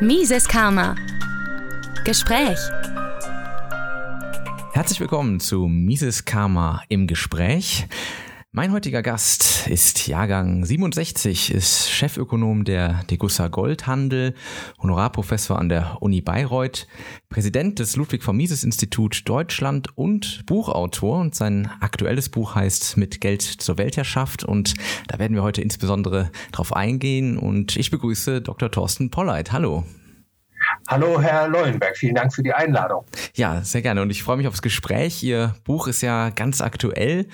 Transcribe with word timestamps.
Mises 0.00 0.48
Karma. 0.48 0.96
Gespräch. 2.04 2.58
Herzlich 4.72 4.98
willkommen 4.98 5.38
zu 5.38 5.68
Mises 5.68 6.24
Karma 6.24 6.82
im 6.88 7.06
Gespräch. 7.06 7.86
Mein 8.56 8.70
heutiger 8.70 9.02
Gast 9.02 9.66
ist 9.66 10.06
Jahrgang 10.06 10.64
67, 10.64 11.52
ist 11.52 11.90
Chefökonom 11.90 12.62
der 12.62 13.02
Degussa 13.10 13.48
Goldhandel, 13.48 14.32
Honorarprofessor 14.80 15.58
an 15.58 15.68
der 15.68 15.96
Uni 16.00 16.20
Bayreuth, 16.20 16.86
Präsident 17.30 17.80
des 17.80 17.96
Ludwig 17.96 18.22
von 18.22 18.36
Mises 18.36 18.62
Institut 18.62 19.28
Deutschland 19.28 19.88
und 19.98 20.46
Buchautor. 20.46 21.18
Und 21.18 21.34
sein 21.34 21.68
aktuelles 21.80 22.28
Buch 22.28 22.54
heißt 22.54 22.96
Mit 22.96 23.20
Geld 23.20 23.42
zur 23.42 23.76
Weltherrschaft. 23.76 24.44
Und 24.44 24.74
da 25.08 25.18
werden 25.18 25.34
wir 25.34 25.42
heute 25.42 25.60
insbesondere 25.60 26.30
drauf 26.52 26.76
eingehen. 26.76 27.36
Und 27.36 27.76
ich 27.76 27.90
begrüße 27.90 28.40
Dr. 28.40 28.70
Thorsten 28.70 29.10
Polleit. 29.10 29.50
Hallo. 29.50 29.84
Hallo, 30.86 31.18
Herr 31.18 31.48
Leuenberg, 31.48 31.96
vielen 31.96 32.14
Dank 32.14 32.34
für 32.34 32.42
die 32.42 32.52
Einladung. 32.52 33.06
Ja, 33.34 33.62
sehr 33.62 33.80
gerne 33.80 34.02
und 34.02 34.10
ich 34.10 34.22
freue 34.22 34.36
mich 34.36 34.46
aufs 34.46 34.60
Gespräch. 34.60 35.22
Ihr 35.22 35.54
Buch 35.64 35.88
ist 35.88 36.02
ja 36.02 36.28
ganz 36.28 36.60
aktuell 36.60 37.26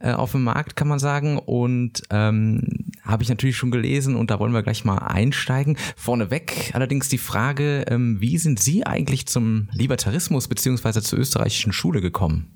äh, 0.00 0.12
auf 0.12 0.32
dem 0.32 0.44
Markt, 0.44 0.76
kann 0.76 0.86
man 0.86 0.98
sagen, 0.98 1.38
und 1.38 2.02
ähm, 2.10 2.90
habe 3.02 3.22
ich 3.22 3.30
natürlich 3.30 3.56
schon 3.56 3.70
gelesen 3.70 4.16
und 4.16 4.30
da 4.30 4.38
wollen 4.38 4.52
wir 4.52 4.62
gleich 4.62 4.84
mal 4.84 4.98
einsteigen. 4.98 5.78
Vorneweg 5.96 6.72
allerdings 6.74 7.08
die 7.08 7.16
Frage, 7.18 7.86
ähm, 7.88 8.20
wie 8.20 8.36
sind 8.36 8.60
Sie 8.60 8.86
eigentlich 8.86 9.26
zum 9.26 9.68
Libertarismus 9.72 10.46
beziehungsweise 10.48 11.00
zur 11.00 11.18
österreichischen 11.20 11.72
Schule 11.72 12.02
gekommen? 12.02 12.54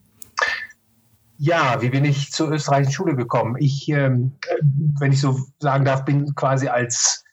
Ja, 1.38 1.80
wie 1.80 1.88
bin 1.88 2.04
ich 2.04 2.32
zur 2.32 2.50
österreichischen 2.50 2.92
Schule 2.92 3.16
gekommen? 3.16 3.56
Ich, 3.58 3.88
ähm, 3.88 4.32
wenn 5.00 5.10
ich 5.10 5.20
so 5.20 5.40
sagen 5.58 5.86
darf, 5.86 6.04
bin 6.04 6.34
quasi 6.34 6.68
als 6.68 7.24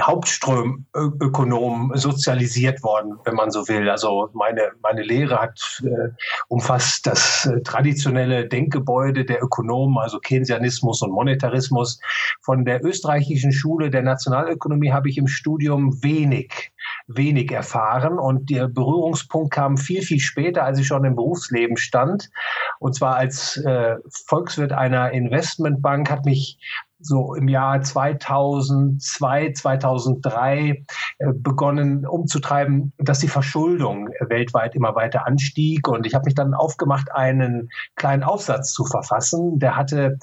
Hauptströmökonom 0.00 1.92
sozialisiert 1.94 2.82
worden, 2.82 3.18
wenn 3.24 3.36
man 3.36 3.52
so 3.52 3.68
will. 3.68 3.88
Also 3.88 4.28
meine, 4.32 4.72
meine 4.82 5.02
Lehre 5.02 5.38
hat 5.38 5.80
äh, 5.84 6.08
umfasst 6.48 7.06
das 7.06 7.46
äh, 7.46 7.62
traditionelle 7.62 8.48
Denkgebäude 8.48 9.24
der 9.24 9.40
Ökonomen, 9.40 9.98
also 9.98 10.18
Keynesianismus 10.18 11.02
und 11.02 11.12
Monetarismus. 11.12 12.00
Von 12.40 12.64
der 12.64 12.84
österreichischen 12.84 13.52
Schule 13.52 13.90
der 13.90 14.02
Nationalökonomie 14.02 14.90
habe 14.90 15.08
ich 15.08 15.16
im 15.16 15.28
Studium 15.28 16.02
wenig, 16.02 16.72
wenig 17.06 17.52
erfahren 17.52 18.18
und 18.18 18.50
der 18.50 18.66
Berührungspunkt 18.66 19.52
kam 19.52 19.76
viel, 19.76 20.02
viel 20.02 20.18
später, 20.18 20.64
als 20.64 20.80
ich 20.80 20.88
schon 20.88 21.04
im 21.04 21.14
Berufsleben 21.14 21.76
stand. 21.76 22.30
Und 22.80 22.96
zwar 22.96 23.14
als 23.14 23.58
äh, 23.58 23.94
Volkswirt 24.26 24.72
einer 24.72 25.12
Investmentbank 25.12 26.10
hat 26.10 26.24
mich 26.24 26.58
so 27.04 27.34
im 27.34 27.48
Jahr 27.48 27.82
2002, 27.82 29.52
2003 29.52 30.84
äh, 31.18 31.32
begonnen 31.34 32.06
umzutreiben, 32.06 32.92
dass 32.98 33.20
die 33.20 33.28
Verschuldung 33.28 34.08
weltweit 34.20 34.74
immer 34.74 34.94
weiter 34.94 35.26
anstieg. 35.26 35.88
Und 35.88 36.06
ich 36.06 36.14
habe 36.14 36.24
mich 36.24 36.34
dann 36.34 36.54
aufgemacht, 36.54 37.12
einen 37.12 37.68
kleinen 37.96 38.22
Aufsatz 38.22 38.72
zu 38.72 38.84
verfassen. 38.84 39.58
Der 39.58 39.76
hatte 39.76 40.18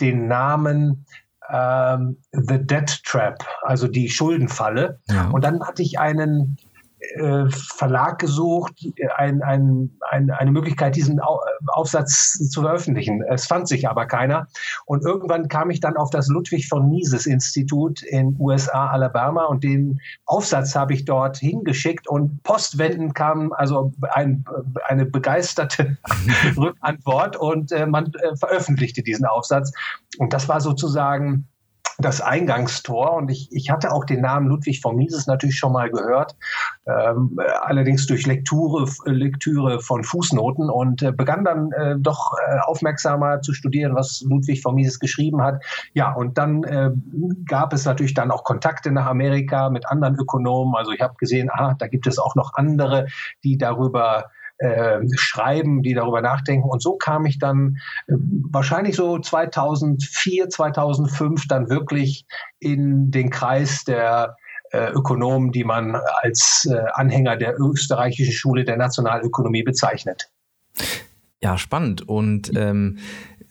den 0.00 0.28
Namen 0.28 1.04
ähm, 1.52 2.18
The 2.32 2.58
Debt 2.64 3.02
Trap, 3.04 3.44
also 3.62 3.88
die 3.88 4.08
Schuldenfalle. 4.08 5.00
Ja. 5.08 5.28
Und 5.30 5.44
dann 5.44 5.62
hatte 5.66 5.82
ich 5.82 5.98
einen 5.98 6.56
äh, 7.00 7.48
Verlag 7.50 8.18
gesucht, 8.18 8.74
ein, 9.16 9.42
ein, 9.42 9.90
ein, 10.10 10.30
eine 10.30 10.50
Möglichkeit, 10.50 10.96
diesen 10.96 11.20
Aufsatz 11.68 12.38
zu 12.50 12.62
veröffentlichen. 12.62 13.22
Es 13.22 13.46
fand 13.46 13.68
sich 13.68 13.88
aber 13.88 14.06
keiner. 14.06 14.48
Und 14.84 15.04
irgendwann 15.04 15.48
kam 15.48 15.70
ich 15.70 15.80
dann 15.80 15.96
auf 15.96 16.10
das 16.10 16.28
Ludwig 16.28 16.68
von 16.68 16.88
Mises 16.90 17.26
Institut 17.26 18.02
in 18.02 18.36
USA, 18.38 18.88
Alabama, 18.88 19.46
und 19.46 19.64
den 19.64 20.00
Aufsatz 20.26 20.74
habe 20.74 20.92
ich 20.92 21.04
dort 21.04 21.38
hingeschickt 21.38 22.08
und 22.08 22.42
postwendend 22.42 23.14
kam 23.14 23.52
also 23.52 23.92
ein, 24.12 24.44
eine 24.86 25.06
begeisterte 25.06 25.96
Rückantwort 26.56 27.36
und 27.36 27.72
äh, 27.72 27.86
man 27.86 28.12
äh, 28.14 28.36
veröffentlichte 28.36 29.02
diesen 29.02 29.26
Aufsatz. 29.26 29.72
Und 30.18 30.32
das 30.32 30.48
war 30.48 30.60
sozusagen 30.60 31.49
das 32.02 32.20
Eingangstor. 32.20 33.14
Und 33.14 33.30
ich, 33.30 33.48
ich 33.52 33.70
hatte 33.70 33.92
auch 33.92 34.04
den 34.04 34.20
Namen 34.20 34.48
Ludwig 34.48 34.80
von 34.80 34.96
Mises 34.96 35.26
natürlich 35.26 35.56
schon 35.56 35.72
mal 35.72 35.90
gehört, 35.90 36.36
ähm, 36.86 37.38
allerdings 37.62 38.06
durch 38.06 38.26
Lektüre, 38.26 38.86
Lektüre 39.04 39.80
von 39.80 40.04
Fußnoten 40.04 40.70
und 40.70 41.02
äh, 41.02 41.12
begann 41.12 41.44
dann 41.44 41.72
äh, 41.72 41.96
doch 41.98 42.32
äh, 42.46 42.58
aufmerksamer 42.60 43.40
zu 43.42 43.52
studieren, 43.52 43.94
was 43.94 44.22
Ludwig 44.28 44.62
von 44.62 44.74
Mises 44.74 44.98
geschrieben 44.98 45.42
hat. 45.42 45.62
Ja, 45.94 46.12
und 46.12 46.38
dann 46.38 46.64
äh, 46.64 46.90
gab 47.46 47.72
es 47.72 47.84
natürlich 47.84 48.14
dann 48.14 48.30
auch 48.30 48.44
Kontakte 48.44 48.90
nach 48.90 49.06
Amerika 49.06 49.70
mit 49.70 49.86
anderen 49.86 50.16
Ökonomen. 50.16 50.74
Also 50.76 50.92
ich 50.92 51.00
habe 51.00 51.14
gesehen, 51.16 51.50
ah, 51.50 51.74
da 51.78 51.86
gibt 51.86 52.06
es 52.06 52.18
auch 52.18 52.34
noch 52.34 52.54
andere, 52.54 53.06
die 53.44 53.58
darüber 53.58 54.30
äh, 54.60 55.00
schreiben, 55.16 55.82
die 55.82 55.94
darüber 55.94 56.20
nachdenken. 56.20 56.68
Und 56.68 56.82
so 56.82 56.96
kam 56.96 57.26
ich 57.26 57.38
dann 57.38 57.78
äh, 58.06 58.14
wahrscheinlich 58.50 58.94
so 58.94 59.18
2004, 59.18 60.50
2005 60.50 61.48
dann 61.48 61.70
wirklich 61.70 62.26
in 62.58 63.10
den 63.10 63.30
Kreis 63.30 63.84
der 63.84 64.36
äh, 64.72 64.90
Ökonomen, 64.92 65.50
die 65.50 65.64
man 65.64 65.94
als 65.94 66.68
äh, 66.70 66.78
Anhänger 66.92 67.36
der 67.36 67.58
österreichischen 67.58 68.32
Schule 68.32 68.64
der 68.64 68.76
Nationalökonomie 68.76 69.62
bezeichnet. 69.62 70.30
Ja, 71.42 71.56
spannend. 71.56 72.06
Und 72.06 72.52
ähm, 72.54 72.98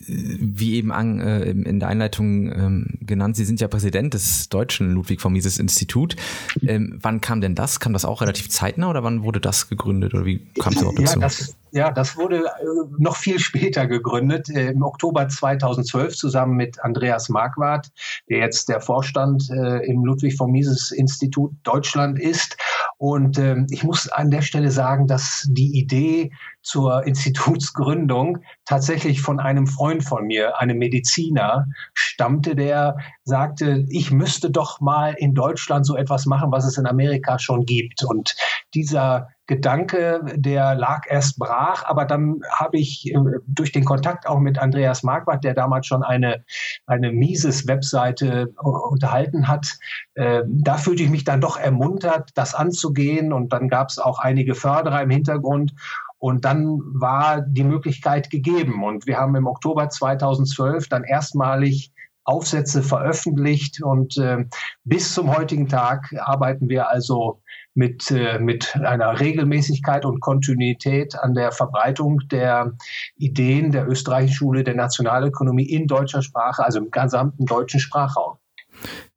wie 0.09 0.75
eben 0.75 0.91
an, 0.91 1.19
äh, 1.19 1.49
in 1.49 1.79
der 1.79 1.89
Einleitung 1.89 2.51
ähm, 2.51 2.87
genannt, 3.01 3.35
Sie 3.35 3.45
sind 3.45 3.61
ja 3.61 3.67
Präsident 3.67 4.13
des 4.13 4.49
deutschen 4.49 4.91
Ludwig 4.91 5.21
von 5.21 5.33
Mises 5.33 5.59
Institut. 5.59 6.15
Ähm, 6.61 6.97
wann 7.01 7.21
kam 7.21 7.41
denn 7.41 7.55
das? 7.55 7.79
Kam 7.79 7.93
das 7.93 8.05
auch 8.05 8.21
relativ 8.21 8.49
zeitnah 8.49 8.89
oder 8.89 9.03
wann 9.03 9.23
wurde 9.23 9.39
das 9.39 9.69
gegründet 9.69 10.13
oder 10.13 10.25
wie 10.25 10.39
kam 10.59 10.73
es 10.73 10.81
überhaupt 10.81 10.99
dazu? 10.99 11.19
Ja, 11.19 11.25
das, 11.25 11.55
ja, 11.71 11.91
das 11.91 12.17
wurde 12.17 12.45
äh, 12.45 12.49
noch 12.97 13.15
viel 13.15 13.39
später 13.39 13.87
gegründet, 13.87 14.49
äh, 14.49 14.71
im 14.71 14.81
Oktober 14.81 15.27
2012 15.27 16.15
zusammen 16.15 16.55
mit 16.55 16.79
Andreas 16.79 17.29
Marquardt, 17.29 17.91
der 18.29 18.39
jetzt 18.39 18.69
der 18.69 18.81
Vorstand 18.81 19.49
äh, 19.49 19.85
im 19.85 20.03
Ludwig 20.03 20.35
von 20.35 20.51
Mises 20.51 20.91
Institut 20.91 21.51
Deutschland 21.63 22.19
ist. 22.19 22.57
Und 22.99 23.39
ähm, 23.39 23.65
ich 23.69 23.85
muss 23.85 24.09
an 24.09 24.29
der 24.29 24.41
Stelle 24.41 24.71
sagen, 24.71 25.07
dass 25.07 25.47
die 25.49 25.79
Idee 25.79 26.31
zur 26.61 27.07
Institutsgründung 27.07 28.39
tatsächlich 28.65 29.21
von 29.21 29.39
einem 29.39 29.67
Freund 29.67 30.03
von 30.03 30.27
mir, 30.27 30.59
einem 30.59 30.77
Mediziner, 30.77 31.65
stammte, 31.93 32.55
der 32.55 32.97
sagte, 33.23 33.85
ich 33.87 34.11
müsste 34.11 34.51
doch 34.51 34.81
mal 34.81 35.15
in 35.17 35.33
Deutschland 35.33 35.85
so 35.85 35.95
etwas 35.95 36.25
machen, 36.25 36.51
was 36.51 36.65
es 36.65 36.77
in 36.77 36.85
Amerika 36.87 37.39
schon 37.39 37.65
gibt. 37.65 38.03
Und 38.03 38.35
dieser 38.73 39.29
Gedanke, 39.49 40.21
der 40.35 40.75
lag 40.75 41.07
erst 41.09 41.39
brach, 41.39 41.83
aber 41.83 42.05
dann 42.05 42.41
habe 42.51 42.77
ich 42.77 43.11
äh, 43.11 43.17
durch 43.47 43.71
den 43.71 43.83
Kontakt 43.83 44.27
auch 44.27 44.39
mit 44.39 44.59
Andreas 44.59 45.01
Marquardt, 45.01 45.43
der 45.43 45.55
damals 45.55 45.87
schon 45.87 46.03
eine, 46.03 46.45
eine 46.85 47.11
Mises-Webseite 47.11 48.53
äh, 48.55 48.61
unterhalten 48.63 49.47
hat, 49.47 49.79
äh, 50.13 50.43
da 50.47 50.77
fühlte 50.77 51.01
ich 51.01 51.09
mich 51.09 51.23
dann 51.23 51.41
doch 51.41 51.57
ermuntert, 51.57 52.29
das 52.35 52.53
anzugehen. 52.53 53.33
Und 53.33 53.51
dann 53.51 53.69
gab 53.69 53.89
es 53.89 53.97
auch 53.97 54.19
einige 54.19 54.53
Förderer 54.53 55.01
im 55.01 55.09
Hintergrund. 55.09 55.73
Und 56.19 56.45
dann 56.45 56.79
war 56.83 57.41
die 57.41 57.63
Möglichkeit 57.63 58.29
gegeben. 58.29 58.83
Und 58.83 59.07
wir 59.07 59.17
haben 59.17 59.35
im 59.35 59.47
Oktober 59.47 59.89
2012 59.89 60.89
dann 60.89 61.03
erstmalig 61.03 61.91
Aufsätze 62.23 62.83
veröffentlicht. 62.83 63.81
Und 63.81 64.15
äh, 64.17 64.45
bis 64.83 65.11
zum 65.11 65.35
heutigen 65.35 65.67
Tag 65.67 66.13
arbeiten 66.19 66.69
wir 66.69 66.87
also 66.89 67.41
mit, 67.73 68.11
äh, 68.11 68.39
mit 68.39 68.75
einer 68.75 69.19
Regelmäßigkeit 69.19 70.05
und 70.05 70.19
Kontinuität 70.19 71.15
an 71.15 71.33
der 71.33 71.51
Verbreitung 71.51 72.19
der 72.31 72.73
Ideen 73.17 73.71
der 73.71 73.87
österreichischen 73.87 74.35
Schule 74.35 74.63
der 74.63 74.75
Nationalökonomie 74.75 75.69
in 75.69 75.87
deutscher 75.87 76.21
Sprache, 76.21 76.63
also 76.63 76.79
im 76.79 76.91
gesamten 76.91 77.45
deutschen 77.45 77.79
Sprachraum. 77.79 78.37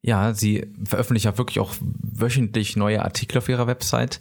Ja, 0.01 0.33
Sie 0.33 0.67
veröffentlichen 0.83 1.27
ja 1.27 1.37
wirklich 1.37 1.59
auch 1.59 1.73
wöchentlich 1.79 2.75
neue 2.75 3.03
Artikel 3.03 3.37
auf 3.37 3.47
Ihrer 3.47 3.67
Website. 3.67 4.19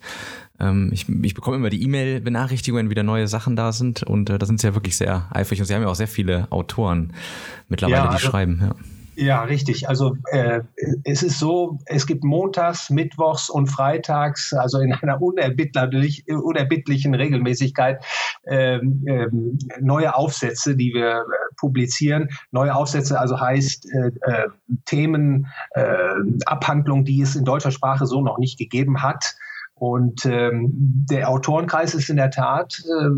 Ähm, 0.61 0.91
ich, 0.93 1.09
ich 1.09 1.35
bekomme 1.35 1.57
immer 1.57 1.71
die 1.71 1.83
E-Mail-Benachrichtigung, 1.83 2.79
wenn 2.79 2.91
wieder 2.91 3.03
neue 3.03 3.27
Sachen 3.27 3.57
da 3.57 3.73
sind 3.73 4.03
und 4.03 4.31
äh, 4.31 4.39
da 4.39 4.47
sind 4.47 4.61
Sie 4.61 4.67
ja 4.67 4.75
wirklich 4.75 4.97
sehr 4.97 5.27
eifrig 5.31 5.61
und 5.61 5.67
Sie 5.67 5.75
haben 5.75 5.83
ja 5.83 5.89
auch 5.89 5.97
sehr 5.97 6.09
viele 6.09 6.47
Autoren 6.51 7.13
mittlerweile, 7.69 7.97
ja, 7.97 8.07
also, 8.07 8.19
die 8.19 8.25
schreiben. 8.25 8.61
Ja. 8.63 8.75
Ja, 9.15 9.43
richtig. 9.43 9.89
Also 9.89 10.17
äh, 10.31 10.63
es 11.05 11.23
ist 11.23 11.39
so, 11.39 11.79
es 11.85 12.07
gibt 12.07 12.25
montags, 12.25 12.89
mittwochs 12.89 13.51
und 13.51 13.67
freitags, 13.67 14.55
also 14.55 14.81
in 14.81 14.93
einer 14.95 15.21
unerbittlich, 15.21 16.25
unerbittlichen 16.29 17.15
Regelmäßigkeit, 17.15 18.03
äh, 18.45 18.77
äh, 18.77 19.29
neue 19.81 20.15
Aufsätze, 20.15 20.77
die 20.77 20.95
wir 20.95 21.11
äh, 21.11 21.25
publizieren. 21.57 22.31
Neue 22.53 22.75
Aufsätze 22.75 23.21
also 23.21 23.39
heißt 23.39 23.87
äh, 23.93 24.13
äh, 24.23 24.49
Themen, 24.87 25.47
äh, 25.73 26.15
Abhandlung, 26.47 27.05
die 27.05 27.21
es 27.21 27.37
in 27.37 27.45
deutscher 27.45 27.71
Sprache 27.71 28.07
so 28.07 28.23
noch 28.23 28.39
nicht 28.39 28.59
gegeben 28.59 29.03
hat. 29.03 29.35
Und 29.75 30.25
ähm, 30.27 30.71
der 31.11 31.29
Autorenkreis 31.29 31.95
ist 31.95 32.09
in 32.09 32.17
der 32.17 32.31
Tat 32.31 32.83
äh, 32.87 33.09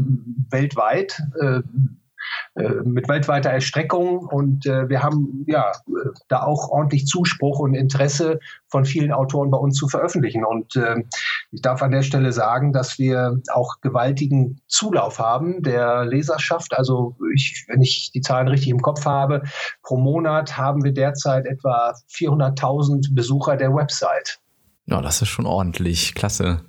weltweit. 0.50 1.22
Äh, 2.56 2.68
mit 2.84 3.08
weltweiter 3.08 3.50
Erstreckung 3.50 4.18
und 4.18 4.64
äh, 4.64 4.88
wir 4.88 5.02
haben 5.02 5.44
ja 5.48 5.72
da 6.28 6.44
auch 6.44 6.68
ordentlich 6.68 7.04
Zuspruch 7.04 7.58
und 7.58 7.74
Interesse 7.74 8.38
von 8.68 8.84
vielen 8.84 9.10
Autoren 9.10 9.50
bei 9.50 9.58
uns 9.58 9.76
zu 9.76 9.88
veröffentlichen. 9.88 10.44
Und 10.44 10.76
äh, 10.76 11.02
ich 11.50 11.62
darf 11.62 11.82
an 11.82 11.90
der 11.90 12.02
Stelle 12.02 12.30
sagen, 12.30 12.72
dass 12.72 12.96
wir 12.96 13.40
auch 13.52 13.80
gewaltigen 13.80 14.60
Zulauf 14.68 15.18
haben 15.18 15.64
der 15.64 16.04
Leserschaft. 16.04 16.78
Also 16.78 17.16
ich, 17.34 17.64
wenn 17.66 17.82
ich 17.82 18.12
die 18.14 18.20
Zahlen 18.20 18.46
richtig 18.46 18.68
im 18.68 18.82
Kopf 18.82 19.04
habe, 19.04 19.42
pro 19.82 19.96
Monat 19.96 20.56
haben 20.56 20.84
wir 20.84 20.92
derzeit 20.92 21.46
etwa 21.46 21.94
400.000 22.08 23.16
Besucher 23.16 23.56
der 23.56 23.74
Website. 23.74 24.38
Ja, 24.86 25.00
das 25.00 25.22
ist 25.22 25.28
schon 25.28 25.46
ordentlich. 25.46 26.14
Klasse. 26.14 26.60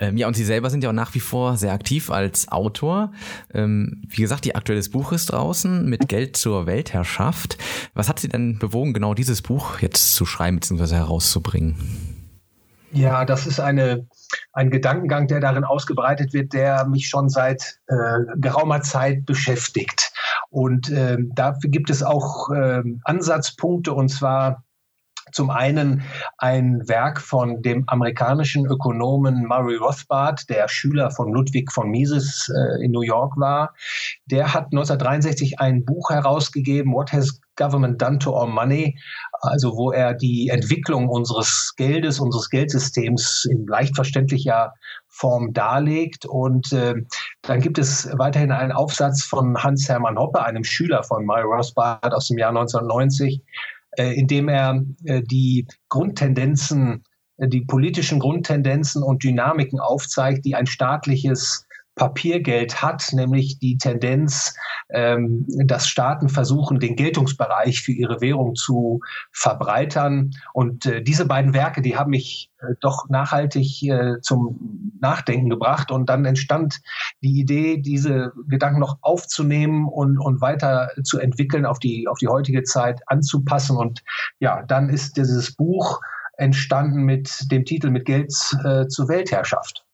Ähm, 0.00 0.16
ja, 0.16 0.28
und 0.28 0.34
Sie 0.34 0.44
selber 0.44 0.70
sind 0.70 0.84
ja 0.84 0.90
auch 0.90 0.94
nach 0.94 1.14
wie 1.14 1.20
vor 1.20 1.56
sehr 1.56 1.72
aktiv 1.72 2.10
als 2.10 2.48
Autor. 2.48 3.12
Ähm, 3.52 4.02
wie 4.08 4.22
gesagt, 4.22 4.46
Ihr 4.46 4.56
aktuelles 4.56 4.90
Buch 4.90 5.12
ist 5.12 5.32
draußen 5.32 5.88
mit 5.88 6.08
Geld 6.08 6.36
zur 6.36 6.66
Weltherrschaft. 6.66 7.58
Was 7.94 8.08
hat 8.08 8.20
Sie 8.20 8.28
denn 8.28 8.58
bewogen, 8.58 8.92
genau 8.92 9.14
dieses 9.14 9.42
Buch 9.42 9.80
jetzt 9.80 10.14
zu 10.14 10.24
schreiben 10.24 10.60
bzw. 10.60 10.94
herauszubringen? 10.94 11.76
Ja, 12.92 13.24
das 13.24 13.46
ist 13.46 13.60
eine, 13.60 14.06
ein 14.52 14.70
Gedankengang, 14.70 15.26
der 15.26 15.40
darin 15.40 15.64
ausgebreitet 15.64 16.32
wird, 16.32 16.52
der 16.52 16.86
mich 16.86 17.08
schon 17.08 17.28
seit 17.28 17.80
äh, 17.88 18.20
geraumer 18.36 18.80
Zeit 18.82 19.26
beschäftigt. 19.26 20.12
Und 20.48 20.90
äh, 20.90 21.18
dafür 21.34 21.70
gibt 21.70 21.90
es 21.90 22.02
auch 22.02 22.50
äh, 22.50 22.82
Ansatzpunkte, 23.04 23.92
und 23.92 24.08
zwar 24.08 24.64
zum 25.32 25.50
einen 25.50 26.02
ein 26.38 26.88
Werk 26.88 27.20
von 27.20 27.62
dem 27.62 27.84
amerikanischen 27.86 28.66
Ökonomen 28.66 29.46
Murray 29.46 29.76
Rothbard, 29.76 30.48
der 30.48 30.68
Schüler 30.68 31.10
von 31.10 31.32
Ludwig 31.32 31.72
von 31.72 31.90
Mises 31.90 32.50
äh, 32.54 32.84
in 32.84 32.92
New 32.92 33.02
York 33.02 33.36
war. 33.36 33.74
Der 34.26 34.54
hat 34.54 34.66
1963 34.66 35.60
ein 35.60 35.84
Buch 35.84 36.10
herausgegeben, 36.10 36.92
What 36.92 37.12
Has 37.12 37.40
Government 37.56 38.00
Done 38.00 38.18
to 38.18 38.32
Our 38.32 38.46
Money? 38.46 38.98
Also 39.40 39.76
wo 39.76 39.92
er 39.92 40.14
die 40.14 40.48
Entwicklung 40.48 41.08
unseres 41.08 41.74
Geldes, 41.76 42.18
unseres 42.18 42.50
Geldsystems 42.50 43.46
in 43.50 43.66
leicht 43.66 43.94
verständlicher 43.94 44.72
Form 45.08 45.52
darlegt. 45.52 46.26
Und 46.26 46.72
äh, 46.72 46.94
dann 47.42 47.60
gibt 47.60 47.78
es 47.78 48.08
weiterhin 48.18 48.52
einen 48.52 48.72
Aufsatz 48.72 49.24
von 49.24 49.62
Hans-Hermann 49.62 50.18
Hoppe, 50.18 50.42
einem 50.42 50.64
Schüler 50.64 51.02
von 51.02 51.24
Murray 51.24 51.42
Rothbard 51.42 52.12
aus 52.12 52.28
dem 52.28 52.38
Jahr 52.38 52.50
1990, 52.50 53.42
äh, 53.96 54.12
indem 54.14 54.48
er 54.48 54.84
äh, 55.04 55.22
die 55.22 55.66
Grundtendenzen, 55.88 57.04
äh, 57.36 57.48
die 57.48 57.62
politischen 57.62 58.18
Grundtendenzen 58.18 59.02
und 59.02 59.22
Dynamiken 59.22 59.80
aufzeigt, 59.80 60.44
die 60.44 60.54
ein 60.54 60.66
staatliches 60.66 61.67
Papiergeld 61.98 62.80
hat, 62.80 63.12
nämlich 63.12 63.58
die 63.58 63.76
Tendenz, 63.76 64.54
ähm, 64.88 65.44
dass 65.66 65.86
Staaten 65.86 66.30
versuchen, 66.30 66.80
den 66.80 66.96
Geltungsbereich 66.96 67.82
für 67.82 67.92
ihre 67.92 68.22
Währung 68.22 68.54
zu 68.54 69.00
verbreitern. 69.32 70.30
Und 70.54 70.86
äh, 70.86 71.02
diese 71.02 71.26
beiden 71.26 71.52
Werke, 71.52 71.82
die 71.82 71.98
haben 71.98 72.10
mich 72.10 72.50
äh, 72.60 72.74
doch 72.80 73.10
nachhaltig 73.10 73.82
äh, 73.82 74.20
zum 74.22 74.92
Nachdenken 75.00 75.50
gebracht. 75.50 75.90
Und 75.90 76.08
dann 76.08 76.24
entstand 76.24 76.80
die 77.22 77.38
Idee, 77.38 77.76
diese 77.76 78.32
Gedanken 78.48 78.80
noch 78.80 78.96
aufzunehmen 79.02 79.86
und, 79.86 80.18
und 80.18 80.40
weiter 80.40 80.90
zu 81.04 81.18
entwickeln, 81.18 81.66
auf 81.66 81.78
die, 81.78 82.08
auf 82.08 82.18
die 82.18 82.28
heutige 82.28 82.62
Zeit 82.62 83.02
anzupassen. 83.06 83.76
Und 83.76 84.02
ja, 84.38 84.62
dann 84.62 84.88
ist 84.88 85.18
dieses 85.18 85.54
Buch 85.54 86.00
entstanden 86.38 87.02
mit 87.02 87.50
dem 87.50 87.64
Titel 87.64 87.90
Mit 87.90 88.06
Geld 88.06 88.32
äh, 88.64 88.86
zur 88.86 89.08
Weltherrschaft. 89.08 89.84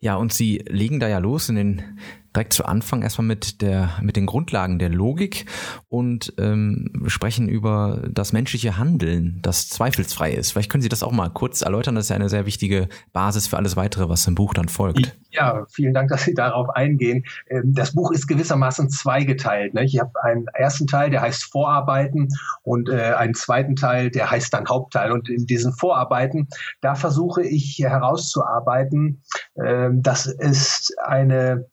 Ja, 0.00 0.16
und 0.16 0.32
Sie 0.32 0.58
legen 0.68 1.00
da 1.00 1.08
ja 1.08 1.18
los 1.18 1.48
in 1.48 1.56
den 1.56 1.98
direkt 2.36 2.52
zu 2.52 2.66
Anfang 2.66 3.02
erstmal 3.02 3.26
mit 3.26 3.62
der 3.62 3.90
mit 4.02 4.16
den 4.16 4.26
Grundlagen 4.26 4.78
der 4.78 4.90
Logik 4.90 5.46
und 5.88 6.34
ähm, 6.38 7.04
sprechen 7.06 7.48
über 7.48 8.02
das 8.10 8.32
menschliche 8.32 8.76
Handeln, 8.76 9.38
das 9.42 9.68
zweifelsfrei 9.68 10.32
ist. 10.32 10.52
Vielleicht 10.52 10.70
können 10.70 10.82
Sie 10.82 10.90
das 10.90 11.02
auch 11.02 11.12
mal 11.12 11.30
kurz 11.30 11.62
erläutern. 11.62 11.94
Das 11.94 12.04
ist 12.04 12.10
ja 12.10 12.16
eine 12.16 12.28
sehr 12.28 12.44
wichtige 12.46 12.88
Basis 13.12 13.46
für 13.46 13.56
alles 13.56 13.76
weitere, 13.76 14.08
was 14.08 14.26
im 14.26 14.34
Buch 14.34 14.52
dann 14.52 14.68
folgt. 14.68 15.16
Ja, 15.30 15.64
vielen 15.70 15.94
Dank, 15.94 16.10
dass 16.10 16.24
Sie 16.24 16.34
darauf 16.34 16.70
eingehen. 16.70 17.24
Ähm, 17.48 17.72
das 17.74 17.92
Buch 17.92 18.10
ist 18.12 18.26
gewissermaßen 18.26 18.90
zweigeteilt. 18.90 19.72
Ich 19.80 19.98
habe 19.98 20.12
einen 20.22 20.46
ersten 20.48 20.86
Teil, 20.86 21.10
der 21.10 21.22
heißt 21.22 21.44
Vorarbeiten 21.44 22.28
und 22.62 22.88
äh, 22.88 23.14
einen 23.14 23.34
zweiten 23.34 23.76
Teil, 23.76 24.10
der 24.10 24.30
heißt 24.30 24.52
dann 24.52 24.68
Hauptteil. 24.68 25.12
Und 25.12 25.28
in 25.28 25.46
diesen 25.46 25.72
Vorarbeiten, 25.72 26.48
da 26.80 26.94
versuche 26.94 27.42
ich 27.42 27.78
herauszuarbeiten, 27.78 29.22
ähm, 29.62 30.02
dass 30.02 30.26
es 30.26 30.92
eine 31.04 31.66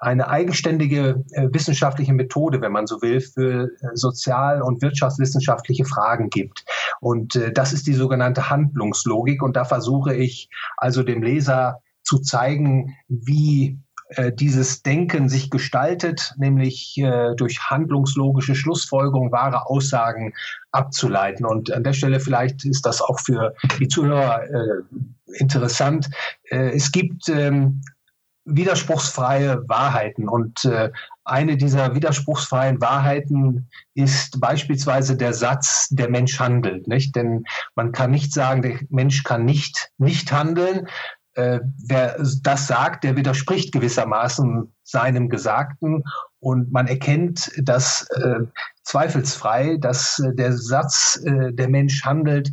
eine 0.00 0.28
eigenständige 0.28 1.22
äh, 1.32 1.48
wissenschaftliche 1.52 2.14
Methode, 2.14 2.60
wenn 2.62 2.72
man 2.72 2.86
so 2.86 3.02
will, 3.02 3.20
für 3.20 3.64
äh, 3.64 3.68
sozial- 3.92 4.62
und 4.62 4.80
wirtschaftswissenschaftliche 4.80 5.84
Fragen 5.84 6.30
gibt. 6.30 6.64
Und 7.00 7.36
äh, 7.36 7.52
das 7.52 7.72
ist 7.74 7.86
die 7.86 7.94
sogenannte 7.94 8.48
Handlungslogik. 8.48 9.42
Und 9.42 9.56
da 9.56 9.64
versuche 9.64 10.14
ich 10.14 10.48
also 10.78 11.02
dem 11.02 11.22
Leser 11.22 11.80
zu 12.02 12.18
zeigen, 12.18 12.96
wie 13.08 13.78
dieses 14.34 14.82
Denken 14.82 15.28
sich 15.28 15.50
gestaltet, 15.50 16.34
nämlich 16.36 16.98
äh, 16.98 17.36
durch 17.36 17.70
handlungslogische 17.70 18.56
Schlussfolgerung 18.56 19.30
wahre 19.30 19.66
Aussagen 19.66 20.34
abzuleiten. 20.72 21.46
Und 21.46 21.70
an 21.70 21.84
der 21.84 21.92
Stelle 21.92 22.18
vielleicht 22.18 22.64
ist 22.64 22.86
das 22.86 23.02
auch 23.02 23.20
für 23.20 23.54
die 23.78 23.86
Zuhörer 23.86 24.42
äh, 24.42 25.38
interessant. 25.38 26.10
Äh, 26.50 26.70
es 26.70 26.90
gibt 26.90 27.28
ähm, 27.28 27.82
widerspruchsfreie 28.44 29.68
Wahrheiten. 29.68 30.28
Und 30.28 30.64
äh, 30.64 30.90
eine 31.24 31.56
dieser 31.56 31.94
widerspruchsfreien 31.94 32.80
Wahrheiten 32.80 33.68
ist 33.94 34.40
beispielsweise 34.40 35.16
der 35.16 35.34
Satz, 35.34 35.88
der 35.90 36.10
Mensch 36.10 36.38
handelt. 36.40 36.88
Nicht? 36.88 37.14
Denn 37.16 37.44
man 37.74 37.92
kann 37.92 38.10
nicht 38.10 38.32
sagen, 38.32 38.62
der 38.62 38.78
Mensch 38.88 39.22
kann 39.22 39.44
nicht 39.44 39.90
nicht 39.98 40.32
handeln. 40.32 40.88
Äh, 41.34 41.60
wer 41.86 42.16
das 42.42 42.66
sagt, 42.66 43.04
der 43.04 43.16
widerspricht 43.16 43.72
gewissermaßen 43.72 44.74
seinem 44.82 45.28
Gesagten. 45.28 46.02
Und 46.40 46.72
man 46.72 46.86
erkennt, 46.86 47.52
dass 47.58 48.08
äh, 48.10 48.40
zweifelsfrei, 48.90 49.76
dass 49.76 50.18
äh, 50.18 50.34
der 50.34 50.52
Satz, 50.52 51.20
äh, 51.24 51.52
der 51.52 51.68
Mensch 51.68 52.04
handelt, 52.04 52.52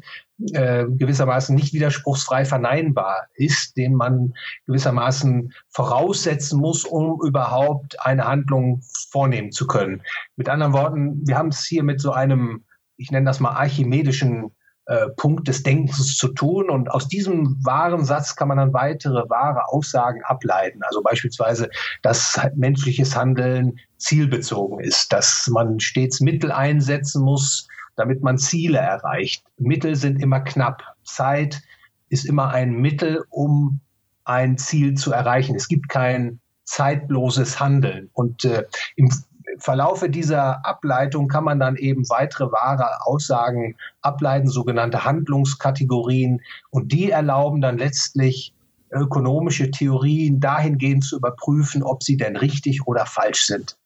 äh, 0.53 0.85
gewissermaßen 0.87 1.55
nicht 1.55 1.73
widerspruchsfrei 1.73 2.45
verneinbar 2.45 3.27
ist, 3.33 3.75
den 3.75 3.95
man 3.95 4.33
gewissermaßen 4.67 5.51
voraussetzen 5.69 6.59
muss, 6.59 6.85
um 6.85 7.19
überhaupt 7.25 7.99
eine 8.05 8.25
Handlung 8.25 8.81
vornehmen 9.09 9.51
zu 9.51 9.65
können. 9.65 10.03
Mit 10.35 10.47
anderen 10.47 10.73
Worten, 10.73 11.27
wir 11.27 11.37
haben 11.37 11.49
es 11.49 11.65
hier 11.65 11.83
mit 11.83 11.99
so 11.99 12.11
einem, 12.11 12.65
ich 12.97 13.09
nenne 13.09 13.25
das 13.25 13.39
mal 13.39 13.53
archimedischen 13.53 14.51
äh, 14.87 15.09
Punkt 15.17 15.47
des 15.47 15.63
Denkens 15.63 16.15
zu 16.15 16.29
tun. 16.29 16.69
Und 16.69 16.89
aus 16.89 17.07
diesem 17.07 17.57
wahren 17.65 18.05
Satz 18.05 18.35
kann 18.35 18.47
man 18.47 18.57
dann 18.57 18.73
weitere 18.73 19.29
wahre 19.29 19.67
Aussagen 19.67 20.23
ableiten. 20.23 20.81
Also 20.83 21.01
beispielsweise, 21.01 21.69
dass 22.01 22.39
menschliches 22.55 23.15
Handeln 23.15 23.79
zielbezogen 23.97 24.79
ist, 24.79 25.11
dass 25.11 25.47
man 25.51 25.79
stets 25.81 26.21
Mittel 26.21 26.51
einsetzen 26.51 27.21
muss, 27.21 27.67
damit 27.97 28.23
man 28.23 28.37
Ziele 28.37 28.77
erreicht. 28.77 29.43
Mittel 29.57 29.95
sind 29.95 30.21
immer 30.21 30.39
knapp. 30.39 30.83
Zeit 31.03 31.61
ist 32.09 32.25
immer 32.25 32.51
ein 32.51 32.71
Mittel, 32.71 33.25
um 33.29 33.81
ein 34.23 34.57
Ziel 34.57 34.93
zu 34.93 35.11
erreichen. 35.11 35.55
Es 35.55 35.67
gibt 35.67 35.89
kein 35.89 36.39
zeitloses 36.63 37.59
Handeln. 37.59 38.09
Und 38.13 38.45
äh, 38.45 38.63
im 38.95 39.11
Verlaufe 39.59 40.09
dieser 40.09 40.65
Ableitung 40.65 41.27
kann 41.27 41.43
man 41.43 41.59
dann 41.59 41.75
eben 41.75 42.09
weitere 42.09 42.51
wahre 42.51 43.05
Aussagen 43.05 43.75
ableiten, 44.01 44.47
sogenannte 44.47 45.05
Handlungskategorien. 45.05 46.41
Und 46.69 46.91
die 46.91 47.11
erlauben 47.11 47.61
dann 47.61 47.77
letztlich 47.77 48.53
ökonomische 48.91 49.71
Theorien 49.71 50.39
dahingehend 50.39 51.03
zu 51.03 51.17
überprüfen, 51.17 51.83
ob 51.83 52.03
sie 52.03 52.17
denn 52.17 52.37
richtig 52.37 52.87
oder 52.87 53.05
falsch 53.05 53.45
sind. 53.45 53.77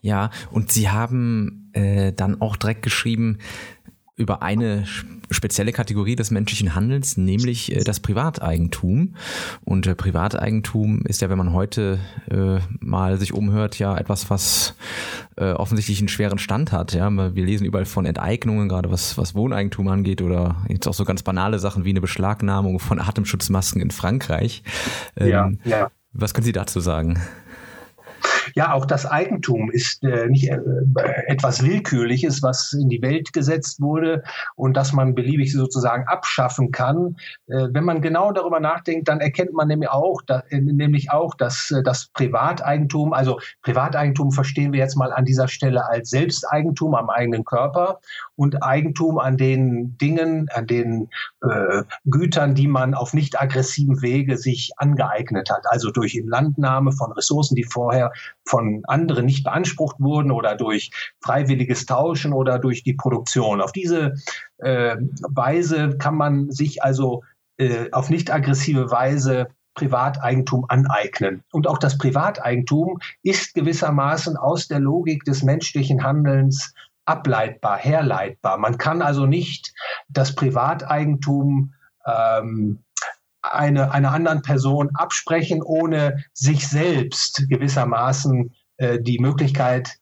Ja, 0.00 0.30
und 0.50 0.72
Sie 0.72 0.90
haben 0.90 1.70
äh, 1.74 2.12
dann 2.12 2.40
auch 2.40 2.56
direkt 2.56 2.82
geschrieben 2.82 3.38
über 4.20 4.42
eine 4.42 4.84
spezielle 5.30 5.72
Kategorie 5.72 6.16
des 6.16 6.30
menschlichen 6.30 6.74
Handelns, 6.74 7.16
nämlich 7.16 7.74
äh, 7.74 7.84
das 7.84 8.00
Privateigentum. 8.00 9.14
Und 9.64 9.86
äh, 9.86 9.94
Privateigentum 9.94 11.02
ist 11.02 11.20
ja, 11.20 11.30
wenn 11.30 11.38
man 11.38 11.52
heute 11.52 11.98
äh, 12.30 12.58
mal 12.80 13.18
sich 13.18 13.32
umhört, 13.32 13.78
ja 13.78 13.96
etwas, 13.96 14.28
was 14.30 14.74
äh, 15.36 15.52
offensichtlich 15.52 16.00
einen 16.00 16.08
schweren 16.08 16.38
Stand 16.38 16.72
hat. 16.72 16.92
Ja, 16.92 17.10
wir 17.10 17.44
lesen 17.44 17.64
überall 17.64 17.86
von 17.86 18.06
Enteignungen, 18.06 18.68
gerade 18.68 18.90
was 18.90 19.16
was 19.18 19.34
Wohneigentum 19.34 19.88
angeht, 19.88 20.22
oder 20.22 20.56
jetzt 20.68 20.86
auch 20.86 20.94
so 20.94 21.04
ganz 21.04 21.22
banale 21.22 21.58
Sachen 21.58 21.84
wie 21.84 21.90
eine 21.90 22.00
Beschlagnahmung 22.00 22.78
von 22.78 23.00
Atemschutzmasken 23.00 23.80
in 23.80 23.90
Frankreich. 23.90 24.62
Ähm, 25.16 25.28
ja, 25.28 25.50
ja. 25.64 25.90
Was 26.12 26.34
können 26.34 26.44
Sie 26.44 26.52
dazu 26.52 26.80
sagen? 26.80 27.20
Ja, 28.54 28.72
auch 28.72 28.86
das 28.86 29.06
Eigentum 29.06 29.70
ist 29.70 30.02
äh, 30.04 30.26
nicht 30.28 30.48
äh, 30.48 30.58
etwas 31.26 31.64
Willkürliches, 31.64 32.42
was 32.42 32.72
in 32.72 32.88
die 32.88 33.02
Welt 33.02 33.32
gesetzt 33.32 33.80
wurde 33.80 34.22
und 34.56 34.76
das 34.76 34.92
man 34.92 35.14
beliebig 35.14 35.52
sozusagen 35.52 36.04
abschaffen 36.06 36.70
kann. 36.70 37.16
Äh, 37.46 37.68
wenn 37.72 37.84
man 37.84 38.00
genau 38.00 38.32
darüber 38.32 38.60
nachdenkt, 38.60 39.08
dann 39.08 39.20
erkennt 39.20 39.52
man 39.52 39.68
nämlich 39.68 39.90
auch, 39.90 40.22
da, 40.26 40.42
äh, 40.50 40.60
nämlich 40.60 41.10
auch, 41.10 41.34
dass 41.34 41.70
äh, 41.70 41.82
das 41.82 42.08
Privateigentum, 42.14 43.12
also 43.12 43.38
Privateigentum 43.62 44.32
verstehen 44.32 44.72
wir 44.72 44.80
jetzt 44.80 44.96
mal 44.96 45.12
an 45.12 45.24
dieser 45.24 45.48
Stelle 45.48 45.88
als 45.88 46.10
Selbsteigentum 46.10 46.94
am 46.94 47.10
eigenen 47.10 47.44
Körper 47.44 48.00
und 48.40 48.62
Eigentum 48.62 49.18
an 49.18 49.36
den 49.36 49.98
Dingen, 49.98 50.48
an 50.48 50.66
den 50.66 51.10
äh, 51.42 51.82
Gütern, 52.06 52.54
die 52.54 52.68
man 52.68 52.94
auf 52.94 53.12
nicht 53.12 53.38
aggressiven 53.38 54.00
Wege 54.00 54.38
sich 54.38 54.72
angeeignet 54.78 55.50
hat, 55.50 55.64
also 55.68 55.90
durch 55.90 56.14
Inlandnahme 56.14 56.92
von 56.92 57.12
Ressourcen, 57.12 57.54
die 57.54 57.64
vorher 57.64 58.12
von 58.46 58.80
anderen 58.86 59.26
nicht 59.26 59.44
beansprucht 59.44 59.96
wurden 59.98 60.30
oder 60.30 60.56
durch 60.56 60.90
freiwilliges 61.22 61.84
Tauschen 61.84 62.32
oder 62.32 62.58
durch 62.58 62.82
die 62.82 62.94
Produktion. 62.94 63.60
Auf 63.60 63.72
diese 63.72 64.14
äh, 64.56 64.96
Weise 65.28 65.98
kann 65.98 66.14
man 66.14 66.50
sich 66.50 66.82
also 66.82 67.24
äh, 67.58 67.90
auf 67.92 68.08
nicht 68.08 68.32
aggressive 68.32 68.90
Weise 68.90 69.48
Privateigentum 69.74 70.64
aneignen. 70.68 71.42
Und 71.52 71.66
auch 71.66 71.78
das 71.78 71.98
Privateigentum 71.98 73.00
ist 73.22 73.52
gewissermaßen 73.52 74.38
aus 74.38 74.66
der 74.66 74.80
Logik 74.80 75.24
des 75.24 75.42
menschlichen 75.42 76.02
Handelns 76.02 76.72
ableitbar, 77.04 77.78
herleitbar. 77.78 78.58
Man 78.58 78.78
kann 78.78 79.02
also 79.02 79.26
nicht 79.26 79.72
das 80.08 80.34
Privateigentum 80.34 81.74
ähm, 82.06 82.82
eine, 83.42 83.92
einer 83.92 84.12
anderen 84.12 84.42
Person 84.42 84.90
absprechen, 84.94 85.62
ohne 85.62 86.24
sich 86.32 86.68
selbst 86.68 87.46
gewissermaßen 87.48 88.54
äh, 88.76 89.00
die 89.00 89.18
Möglichkeit 89.18 89.99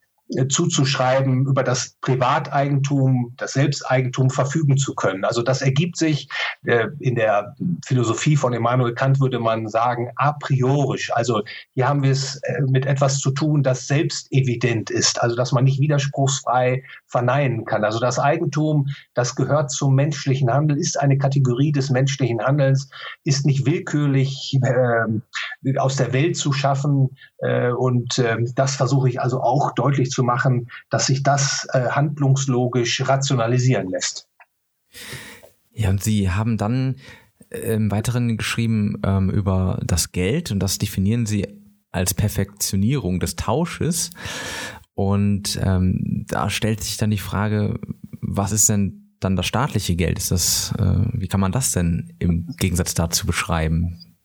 zuzuschreiben, 0.49 1.47
über 1.47 1.63
das 1.63 1.97
Privateigentum, 2.01 3.33
das 3.37 3.53
Selbsteigentum 3.53 4.31
verfügen 4.31 4.77
zu 4.77 4.95
können. 4.95 5.25
Also 5.25 5.43
das 5.43 5.63
ergibt 5.63 5.97
sich 5.97 6.29
äh, 6.65 6.89
in 7.01 7.15
der 7.15 7.55
Philosophie 7.87 8.37
von 8.37 8.53
Immanuel 8.53 8.95
Kant, 8.95 9.21
würde 9.21 9.39
man 9.39 9.69
sagen, 9.69 10.11
a 10.17 10.33
priori. 10.33 11.01
Also 11.13 11.43
hier 11.75 11.89
haben 11.89 12.03
wir 12.03 12.11
es 12.11 12.37
äh, 12.43 12.61
mit 12.69 12.85
etwas 12.85 13.21
zu 13.21 13.31
tun, 13.31 13.63
das 13.63 13.87
selbst 13.87 14.31
evident 14.31 14.91
ist, 14.91 15.23
also 15.23 15.35
dass 15.35 15.53
man 15.53 15.65
nicht 15.65 15.81
widerspruchsfrei 15.81 16.83
verneinen 17.07 17.65
kann. 17.65 17.85
Also 17.85 17.99
das 17.99 18.19
Eigentum, 18.19 18.89
das 19.15 19.35
gehört 19.35 19.71
zum 19.71 19.95
menschlichen 19.95 20.53
Handel, 20.53 20.77
ist 20.77 21.01
eine 21.01 21.17
Kategorie 21.17 21.73
des 21.73 21.89
menschlichen 21.89 22.43
Handelns, 22.43 22.91
ist 23.25 23.47
nicht 23.47 23.65
willkürlich 23.65 24.59
äh, 24.63 25.79
aus 25.79 25.97
der 25.97 26.13
Welt 26.13 26.37
zu 26.37 26.53
schaffen. 26.53 27.17
Äh, 27.39 27.71
und 27.71 28.19
äh, 28.19 28.37
das 28.55 28.77
versuche 28.77 29.09
ich 29.09 29.21
also 29.21 29.41
auch 29.41 29.73
deutlich 29.73 30.11
zu 30.11 30.18
zu 30.19 30.25
machen, 30.25 30.69
dass 30.91 31.07
sich 31.07 31.23
das 31.23 31.69
äh, 31.73 31.91
handlungslogisch 31.91 33.07
rationalisieren 33.07 33.89
lässt. 33.89 34.27
Ja, 35.71 35.91
und 35.91 36.03
Sie 36.03 36.29
haben 36.29 36.57
dann 36.57 36.97
äh, 37.51 37.75
im 37.75 37.93
Weiteren 37.93 38.37
geschrieben 38.37 39.01
ähm, 39.05 39.31
über 39.31 39.81
das 39.85 40.11
Geld 40.11 40.51
und 40.51 40.59
das 40.59 40.79
definieren 40.79 41.25
Sie 41.25 41.47
als 41.93 42.15
Perfektionierung 42.15 43.21
des 43.21 43.37
Tausches. 43.37 44.11
Und 44.95 45.57
ähm, 45.63 46.27
da 46.29 46.51
stellt 46.51 46.83
sich 46.83 46.97
dann 46.97 47.11
die 47.11 47.19
Frage, 47.19 47.79
was 48.21 48.51
ist 48.51 48.69
denn 48.69 49.15
dann 49.21 49.37
das 49.37 49.47
staatliche 49.47 49.95
Geld? 49.95 50.19
Ist 50.19 50.33
das, 50.33 50.75
äh, 50.81 51.05
wie 51.13 51.29
kann 51.29 51.39
man 51.39 51.53
das 51.53 51.71
denn 51.71 52.13
im 52.19 52.49
Gegensatz 52.57 52.95
dazu 52.95 53.25
beschreiben? 53.25 54.17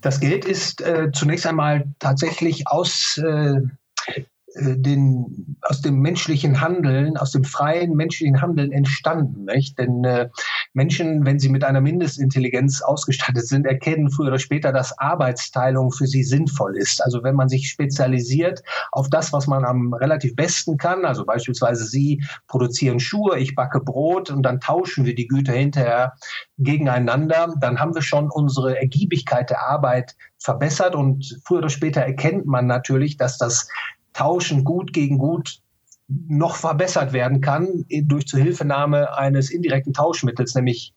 Das 0.00 0.18
Geld 0.18 0.44
ist 0.44 0.80
äh, 0.80 1.12
zunächst 1.12 1.46
einmal 1.46 1.86
tatsächlich 2.00 2.66
aus 2.66 3.18
äh, 3.18 3.60
äh, 4.06 4.24
den, 4.58 5.56
aus 5.62 5.82
dem 5.82 6.00
menschlichen 6.00 6.60
Handeln, 6.60 7.16
aus 7.16 7.32
dem 7.32 7.44
freien 7.44 7.94
menschlichen 7.94 8.40
Handeln 8.40 8.72
entstanden. 8.72 9.44
Nicht? 9.44 9.78
Denn 9.78 10.04
äh, 10.04 10.28
Menschen, 10.72 11.24
wenn 11.26 11.38
sie 11.38 11.48
mit 11.48 11.64
einer 11.64 11.80
Mindestintelligenz 11.80 12.82
ausgestattet 12.82 13.46
sind, 13.46 13.66
erkennen 13.66 14.10
früher 14.10 14.28
oder 14.28 14.38
später, 14.38 14.72
dass 14.72 14.98
Arbeitsteilung 14.98 15.92
für 15.92 16.06
sie 16.06 16.22
sinnvoll 16.22 16.76
ist. 16.76 17.02
Also 17.02 17.22
wenn 17.22 17.34
man 17.34 17.48
sich 17.48 17.68
spezialisiert 17.68 18.62
auf 18.92 19.08
das, 19.10 19.32
was 19.32 19.46
man 19.46 19.64
am 19.64 19.92
relativ 19.94 20.34
besten 20.36 20.76
kann, 20.76 21.04
also 21.04 21.24
beispielsweise 21.24 21.84
Sie 21.84 22.22
produzieren 22.46 23.00
Schuhe, 23.00 23.38
ich 23.38 23.54
backe 23.54 23.80
Brot 23.80 24.30
und 24.30 24.42
dann 24.42 24.60
tauschen 24.60 25.04
wir 25.04 25.14
die 25.14 25.28
Güter 25.28 25.52
hinterher 25.52 26.12
gegeneinander, 26.58 27.54
dann 27.60 27.78
haben 27.78 27.94
wir 27.94 28.02
schon 28.02 28.30
unsere 28.30 28.78
Ergiebigkeit 28.78 29.50
der 29.50 29.62
Arbeit 29.62 30.16
verbessert 30.38 30.94
und 30.94 31.40
früher 31.44 31.58
oder 31.58 31.70
später 31.70 32.00
erkennt 32.02 32.46
man 32.46 32.66
natürlich, 32.66 33.16
dass 33.16 33.38
das 33.38 33.68
Tauschen 34.16 34.64
gut 34.64 34.92
gegen 34.92 35.18
gut 35.18 35.60
noch 36.08 36.56
verbessert 36.56 37.12
werden 37.12 37.40
kann 37.40 37.84
durch 38.04 38.26
Zuhilfenahme 38.26 39.16
eines 39.16 39.50
indirekten 39.50 39.92
Tauschmittels, 39.92 40.54
nämlich 40.54 40.94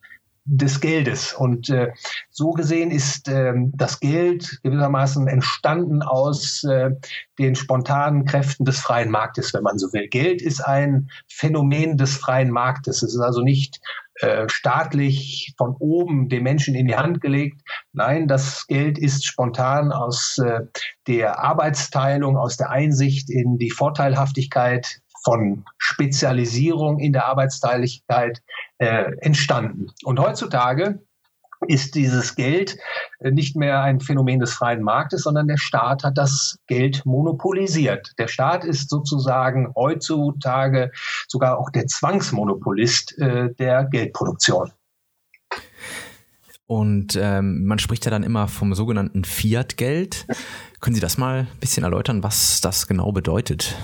des 0.49 0.81
Geldes. 0.81 1.33
Und 1.33 1.69
äh, 1.69 1.91
so 2.29 2.51
gesehen 2.51 2.89
ist 2.91 3.27
äh, 3.27 3.53
das 3.73 3.99
Geld 3.99 4.59
gewissermaßen 4.63 5.27
entstanden 5.27 6.01
aus 6.01 6.63
äh, 6.63 6.91
den 7.37 7.55
spontanen 7.55 8.25
Kräften 8.25 8.65
des 8.65 8.79
freien 8.79 9.11
Marktes, 9.11 9.53
wenn 9.53 9.63
man 9.63 9.77
so 9.77 9.93
will. 9.93 10.07
Geld 10.07 10.41
ist 10.41 10.61
ein 10.61 11.09
Phänomen 11.27 11.97
des 11.97 12.17
freien 12.17 12.49
Marktes. 12.49 13.03
Es 13.03 13.13
ist 13.13 13.21
also 13.21 13.41
nicht 13.41 13.79
äh, 14.21 14.49
staatlich 14.49 15.53
von 15.57 15.75
oben 15.79 16.29
den 16.29 16.43
Menschen 16.43 16.73
in 16.73 16.87
die 16.87 16.95
Hand 16.95 17.21
gelegt. 17.21 17.61
Nein, 17.93 18.27
das 18.27 18.65
Geld 18.67 18.97
ist 18.97 19.25
spontan 19.25 19.91
aus 19.91 20.39
äh, 20.39 20.61
der 21.07 21.39
Arbeitsteilung, 21.39 22.37
aus 22.37 22.57
der 22.57 22.71
Einsicht 22.71 23.29
in 23.29 23.59
die 23.59 23.69
Vorteilhaftigkeit 23.69 24.99
von 25.23 25.63
Spezialisierung 25.77 26.99
in 26.99 27.13
der 27.13 27.27
Arbeitsteiligkeit 27.27 28.41
äh, 28.79 29.11
entstanden. 29.21 29.87
Und 30.03 30.19
heutzutage 30.19 30.99
ist 31.67 31.95
dieses 31.95 32.35
Geld 32.35 32.77
äh, 33.19 33.31
nicht 33.31 33.55
mehr 33.55 33.81
ein 33.81 33.99
Phänomen 33.99 34.39
des 34.39 34.53
freien 34.53 34.81
Marktes, 34.81 35.23
sondern 35.23 35.47
der 35.47 35.57
Staat 35.57 36.03
hat 36.03 36.17
das 36.17 36.57
Geld 36.67 37.05
monopolisiert. 37.05 38.13
Der 38.17 38.27
Staat 38.27 38.63
ist 38.63 38.89
sozusagen 38.89 39.73
heutzutage 39.75 40.91
sogar 41.27 41.57
auch 41.57 41.69
der 41.69 41.87
Zwangsmonopolist 41.87 43.17
äh, 43.19 43.53
der 43.55 43.85
Geldproduktion. 43.85 44.71
Und 46.65 47.17
ähm, 47.19 47.65
man 47.65 47.79
spricht 47.79 48.05
ja 48.05 48.11
dann 48.11 48.23
immer 48.23 48.47
vom 48.47 48.75
sogenannten 48.75 49.23
Fiat-Geld. 49.23 50.27
Können 50.79 50.93
Sie 50.93 51.01
das 51.01 51.17
mal 51.17 51.39
ein 51.39 51.59
bisschen 51.59 51.83
erläutern, 51.83 52.21
was 52.21 52.61
das 52.61 52.87
genau 52.87 53.11
bedeutet? 53.11 53.75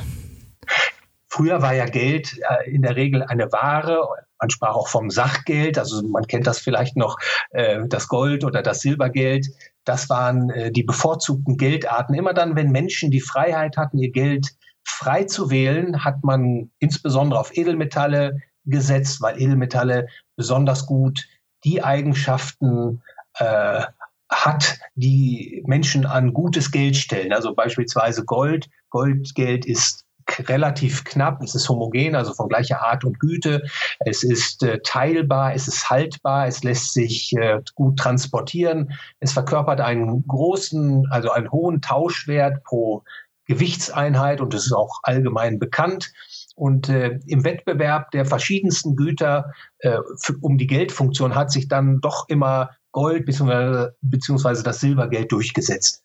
Früher 1.27 1.61
war 1.61 1.73
ja 1.73 1.85
Geld 1.85 2.37
äh, 2.37 2.71
in 2.71 2.83
der 2.83 2.95
Regel 2.95 3.23
eine 3.23 3.51
Ware, 3.51 4.07
man 4.45 4.51
sprach 4.51 4.75
auch 4.75 4.87
vom 4.87 5.09
Sachgeld, 5.09 5.79
also 5.79 6.07
man 6.07 6.27
kennt 6.27 6.45
das 6.45 6.59
vielleicht 6.59 6.95
noch, 6.95 7.17
äh, 7.49 7.79
das 7.87 8.07
Gold 8.07 8.43
oder 8.43 8.61
das 8.61 8.81
Silbergeld. 8.81 9.47
Das 9.85 10.09
waren 10.09 10.51
äh, 10.51 10.71
die 10.71 10.83
bevorzugten 10.83 11.57
Geldarten. 11.57 12.13
Immer 12.13 12.33
dann, 12.33 12.55
wenn 12.55 12.71
Menschen 12.71 13.09
die 13.09 13.21
Freiheit 13.21 13.75
hatten, 13.75 13.97
ihr 13.97 14.11
Geld 14.11 14.51
frei 14.83 15.23
zu 15.23 15.49
wählen, 15.49 16.03
hat 16.05 16.23
man 16.23 16.69
insbesondere 16.77 17.39
auf 17.39 17.57
Edelmetalle 17.57 18.39
gesetzt, 18.65 19.19
weil 19.21 19.41
Edelmetalle 19.41 20.07
besonders 20.35 20.85
gut 20.85 21.25
die 21.63 21.83
Eigenschaften 21.83 23.01
äh, 23.39 23.83
hat, 24.29 24.77
die 24.93 25.63
Menschen 25.65 26.05
an 26.05 26.33
gutes 26.33 26.71
Geld 26.71 26.97
stellen. 26.97 27.33
Also 27.33 27.55
beispielsweise 27.55 28.25
Gold. 28.25 28.69
Goldgeld 28.89 29.65
ist 29.65 30.04
relativ 30.47 31.03
knapp, 31.03 31.41
es 31.41 31.55
ist 31.55 31.69
homogen, 31.69 32.15
also 32.15 32.33
von 32.33 32.49
gleicher 32.49 32.81
Art 32.81 33.03
und 33.03 33.19
Güte, 33.19 33.63
es 33.99 34.23
ist 34.23 34.63
äh, 34.63 34.79
teilbar, 34.83 35.53
es 35.53 35.67
ist 35.67 35.89
haltbar, 35.89 36.47
es 36.47 36.63
lässt 36.63 36.93
sich 36.93 37.33
äh, 37.37 37.61
gut 37.75 37.97
transportieren, 37.97 38.93
es 39.19 39.33
verkörpert 39.33 39.81
einen 39.81 40.25
großen, 40.27 41.07
also 41.09 41.31
einen 41.31 41.51
hohen 41.51 41.81
Tauschwert 41.81 42.63
pro 42.63 43.03
Gewichtseinheit 43.45 44.41
und 44.41 44.53
es 44.53 44.65
ist 44.65 44.73
auch 44.73 44.99
allgemein 45.03 45.59
bekannt. 45.59 46.11
Und 46.55 46.89
äh, 46.89 47.19
im 47.27 47.43
Wettbewerb 47.43 48.11
der 48.11 48.25
verschiedensten 48.25 48.95
Güter 48.95 49.51
äh, 49.79 49.97
um 50.41 50.57
die 50.57 50.67
Geldfunktion 50.67 51.35
hat 51.35 51.51
sich 51.51 51.67
dann 51.67 51.99
doch 52.01 52.27
immer 52.29 52.71
Gold 52.91 53.25
bzw. 53.25 53.91
beziehungsweise 54.01 54.63
das 54.63 54.79
Silbergeld 54.79 55.31
durchgesetzt. 55.31 56.01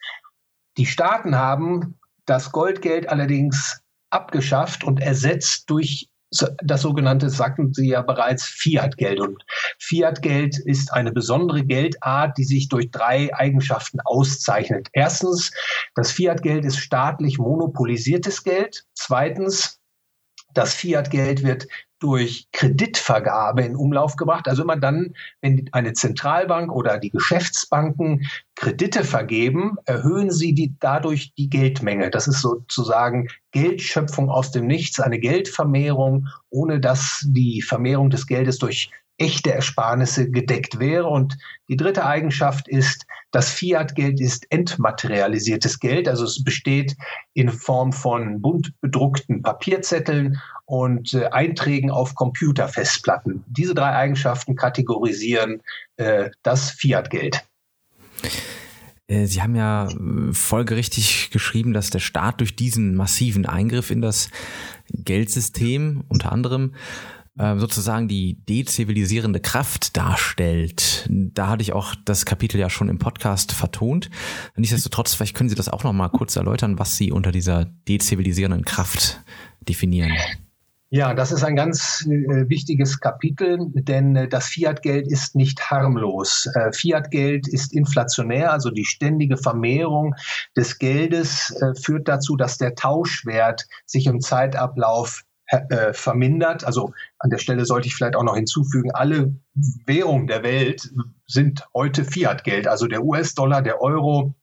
Die 0.76 0.86
Staaten 0.86 1.36
haben 1.36 1.98
das 2.26 2.52
Goldgeld 2.52 3.08
allerdings 3.08 3.80
abgeschafft 4.10 4.84
und 4.84 5.00
ersetzt 5.00 5.68
durch 5.70 6.08
das 6.62 6.82
sogenannte, 6.82 7.28
sagten 7.28 7.72
Sie 7.74 7.88
ja 7.88 8.02
bereits, 8.02 8.44
Fiat-Geld. 8.44 9.20
Und 9.20 9.42
Fiat-Geld 9.78 10.58
ist 10.58 10.92
eine 10.92 11.12
besondere 11.12 11.64
Geldart, 11.64 12.38
die 12.38 12.44
sich 12.44 12.68
durch 12.68 12.90
drei 12.90 13.34
Eigenschaften 13.34 13.98
auszeichnet. 14.04 14.88
Erstens, 14.92 15.50
das 15.94 16.12
Fiat-Geld 16.12 16.64
ist 16.64 16.78
staatlich 16.78 17.38
monopolisiertes 17.38 18.44
Geld. 18.44 18.84
Zweitens, 18.94 19.79
Das 20.54 20.74
Fiat-Geld 20.74 21.42
wird 21.42 21.66
durch 22.00 22.48
Kreditvergabe 22.52 23.62
in 23.62 23.76
Umlauf 23.76 24.16
gebracht. 24.16 24.48
Also 24.48 24.62
immer 24.62 24.76
dann, 24.76 25.14
wenn 25.42 25.68
eine 25.72 25.92
Zentralbank 25.92 26.72
oder 26.72 26.98
die 26.98 27.10
Geschäftsbanken 27.10 28.26
Kredite 28.56 29.04
vergeben, 29.04 29.76
erhöhen 29.84 30.30
sie 30.30 30.54
die, 30.54 30.74
dadurch 30.80 31.34
die 31.34 31.50
Geldmenge. 31.50 32.10
Das 32.10 32.26
ist 32.26 32.40
sozusagen 32.40 33.28
Geldschöpfung 33.52 34.30
aus 34.30 34.50
dem 34.50 34.66
Nichts, 34.66 34.98
eine 34.98 35.18
Geldvermehrung, 35.18 36.26
ohne 36.48 36.80
dass 36.80 37.22
die 37.28 37.60
Vermehrung 37.60 38.08
des 38.08 38.26
Geldes 38.26 38.58
durch 38.58 38.90
echte 39.20 39.52
Ersparnisse 39.52 40.30
gedeckt 40.30 40.78
wäre. 40.78 41.06
Und 41.06 41.36
die 41.68 41.76
dritte 41.76 42.04
Eigenschaft 42.04 42.68
ist, 42.68 43.06
das 43.30 43.50
Fiat-Geld 43.50 44.20
ist 44.20 44.46
entmaterialisiertes 44.50 45.78
Geld, 45.78 46.08
also 46.08 46.24
es 46.24 46.42
besteht 46.42 46.96
in 47.34 47.50
Form 47.50 47.92
von 47.92 48.40
bunt 48.40 48.72
bedruckten 48.80 49.42
Papierzetteln 49.42 50.40
und 50.64 51.14
äh, 51.14 51.26
Einträgen 51.26 51.90
auf 51.90 52.14
Computerfestplatten. 52.14 53.44
Diese 53.46 53.74
drei 53.74 53.92
Eigenschaften 53.92 54.56
kategorisieren 54.56 55.62
äh, 55.96 56.30
das 56.42 56.70
Fiat-Geld. 56.70 57.44
Äh, 59.06 59.26
Sie 59.26 59.42
haben 59.42 59.54
ja 59.54 59.88
äh, 59.88 60.32
folgerichtig 60.32 61.30
geschrieben, 61.30 61.72
dass 61.72 61.90
der 61.90 61.98
Staat 61.98 62.40
durch 62.40 62.56
diesen 62.56 62.94
massiven 62.94 63.46
Eingriff 63.46 63.90
in 63.90 64.00
das 64.00 64.30
Geldsystem 64.92 66.04
unter 66.08 66.32
anderem 66.32 66.74
sozusagen 67.56 68.08
die 68.08 68.44
dezivilisierende 68.44 69.40
Kraft 69.40 69.96
darstellt. 69.96 71.06
Da 71.08 71.48
hatte 71.48 71.62
ich 71.62 71.72
auch 71.72 71.94
das 72.04 72.26
Kapitel 72.26 72.58
ja 72.58 72.68
schon 72.68 72.88
im 72.88 72.98
Podcast 72.98 73.52
vertont. 73.52 74.10
Nichtsdestotrotz, 74.56 75.14
vielleicht 75.14 75.36
können 75.36 75.48
Sie 75.48 75.54
das 75.54 75.68
auch 75.68 75.84
noch 75.84 75.92
mal 75.92 76.08
kurz 76.08 76.36
erläutern, 76.36 76.78
was 76.78 76.96
Sie 76.96 77.12
unter 77.12 77.32
dieser 77.32 77.66
dezivilisierenden 77.88 78.64
Kraft 78.64 79.20
definieren. 79.60 80.12
Ja, 80.92 81.14
das 81.14 81.30
ist 81.30 81.44
ein 81.44 81.54
ganz 81.54 82.04
äh, 82.06 82.48
wichtiges 82.48 82.98
Kapitel, 82.98 83.58
denn 83.74 84.16
äh, 84.16 84.28
das 84.28 84.48
Fiat-Geld 84.48 85.06
ist 85.06 85.36
nicht 85.36 85.70
harmlos. 85.70 86.48
Äh, 86.52 86.72
Fiat-Geld 86.72 87.46
ist 87.46 87.72
inflationär, 87.72 88.52
also 88.52 88.70
die 88.70 88.84
ständige 88.84 89.36
Vermehrung 89.36 90.16
des 90.56 90.78
Geldes 90.78 91.54
äh, 91.60 91.80
führt 91.80 92.08
dazu, 92.08 92.34
dass 92.36 92.58
der 92.58 92.74
Tauschwert 92.74 93.68
sich 93.86 94.06
im 94.06 94.20
Zeitablauf 94.20 95.22
äh, 95.50 95.92
vermindert. 95.92 96.64
Also 96.64 96.92
an 97.18 97.30
der 97.30 97.38
Stelle 97.38 97.64
sollte 97.64 97.88
ich 97.88 97.94
vielleicht 97.94 98.16
auch 98.16 98.22
noch 98.22 98.36
hinzufügen, 98.36 98.90
alle 98.92 99.34
Währungen 99.86 100.26
der 100.26 100.42
Welt 100.42 100.88
sind 101.26 101.66
heute 101.74 102.04
Fiat-Geld, 102.04 102.68
also 102.68 102.86
der 102.86 103.02
US-Dollar, 103.04 103.62
der 103.62 103.80
Euro, 103.82 104.34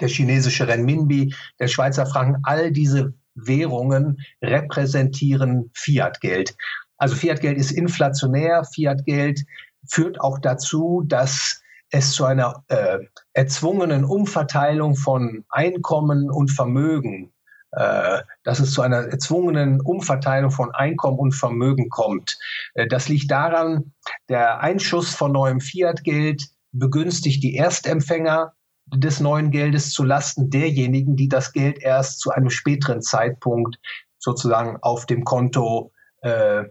der 0.00 0.08
chinesische 0.08 0.66
Renminbi, 0.68 1.34
der 1.60 1.68
Schweizer 1.68 2.06
Franken, 2.06 2.40
all 2.42 2.70
diese 2.70 3.14
Währungen 3.34 4.18
repräsentieren 4.42 5.70
Fiat-Geld. 5.74 6.56
Also 6.98 7.14
Fiat-Geld 7.14 7.58
ist 7.58 7.70
inflationär. 7.70 8.64
Fiat-Geld 8.64 9.42
führt 9.88 10.20
auch 10.20 10.38
dazu, 10.38 11.04
dass 11.06 11.62
es 11.90 12.12
zu 12.12 12.24
einer 12.24 12.64
äh, 12.68 12.98
erzwungenen 13.32 14.04
Umverteilung 14.04 14.96
von 14.96 15.44
Einkommen 15.50 16.30
und 16.30 16.50
Vermögen, 16.50 17.32
dass 17.70 18.60
es 18.60 18.72
zu 18.72 18.80
einer 18.80 19.08
erzwungenen 19.08 19.80
Umverteilung 19.80 20.50
von 20.50 20.74
Einkommen 20.74 21.18
und 21.18 21.32
Vermögen 21.32 21.88
kommt. 21.88 22.38
Äh, 22.74 22.86
das 22.86 23.08
liegt 23.08 23.30
daran, 23.30 23.92
der 24.28 24.60
Einschuss 24.60 25.14
von 25.14 25.32
neuem 25.32 25.60
Fiat-Geld 25.60 26.42
begünstigt 26.72 27.42
die 27.42 27.56
Erstempfänger 27.56 28.52
des 28.94 29.20
neuen 29.20 29.50
Geldes 29.50 29.90
zu 29.90 30.04
Lasten 30.04 30.48
derjenigen, 30.48 31.16
die 31.16 31.28
das 31.28 31.52
Geld 31.52 31.78
erst 31.82 32.20
zu 32.20 32.30
einem 32.30 32.50
späteren 32.50 33.02
Zeitpunkt 33.02 33.78
sozusagen 34.18 34.78
auf 34.82 35.06
dem 35.06 35.24
Konto 35.24 35.92
äh, 36.22 36.64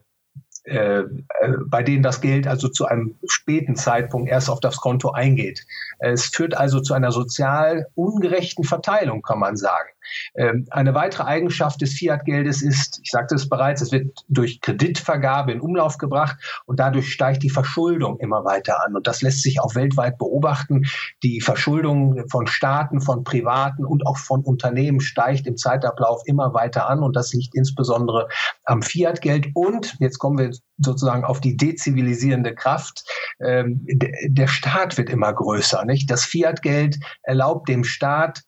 äh, 0.65 1.01
äh, 1.01 1.05
bei 1.67 1.83
denen 1.83 2.01
das 2.01 2.21
Geld 2.21 2.47
also 2.47 2.69
zu 2.69 2.85
einem 2.85 3.19
späten 3.27 3.75
Zeitpunkt 3.75 4.29
erst 4.29 4.49
auf 4.49 4.59
das 4.59 4.77
Konto 4.77 5.11
eingeht. 5.11 5.63
Es 5.99 6.25
führt 6.25 6.57
also 6.57 6.81
zu 6.81 6.95
einer 6.95 7.11
sozial 7.11 7.85
ungerechten 7.93 8.63
Verteilung, 8.63 9.21
kann 9.21 9.37
man 9.37 9.57
sagen. 9.57 9.89
Ähm, 10.35 10.65
eine 10.71 10.93
weitere 10.93 11.23
Eigenschaft 11.23 11.81
des 11.81 11.93
Fiat-Geldes 11.93 12.61
ist, 12.61 12.99
ich 13.03 13.11
sagte 13.11 13.35
es 13.35 13.49
bereits, 13.49 13.81
es 13.81 13.91
wird 13.91 14.23
durch 14.27 14.61
Kreditvergabe 14.61 15.51
in 15.51 15.61
Umlauf 15.61 15.97
gebracht 15.97 16.37
und 16.65 16.79
dadurch 16.79 17.11
steigt 17.11 17.43
die 17.43 17.49
Verschuldung 17.49 18.19
immer 18.19 18.45
weiter 18.45 18.83
an. 18.85 18.95
Und 18.95 19.07
das 19.07 19.21
lässt 19.21 19.41
sich 19.41 19.61
auch 19.61 19.75
weltweit 19.75 20.17
beobachten. 20.17 20.85
Die 21.23 21.41
Verschuldung 21.41 22.27
von 22.29 22.47
Staaten, 22.47 23.01
von 23.01 23.23
Privaten 23.23 23.85
und 23.85 24.05
auch 24.05 24.17
von 24.17 24.41
Unternehmen 24.41 24.99
steigt 24.99 25.47
im 25.47 25.57
Zeitablauf 25.57 26.21
immer 26.25 26.53
weiter 26.53 26.89
an. 26.89 27.03
Und 27.03 27.15
das 27.15 27.33
liegt 27.33 27.55
insbesondere 27.55 28.27
am 28.63 28.81
Fiat-Geld. 28.81 29.49
Und 29.53 29.95
jetzt 29.99 30.19
kommen 30.19 30.37
wir 30.37 30.51
sozusagen 30.77 31.23
auf 31.23 31.39
die 31.41 31.57
dezivilisierende 31.57 32.53
Kraft. 32.53 33.05
Ähm, 33.39 33.85
der 34.27 34.47
Staat 34.47 34.97
wird 34.97 35.09
immer 35.09 35.33
größer. 35.33 35.85
Nicht? 35.85 36.09
Das 36.09 36.25
Fiat-Geld 36.25 36.97
erlaubt 37.23 37.69
dem 37.69 37.83
Staat, 37.83 38.41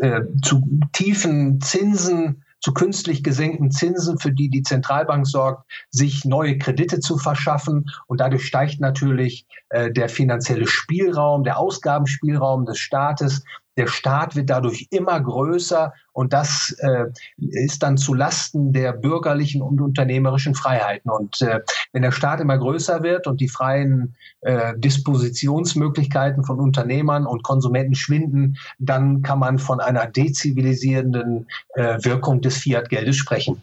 äh, 0.00 0.22
zu 0.42 0.66
tiefen 0.92 1.60
Zinsen, 1.60 2.44
zu 2.60 2.72
künstlich 2.72 3.24
gesenkten 3.24 3.70
Zinsen, 3.70 4.18
für 4.18 4.32
die 4.32 4.48
die 4.48 4.62
Zentralbank 4.62 5.26
sorgt, 5.26 5.68
sich 5.90 6.24
neue 6.24 6.58
Kredite 6.58 7.00
zu 7.00 7.18
verschaffen. 7.18 7.90
Und 8.06 8.20
dadurch 8.20 8.46
steigt 8.46 8.80
natürlich 8.80 9.46
äh, 9.70 9.90
der 9.90 10.08
finanzielle 10.08 10.68
Spielraum, 10.68 11.42
der 11.42 11.58
Ausgabenspielraum 11.58 12.64
des 12.64 12.78
Staates. 12.78 13.44
Der 13.76 13.86
Staat 13.86 14.36
wird 14.36 14.50
dadurch 14.50 14.88
immer 14.90 15.20
größer 15.20 15.92
und 16.12 16.32
das 16.32 16.76
äh, 16.80 17.06
ist 17.38 17.82
dann 17.82 17.96
zu 17.96 18.14
Lasten 18.14 18.72
der 18.72 18.92
bürgerlichen 18.92 19.62
und 19.62 19.80
unternehmerischen 19.80 20.54
Freiheiten. 20.54 21.10
Und 21.10 21.40
äh, 21.40 21.60
wenn 21.92 22.02
der 22.02 22.12
Staat 22.12 22.40
immer 22.40 22.58
größer 22.58 23.02
wird 23.02 23.26
und 23.26 23.40
die 23.40 23.48
freien 23.48 24.14
äh, 24.42 24.74
Dispositionsmöglichkeiten 24.76 26.44
von 26.44 26.60
Unternehmern 26.60 27.26
und 27.26 27.42
Konsumenten 27.42 27.94
schwinden, 27.94 28.58
dann 28.78 29.22
kann 29.22 29.38
man 29.38 29.58
von 29.58 29.80
einer 29.80 30.06
dezivilisierenden 30.06 31.46
äh, 31.74 31.98
Wirkung 32.02 32.40
des 32.40 32.58
Fiat-Geldes 32.58 33.16
sprechen. 33.16 33.62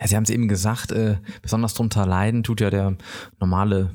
Ja, 0.00 0.06
Sie 0.06 0.16
haben 0.16 0.24
es 0.24 0.30
eben 0.30 0.48
gesagt, 0.48 0.92
äh, 0.92 1.16
besonders 1.42 1.74
darunter 1.74 2.06
leiden 2.06 2.42
tut 2.42 2.60
ja 2.60 2.70
der 2.70 2.96
normale 3.40 3.90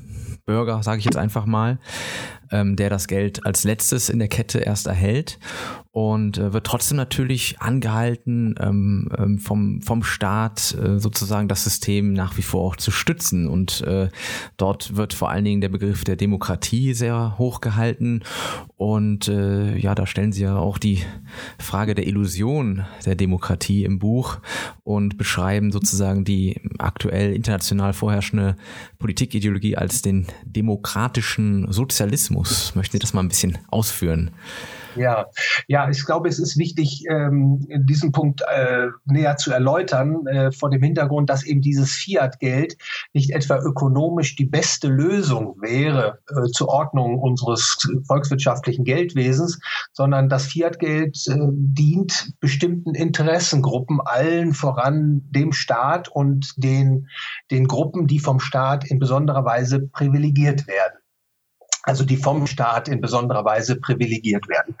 Bürger, 0.46 0.82
sage 0.82 0.98
ich 0.98 1.04
jetzt 1.04 1.16
einfach 1.16 1.46
mal, 1.46 1.78
ähm, 2.50 2.76
der 2.76 2.90
das 2.90 3.08
Geld 3.08 3.44
als 3.44 3.64
letztes 3.64 4.08
in 4.08 4.18
der 4.18 4.28
Kette 4.28 4.58
erst 4.58 4.86
erhält 4.86 5.38
und 5.94 6.38
äh, 6.38 6.52
wird 6.52 6.66
trotzdem 6.66 6.96
natürlich 6.96 7.60
angehalten, 7.60 8.56
ähm, 8.58 9.08
ähm, 9.16 9.38
vom, 9.38 9.80
vom 9.80 10.02
Staat 10.02 10.76
äh, 10.76 10.98
sozusagen 10.98 11.46
das 11.46 11.62
System 11.62 12.14
nach 12.14 12.36
wie 12.36 12.42
vor 12.42 12.62
auch 12.62 12.74
zu 12.74 12.90
stützen. 12.90 13.46
Und 13.46 13.80
äh, 13.82 14.08
dort 14.56 14.96
wird 14.96 15.14
vor 15.14 15.30
allen 15.30 15.44
Dingen 15.44 15.60
der 15.60 15.68
Begriff 15.68 16.02
der 16.02 16.16
Demokratie 16.16 16.94
sehr 16.94 17.38
hoch 17.38 17.60
gehalten. 17.60 18.24
Und 18.74 19.28
äh, 19.28 19.76
ja, 19.76 19.94
da 19.94 20.04
stellen 20.08 20.32
Sie 20.32 20.42
ja 20.42 20.56
auch 20.56 20.78
die 20.78 21.00
Frage 21.60 21.94
der 21.94 22.08
Illusion 22.08 22.84
der 23.06 23.14
Demokratie 23.14 23.84
im 23.84 24.00
Buch 24.00 24.38
und 24.82 25.16
beschreiben 25.16 25.70
sozusagen 25.70 26.24
die 26.24 26.60
aktuell 26.76 27.32
international 27.32 27.92
vorherrschende 27.92 28.56
Politikideologie 28.98 29.76
als 29.76 30.02
den 30.02 30.26
demokratischen 30.44 31.70
Sozialismus. 31.70 32.74
Möchten 32.74 32.94
Sie 32.94 32.98
das 32.98 33.14
mal 33.14 33.22
ein 33.22 33.28
bisschen 33.28 33.58
ausführen? 33.70 34.32
Ja, 34.96 35.26
ja, 35.68 35.88
ich 35.88 36.04
glaube, 36.04 36.28
es 36.28 36.38
ist 36.38 36.58
wichtig, 36.58 37.04
ähm, 37.10 37.66
diesen 37.68 38.12
Punkt 38.12 38.42
äh, 38.42 38.88
näher 39.04 39.36
zu 39.36 39.52
erläutern, 39.52 40.26
äh, 40.26 40.52
vor 40.52 40.70
dem 40.70 40.82
Hintergrund, 40.82 41.30
dass 41.30 41.44
eben 41.44 41.60
dieses 41.60 41.92
Fiat-Geld 41.92 42.76
nicht 43.12 43.30
etwa 43.30 43.58
ökonomisch 43.58 44.36
die 44.36 44.44
beste 44.44 44.88
Lösung 44.88 45.56
wäre 45.60 46.18
äh, 46.28 46.50
zur 46.50 46.68
Ordnung 46.68 47.18
unseres 47.18 47.76
volkswirtschaftlichen 48.06 48.84
Geldwesens, 48.84 49.58
sondern 49.92 50.28
das 50.28 50.46
Fiat-Geld 50.46 51.16
äh, 51.28 51.36
dient 51.52 52.32
bestimmten 52.40 52.94
Interessengruppen, 52.94 54.00
allen 54.00 54.52
voran 54.52 55.22
dem 55.30 55.52
Staat 55.52 56.08
und 56.08 56.52
den, 56.56 57.08
den 57.50 57.66
Gruppen, 57.66 58.06
die 58.06 58.18
vom 58.18 58.40
Staat 58.40 58.88
in 58.90 58.98
besonderer 58.98 59.44
Weise 59.44 59.80
privilegiert 59.80 60.66
werden 60.66 61.03
also 61.84 62.04
die 62.04 62.16
vom 62.16 62.46
Staat 62.46 62.88
in 62.88 63.00
besonderer 63.00 63.44
Weise 63.44 63.76
privilegiert 63.76 64.48
werden. 64.48 64.76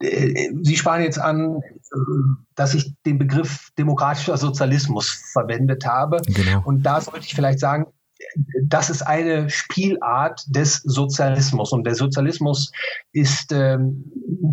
Äh, 0.00 0.50
Sie 0.62 0.76
sparen 0.76 1.02
jetzt 1.02 1.18
an, 1.18 1.60
dass 2.54 2.74
ich 2.74 2.92
den 3.06 3.18
Begriff 3.18 3.70
demokratischer 3.78 4.36
Sozialismus 4.36 5.08
verwendet 5.32 5.86
habe. 5.86 6.20
Genau. 6.26 6.62
Und 6.64 6.82
da 6.82 7.00
sollte 7.00 7.24
ich 7.26 7.34
vielleicht 7.34 7.60
sagen, 7.60 7.86
das 8.62 8.90
ist 8.90 9.02
eine 9.02 9.48
Spielart 9.50 10.44
des 10.48 10.82
Sozialismus. 10.84 11.72
Und 11.72 11.84
der 11.84 11.94
Sozialismus 11.94 12.72
ist 13.12 13.52
ähm, 13.52 14.04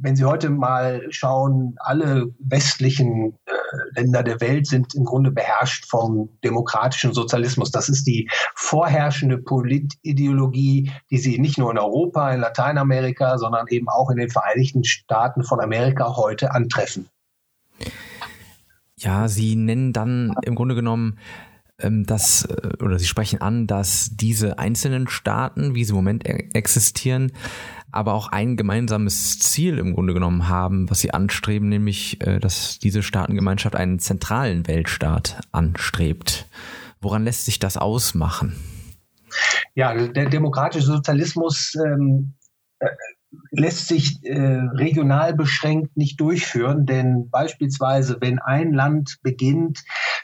wenn 0.00 0.16
Sie 0.16 0.24
heute 0.24 0.50
mal 0.50 1.02
schauen, 1.10 1.76
alle 1.78 2.34
westlichen 2.38 3.38
äh, 3.46 3.52
Länder 3.94 4.22
der 4.22 4.40
Welt 4.40 4.66
sind 4.66 4.94
im 4.94 5.04
Grunde 5.04 5.30
beherrscht 5.30 5.86
vom 5.86 6.28
demokratischen 6.44 7.12
Sozialismus. 7.14 7.70
Das 7.70 7.88
ist 7.88 8.04
die 8.04 8.28
vorherrschende 8.54 9.38
Politideologie, 9.38 10.90
die 11.10 11.18
Sie 11.18 11.38
nicht 11.38 11.58
nur 11.58 11.70
in 11.70 11.78
Europa, 11.78 12.32
in 12.32 12.40
Lateinamerika, 12.40 13.38
sondern 13.38 13.66
eben 13.68 13.88
auch 13.88 14.10
in 14.10 14.18
den 14.18 14.30
Vereinigten 14.30 14.84
Staaten 14.84 15.42
von 15.42 15.60
Amerika 15.60 16.16
heute 16.16 16.52
antreffen. 16.52 17.08
Ja, 18.96 19.28
Sie 19.28 19.56
nennen 19.56 19.92
dann 19.92 20.34
im 20.42 20.54
Grunde 20.54 20.74
genommen 20.74 21.18
ähm, 21.82 22.04
dass, 22.04 22.44
äh, 22.44 22.82
oder 22.82 22.98
Sie 22.98 23.06
sprechen 23.06 23.40
an, 23.40 23.66
dass 23.66 24.10
diese 24.12 24.58
einzelnen 24.58 25.08
Staaten, 25.08 25.74
wie 25.74 25.84
sie 25.84 25.90
im 25.90 25.96
Moment 25.96 26.26
e-, 26.28 26.48
existieren, 26.52 27.32
aber 27.92 28.14
auch 28.14 28.28
ein 28.28 28.56
gemeinsames 28.56 29.38
Ziel 29.38 29.78
im 29.78 29.94
Grunde 29.94 30.14
genommen 30.14 30.48
haben, 30.48 30.90
was 30.90 31.00
sie 31.00 31.12
anstreben, 31.12 31.68
nämlich, 31.68 32.20
äh, 32.26 32.40
dass 32.40 32.78
diese 32.78 33.02
Staatengemeinschaft 33.02 33.76
einen 33.76 33.98
zentralen 33.98 34.66
Weltstaat 34.66 35.40
anstrebt. 35.52 36.46
Woran 37.00 37.24
lässt 37.24 37.44
sich 37.44 37.58
das 37.58 37.76
ausmachen? 37.76 38.56
Ja, 39.74 39.94
der 39.94 40.28
demokratische 40.28 40.86
Sozialismus 40.86 41.74
ähm, 41.74 42.34
äh, 42.78 42.88
lässt 43.50 43.88
sich 43.88 44.24
äh, 44.24 44.38
regional 44.38 45.34
beschränkt 45.34 45.96
nicht 45.96 46.20
durchführen, 46.20 46.86
denn 46.86 47.30
beispielsweise, 47.30 48.18
wenn 48.20 48.38
ein 48.38 48.72
Land 48.72 49.18
beginnt, 49.22 49.80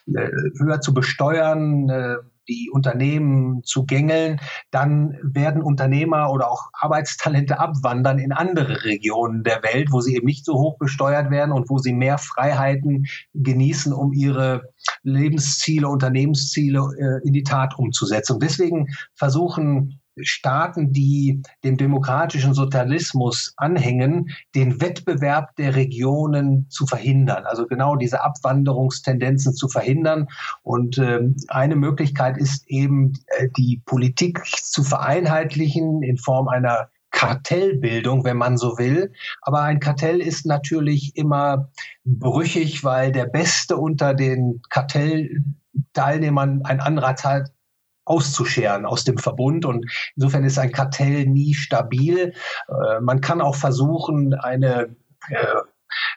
äh, 0.06 0.30
höher 0.58 0.80
zu 0.80 0.94
besteuern, 0.94 1.88
äh, 1.88 2.16
die 2.48 2.70
Unternehmen 2.72 3.62
zu 3.64 3.84
gängeln, 3.84 4.40
dann 4.70 5.18
werden 5.22 5.62
Unternehmer 5.62 6.30
oder 6.30 6.50
auch 6.50 6.70
Arbeitstalente 6.72 7.58
abwandern 7.58 8.18
in 8.18 8.32
andere 8.32 8.84
Regionen 8.84 9.42
der 9.44 9.62
Welt, 9.62 9.88
wo 9.90 10.00
sie 10.00 10.16
eben 10.16 10.26
nicht 10.26 10.44
so 10.44 10.54
hoch 10.54 10.78
besteuert 10.78 11.30
werden 11.30 11.52
und 11.52 11.68
wo 11.70 11.78
sie 11.78 11.92
mehr 11.92 12.18
Freiheiten 12.18 13.06
genießen, 13.34 13.92
um 13.92 14.12
ihre 14.12 14.62
Lebensziele, 15.02 15.88
Unternehmensziele 15.88 16.80
äh, 16.98 17.26
in 17.26 17.32
die 17.32 17.42
Tat 17.42 17.78
umzusetzen. 17.78 18.34
Und 18.34 18.42
deswegen 18.42 18.88
versuchen 19.14 20.00
Staaten, 20.22 20.92
die 20.92 21.42
dem 21.64 21.76
demokratischen 21.76 22.54
Sozialismus 22.54 23.54
anhängen, 23.56 24.30
den 24.54 24.80
Wettbewerb 24.80 25.56
der 25.56 25.74
Regionen 25.74 26.66
zu 26.70 26.86
verhindern. 26.86 27.44
Also 27.44 27.66
genau 27.66 27.96
diese 27.96 28.22
Abwanderungstendenzen 28.22 29.54
zu 29.54 29.68
verhindern. 29.68 30.28
Und 30.62 30.98
äh, 30.98 31.20
eine 31.48 31.76
Möglichkeit 31.76 32.38
ist 32.38 32.68
eben, 32.68 33.12
äh, 33.38 33.48
die 33.56 33.82
Politik 33.84 34.44
zu 34.44 34.82
vereinheitlichen 34.84 36.02
in 36.02 36.16
Form 36.16 36.48
einer 36.48 36.88
Kartellbildung, 37.10 38.24
wenn 38.24 38.36
man 38.36 38.56
so 38.58 38.78
will. 38.78 39.12
Aber 39.42 39.62
ein 39.62 39.80
Kartell 39.80 40.20
ist 40.20 40.46
natürlich 40.46 41.16
immer 41.16 41.70
brüchig, 42.04 42.84
weil 42.84 43.12
der 43.12 43.26
Beste 43.26 43.76
unter 43.76 44.14
den 44.14 44.60
Kartellteilnehmern 44.68 46.62
ein 46.64 46.80
Anreiz 46.80 47.24
hat, 47.24 47.50
auszuscheren 48.08 48.86
aus 48.86 49.04
dem 49.04 49.18
Verbund. 49.18 49.64
Und 49.64 49.86
insofern 50.16 50.44
ist 50.44 50.58
ein 50.58 50.72
Kartell 50.72 51.26
nie 51.26 51.54
stabil. 51.54 52.32
Äh, 52.68 53.00
man 53.00 53.20
kann 53.20 53.40
auch 53.40 53.54
versuchen, 53.54 54.34
eine 54.34 54.96
äh, 55.28 55.54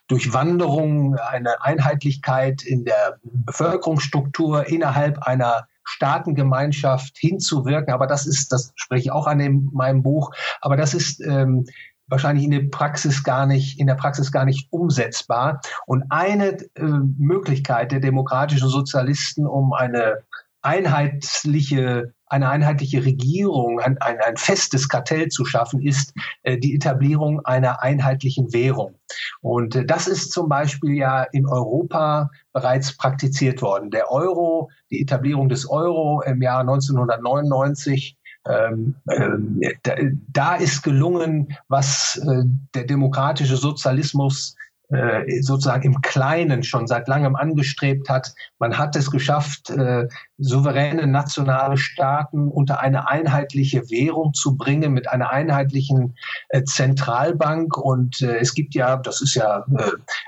Durchwanderung, 0.07 1.15
eine 1.15 1.63
Einheitlichkeit 1.63 2.63
in 2.63 2.83
der 2.85 3.17
Bevölkerungsstruktur 3.23 4.67
innerhalb 4.67 5.19
einer 5.19 5.67
Staatengemeinschaft 5.83 7.17
hinzuwirken. 7.17 7.93
Aber 7.93 8.07
das 8.07 8.25
ist, 8.25 8.51
das 8.51 8.71
spreche 8.75 9.03
ich 9.03 9.11
auch 9.11 9.27
an 9.27 9.39
dem, 9.39 9.69
meinem 9.73 10.03
Buch, 10.03 10.31
aber 10.61 10.77
das 10.77 10.93
ist 10.93 11.21
ähm, 11.21 11.65
wahrscheinlich 12.07 12.43
in 12.43 12.51
der 12.51 12.67
Praxis 12.69 13.23
gar 13.23 13.45
nicht, 13.45 13.79
in 13.79 13.87
der 13.87 13.95
Praxis 13.95 14.31
gar 14.31 14.45
nicht 14.45 14.67
umsetzbar. 14.71 15.61
Und 15.85 16.03
eine 16.09 16.57
äh, 16.75 16.83
Möglichkeit 17.17 17.91
der 17.91 18.01
demokratischen 18.01 18.67
Sozialisten, 18.67 19.47
um 19.47 19.73
eine 19.73 20.23
einheitliche, 20.61 22.13
eine 22.27 22.49
einheitliche 22.49 23.03
Regierung, 23.03 23.79
ein, 23.79 23.97
ein, 23.99 24.19
ein 24.19 24.37
festes 24.37 24.87
Kartell 24.87 25.29
zu 25.29 25.45
schaffen, 25.45 25.81
ist 25.81 26.13
äh, 26.43 26.57
die 26.57 26.75
Etablierung 26.75 27.43
einer 27.45 27.81
einheitlichen 27.81 28.53
Währung. 28.53 28.95
Und 29.41 29.75
äh, 29.75 29.85
das 29.85 30.07
ist 30.07 30.31
zum 30.31 30.49
Beispiel 30.49 30.95
ja 30.95 31.23
in 31.23 31.47
Europa 31.47 32.29
bereits 32.53 32.95
praktiziert 32.95 33.61
worden. 33.61 33.91
Der 33.91 34.11
Euro, 34.11 34.69
die 34.89 35.01
Etablierung 35.01 35.49
des 35.49 35.69
Euro 35.69 36.21
im 36.21 36.41
Jahr 36.41 36.61
1999 36.61 38.17
ähm, 38.47 38.95
ähm, 39.07 39.61
da, 39.83 39.95
da, 40.33 40.55
ist 40.55 40.81
gelungen, 40.81 41.55
was 41.67 42.19
äh, 42.25 42.43
der 42.73 42.85
demokratische 42.85 43.55
Sozialismus 43.55 44.55
äh, 44.91 45.41
sozusagen 45.41 45.83
im 45.83 46.01
Kleinen 46.01 46.63
schon 46.63 46.85
seit 46.85 47.07
langem 47.07 47.37
angestrebt 47.37 48.09
hat. 48.09 48.33
Man 48.59 48.77
hat 48.77 48.95
es 48.97 49.09
geschafft, 49.09 49.69
äh, 49.69 50.09
souveräne 50.37 51.07
nationale 51.07 51.77
Staaten 51.77 52.49
unter 52.49 52.81
eine 52.81 53.07
einheitliche 53.07 53.89
Währung 53.89 54.33
zu 54.33 54.57
bringen 54.57 54.91
mit 54.91 55.09
einer 55.09 55.29
einheitlichen 55.29 56.17
äh, 56.49 56.63
Zentralbank. 56.63 57.77
Und 57.77 58.21
es 58.21 58.53
gibt 58.53 58.75
ja, 58.75 58.97
das 58.97 59.21
ist 59.21 59.35
ja 59.35 59.63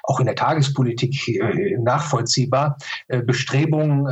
auch 0.04 0.20
in 0.20 0.28
der 0.28 0.36
Tagespolitik 0.36 1.14
nachvollziehbar, 1.80 2.78
Bestrebungen, 3.26 4.08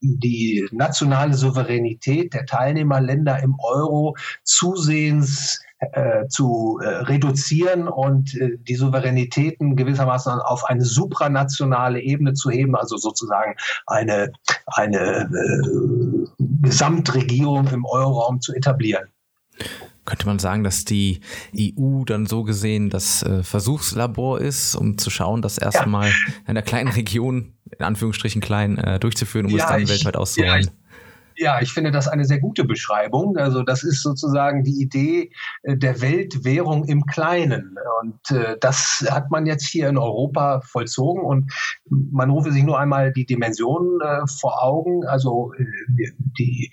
die 0.00 0.66
nationale 0.72 1.34
Souveränität 1.34 2.34
der 2.34 2.46
Teilnehmerländer 2.46 3.40
im 3.42 3.54
Euro 3.60 4.16
zusehends 4.42 5.62
äh, 5.92 6.28
zu 6.28 6.78
äh, 6.80 6.86
reduzieren 6.86 7.88
und 7.88 8.34
äh, 8.36 8.56
die 8.58 8.76
Souveränitäten 8.76 9.74
gewissermaßen 9.74 10.32
auf 10.40 10.64
eine 10.64 10.84
supranationale 10.84 12.00
Ebene 12.00 12.34
zu 12.34 12.50
heben, 12.50 12.76
also 12.76 12.96
sozusagen 12.96 13.56
eine, 13.86 14.32
eine 14.66 15.28
äh, 15.28 16.26
Gesamtregierung 16.38 17.66
im 17.68 17.84
Euroraum 17.84 18.40
zu 18.40 18.54
etablieren. 18.54 19.08
Könnte 20.04 20.26
man 20.26 20.38
sagen, 20.38 20.64
dass 20.64 20.84
die 20.84 21.20
EU 21.56 22.04
dann 22.04 22.26
so 22.26 22.44
gesehen 22.44 22.88
das 22.88 23.22
äh, 23.22 23.42
Versuchslabor 23.42 24.40
ist, 24.40 24.74
um 24.76 24.98
zu 24.98 25.10
schauen, 25.10 25.42
das 25.42 25.58
erstmal 25.58 26.08
ja. 26.08 26.14
in 26.42 26.50
einer 26.50 26.62
kleinen 26.62 26.90
Region, 26.90 27.54
in 27.76 27.84
Anführungsstrichen 27.84 28.40
klein, 28.40 28.98
durchzuführen, 29.00 29.46
um 29.46 29.52
ja, 29.52 29.64
es 29.64 29.70
dann 29.70 29.82
ich, 29.82 29.88
weltweit 29.88 30.16
auszurollen? 30.16 30.64
Ja, 30.64 30.81
Ja, 31.36 31.60
ich 31.60 31.72
finde 31.72 31.90
das 31.90 32.08
eine 32.08 32.24
sehr 32.24 32.40
gute 32.40 32.64
Beschreibung. 32.64 33.36
Also 33.36 33.62
das 33.62 33.82
ist 33.82 34.02
sozusagen 34.02 34.64
die 34.64 34.80
Idee 34.80 35.30
äh, 35.62 35.76
der 35.76 36.00
Weltwährung 36.00 36.84
im 36.84 37.06
Kleinen. 37.06 37.76
Und 38.02 38.36
äh, 38.36 38.56
das 38.60 39.06
hat 39.10 39.30
man 39.30 39.46
jetzt 39.46 39.66
hier 39.66 39.88
in 39.88 39.96
Europa 39.96 40.60
vollzogen. 40.62 41.22
Und 41.22 41.52
man 41.88 42.30
rufe 42.30 42.52
sich 42.52 42.62
nur 42.62 42.78
einmal 42.78 43.12
die 43.12 43.26
Dimensionen 43.26 44.00
äh, 44.00 44.26
vor 44.26 44.62
Augen. 44.62 45.04
Also 45.06 45.52
die, 46.38 46.70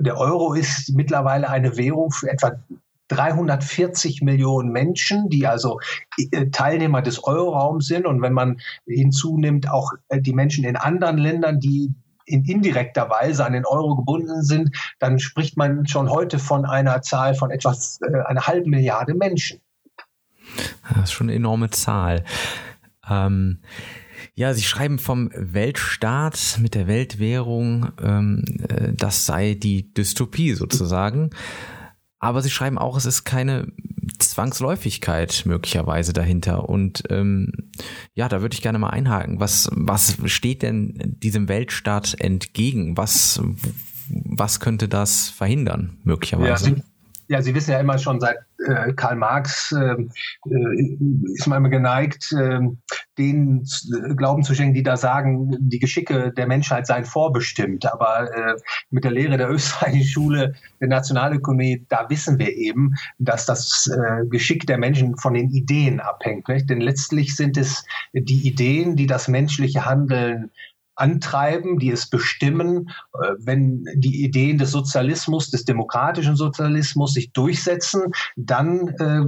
der 0.00 0.18
Euro 0.18 0.54
ist 0.54 0.94
mittlerweile 0.94 1.48
eine 1.48 1.76
Währung 1.76 2.10
für 2.10 2.30
etwa 2.30 2.52
340 3.08 4.22
Millionen 4.22 4.70
Menschen, 4.70 5.28
die 5.30 5.46
also 5.46 5.80
Teilnehmer 6.52 7.02
des 7.02 7.24
Euroraums 7.24 7.86
sind. 7.86 8.06
Und 8.06 8.20
wenn 8.22 8.34
man 8.34 8.60
hinzunimmt, 8.86 9.70
auch 9.70 9.92
die 10.12 10.34
Menschen 10.34 10.64
in 10.64 10.76
anderen 10.76 11.18
Ländern, 11.18 11.58
die 11.60 11.94
in 12.28 12.44
indirekter 12.44 13.10
Weise 13.10 13.44
an 13.44 13.52
den 13.52 13.64
Euro 13.64 13.96
gebunden 13.96 14.42
sind, 14.42 14.76
dann 14.98 15.18
spricht 15.18 15.56
man 15.56 15.86
schon 15.86 16.10
heute 16.10 16.38
von 16.38 16.64
einer 16.64 17.02
Zahl 17.02 17.34
von 17.34 17.50
etwas 17.50 18.00
äh, 18.02 18.20
einer 18.26 18.46
halben 18.46 18.70
Milliarde 18.70 19.14
Menschen. 19.14 19.60
Das 20.94 21.04
ist 21.04 21.12
schon 21.12 21.28
eine 21.28 21.36
enorme 21.36 21.70
Zahl. 21.70 22.24
Ähm, 23.08 23.60
ja, 24.34 24.54
Sie 24.54 24.62
schreiben 24.62 24.98
vom 24.98 25.30
Weltstaat 25.34 26.58
mit 26.60 26.74
der 26.74 26.86
Weltwährung, 26.86 27.92
ähm, 28.02 28.44
äh, 28.68 28.92
das 28.94 29.26
sei 29.26 29.54
die 29.54 29.92
Dystopie 29.92 30.54
sozusagen. 30.54 31.30
Aber 32.20 32.42
Sie 32.42 32.50
schreiben 32.50 32.78
auch, 32.78 32.96
es 32.96 33.06
ist 33.06 33.24
keine 33.24 33.72
Zwangsläufigkeit 34.18 35.44
möglicherweise 35.46 36.12
dahinter. 36.12 36.68
Und 36.68 37.04
ähm, 37.10 37.52
ja, 38.14 38.28
da 38.28 38.40
würde 38.40 38.54
ich 38.54 38.62
gerne 38.62 38.78
mal 38.78 38.90
einhaken. 38.90 39.40
Was, 39.40 39.70
was 39.72 40.16
steht 40.24 40.62
denn 40.62 41.16
diesem 41.22 41.48
Weltstaat 41.48 42.16
entgegen? 42.18 42.96
Was, 42.96 43.40
was 44.08 44.60
könnte 44.60 44.88
das 44.88 45.28
verhindern, 45.28 45.98
möglicherweise? 46.02 46.70
Ja, 46.70 46.76
ja, 47.28 47.42
Sie 47.42 47.54
wissen 47.54 47.72
ja 47.72 47.80
immer 47.80 47.98
schon 47.98 48.20
seit 48.20 48.38
äh, 48.66 48.92
Karl 48.94 49.16
Marx 49.16 49.72
äh, 49.72 49.94
äh, 49.94 50.98
ist 51.34 51.46
man 51.46 51.58
immer 51.58 51.68
geneigt, 51.68 52.32
äh, 52.32 52.60
denen 53.18 53.64
Glauben 54.16 54.42
zu 54.42 54.54
schenken, 54.54 54.74
die 54.74 54.82
da 54.82 54.96
sagen, 54.96 55.56
die 55.60 55.78
Geschicke 55.78 56.32
der 56.32 56.46
Menschheit 56.46 56.86
seien 56.86 57.04
vorbestimmt. 57.04 57.86
Aber 57.86 58.32
äh, 58.32 58.56
mit 58.90 59.04
der 59.04 59.10
Lehre 59.10 59.36
der 59.36 59.50
österreichischen 59.50 60.08
Schule 60.08 60.54
der 60.80 60.88
Nationalökonomie, 60.88 61.84
da 61.88 62.08
wissen 62.08 62.38
wir 62.38 62.54
eben, 62.56 62.94
dass 63.18 63.46
das 63.46 63.88
äh, 63.88 64.26
Geschick 64.26 64.66
der 64.66 64.78
Menschen 64.78 65.16
von 65.16 65.34
den 65.34 65.50
Ideen 65.50 66.00
abhängt. 66.00 66.48
Nicht? 66.48 66.70
Denn 66.70 66.80
letztlich 66.80 67.36
sind 67.36 67.56
es 67.56 67.84
die 68.12 68.46
Ideen, 68.48 68.96
die 68.96 69.06
das 69.06 69.28
menschliche 69.28 69.84
Handeln 69.84 70.50
antreiben, 70.98 71.78
die 71.78 71.90
es 71.90 72.08
bestimmen, 72.10 72.90
äh, 73.14 73.34
wenn 73.38 73.84
die 73.94 74.24
Ideen 74.24 74.58
des 74.58 74.70
Sozialismus, 74.70 75.50
des 75.50 75.64
demokratischen 75.64 76.36
Sozialismus 76.36 77.14
sich 77.14 77.32
durchsetzen, 77.32 78.12
dann 78.36 78.88
äh, 78.98 79.24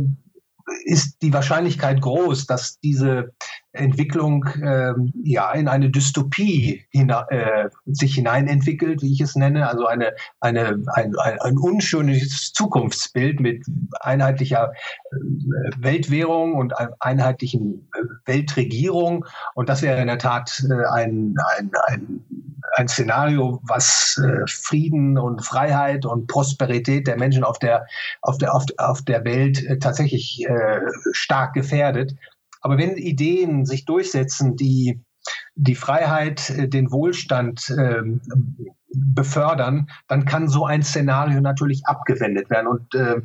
ist 0.84 1.22
die 1.22 1.32
Wahrscheinlichkeit 1.32 2.00
groß, 2.00 2.46
dass 2.46 2.78
diese 2.80 3.32
Entwicklung 3.72 4.44
äh, 4.62 4.92
ja 5.22 5.52
in 5.52 5.68
eine 5.68 5.90
Dystopie 5.90 6.84
hina 6.90 7.26
äh, 7.30 7.68
sich 7.86 8.14
hineinentwickelt, 8.14 9.02
wie 9.02 9.12
ich 9.12 9.20
es 9.20 9.36
nenne, 9.36 9.68
also 9.68 9.86
eine, 9.86 10.12
eine, 10.40 10.82
ein, 10.94 11.16
ein, 11.18 11.40
ein 11.40 11.58
unschönes 11.58 12.52
Zukunftsbild 12.52 13.40
mit 13.40 13.64
einheitlicher 14.00 14.72
äh, 14.72 15.16
Weltwährung 15.78 16.54
und 16.54 16.74
einheitlichen 17.00 17.88
äh, 17.94 18.02
Weltregierung. 18.26 19.24
Und 19.54 19.68
das 19.68 19.82
wäre 19.82 20.00
in 20.00 20.08
der 20.08 20.18
Tat 20.18 20.64
äh, 20.68 20.86
ein, 20.92 21.36
ein, 21.56 21.70
ein, 21.86 22.24
ein 22.76 22.88
Szenario, 22.88 23.60
was 23.62 24.20
äh, 24.24 24.46
Frieden 24.46 25.16
und 25.18 25.44
Freiheit 25.44 26.06
und 26.06 26.26
Prosperität 26.26 27.06
der 27.06 27.16
Menschen 27.16 27.44
auf 27.44 27.58
der, 27.58 27.86
auf 28.22 28.38
der, 28.38 28.54
auf, 28.54 28.64
auf 28.78 29.02
der 29.02 29.24
Welt 29.24 29.64
äh, 29.64 29.78
tatsächlich 29.78 30.44
äh, 30.48 30.80
stark 31.12 31.54
gefährdet. 31.54 32.16
Aber 32.60 32.78
wenn 32.78 32.96
Ideen 32.96 33.64
sich 33.64 33.84
durchsetzen, 33.84 34.56
die 34.56 35.02
die 35.54 35.74
Freiheit, 35.74 36.50
äh, 36.50 36.68
den 36.68 36.90
Wohlstand 36.90 37.68
äh, 37.70 38.02
befördern, 38.92 39.88
dann 40.08 40.24
kann 40.24 40.48
so 40.48 40.64
ein 40.66 40.82
Szenario 40.82 41.40
natürlich 41.40 41.86
abgewendet 41.86 42.50
werden. 42.50 42.66
Und 42.66 42.94
äh, 42.94 43.20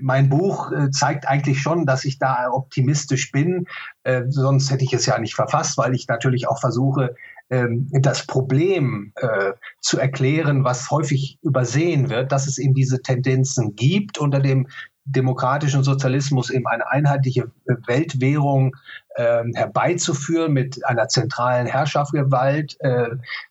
mein 0.00 0.28
Buch 0.28 0.70
äh, 0.70 0.90
zeigt 0.90 1.26
eigentlich 1.26 1.60
schon, 1.60 1.86
dass 1.86 2.04
ich 2.04 2.18
da 2.18 2.48
optimistisch 2.50 3.32
bin. 3.32 3.66
Äh, 4.04 4.24
sonst 4.28 4.70
hätte 4.70 4.84
ich 4.84 4.92
es 4.92 5.06
ja 5.06 5.18
nicht 5.18 5.34
verfasst, 5.34 5.78
weil 5.78 5.94
ich 5.94 6.06
natürlich 6.08 6.48
auch 6.48 6.60
versuche, 6.60 7.14
ähm, 7.50 7.88
das 7.90 8.26
Problem 8.26 9.12
äh, 9.16 9.52
zu 9.80 9.98
erklären, 9.98 10.64
was 10.64 10.90
häufig 10.90 11.38
übersehen 11.42 12.08
wird, 12.08 12.30
dass 12.30 12.46
es 12.46 12.58
eben 12.58 12.74
diese 12.74 13.02
Tendenzen 13.02 13.74
gibt 13.74 14.18
unter 14.18 14.40
dem 14.40 14.68
demokratischen 15.04 15.82
Sozialismus 15.82 16.50
eben 16.50 16.66
eine 16.66 16.88
einheitliche 16.88 17.50
Weltwährung 17.86 18.76
äh, 19.16 19.44
herbeizuführen 19.54 20.52
mit 20.52 20.84
einer 20.86 21.08
zentralen 21.08 21.66
Herrschaftsgewalt. 21.66 22.76
Äh, 22.80 23.10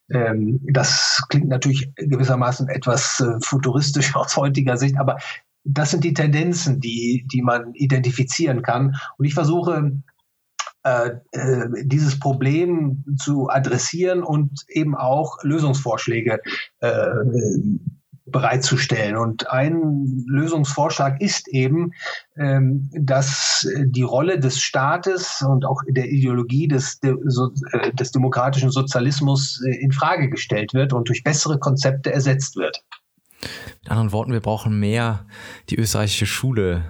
äh, 0.09 0.33
das 0.71 1.23
klingt 1.29 1.49
natürlich 1.49 1.91
gewissermaßen 1.95 2.69
etwas 2.69 3.19
äh, 3.19 3.39
futuristisch 3.41 4.15
aus 4.15 4.37
heutiger 4.37 4.77
Sicht, 4.77 4.97
aber 4.97 5.17
das 5.63 5.91
sind 5.91 6.03
die 6.03 6.13
Tendenzen, 6.13 6.79
die, 6.79 7.27
die 7.31 7.41
man 7.41 7.73
identifizieren 7.75 8.63
kann. 8.63 8.95
Und 9.17 9.25
ich 9.25 9.33
versuche 9.33 9.91
äh, 10.83 11.11
äh, 11.31 11.67
dieses 11.83 12.19
Problem 12.19 13.03
zu 13.19 13.49
adressieren 13.49 14.23
und 14.23 14.65
eben 14.67 14.95
auch 14.95 15.43
Lösungsvorschläge 15.43 16.41
äh, 16.79 17.07
bereitzustellen. 18.31 19.15
Und 19.17 19.49
ein 19.49 20.25
Lösungsvorschlag 20.27 21.21
ist 21.21 21.47
eben, 21.47 21.91
ähm, 22.37 22.89
dass 22.93 23.67
die 23.85 24.01
Rolle 24.01 24.39
des 24.39 24.59
Staates 24.59 25.43
und 25.47 25.65
auch 25.65 25.81
der 25.87 26.09
Ideologie 26.09 26.67
des, 26.67 26.99
äh, 27.03 27.91
des 27.93 28.11
demokratischen 28.11 28.71
Sozialismus 28.71 29.61
äh, 29.65 29.75
in 29.75 29.91
Frage 29.91 30.29
gestellt 30.29 30.73
wird 30.73 30.93
und 30.93 31.09
durch 31.09 31.23
bessere 31.23 31.59
Konzepte 31.59 32.11
ersetzt 32.11 32.55
wird. 32.55 32.83
Mit 33.81 33.89
anderen 33.89 34.11
Worten, 34.11 34.31
wir 34.31 34.39
brauchen 34.39 34.79
mehr 34.79 35.25
die 35.69 35.77
österreichische 35.77 36.27
Schule 36.27 36.83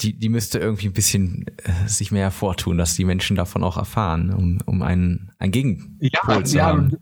die, 0.00 0.18
die 0.18 0.28
müsste 0.28 0.58
irgendwie 0.58 0.86
ein 0.86 0.92
bisschen 0.92 1.46
äh, 1.64 1.88
sich 1.88 2.12
mehr 2.12 2.24
hervortun, 2.24 2.78
dass 2.78 2.94
die 2.94 3.04
Menschen 3.04 3.36
davon 3.36 3.64
auch 3.64 3.76
erfahren, 3.76 4.32
um, 4.32 4.58
um 4.66 4.82
einen, 4.82 5.32
einen 5.38 5.52
Gegenpol 5.52 6.08
ja, 6.10 6.44
zu 6.44 6.56
ja, 6.58 6.66
haben. 6.66 6.96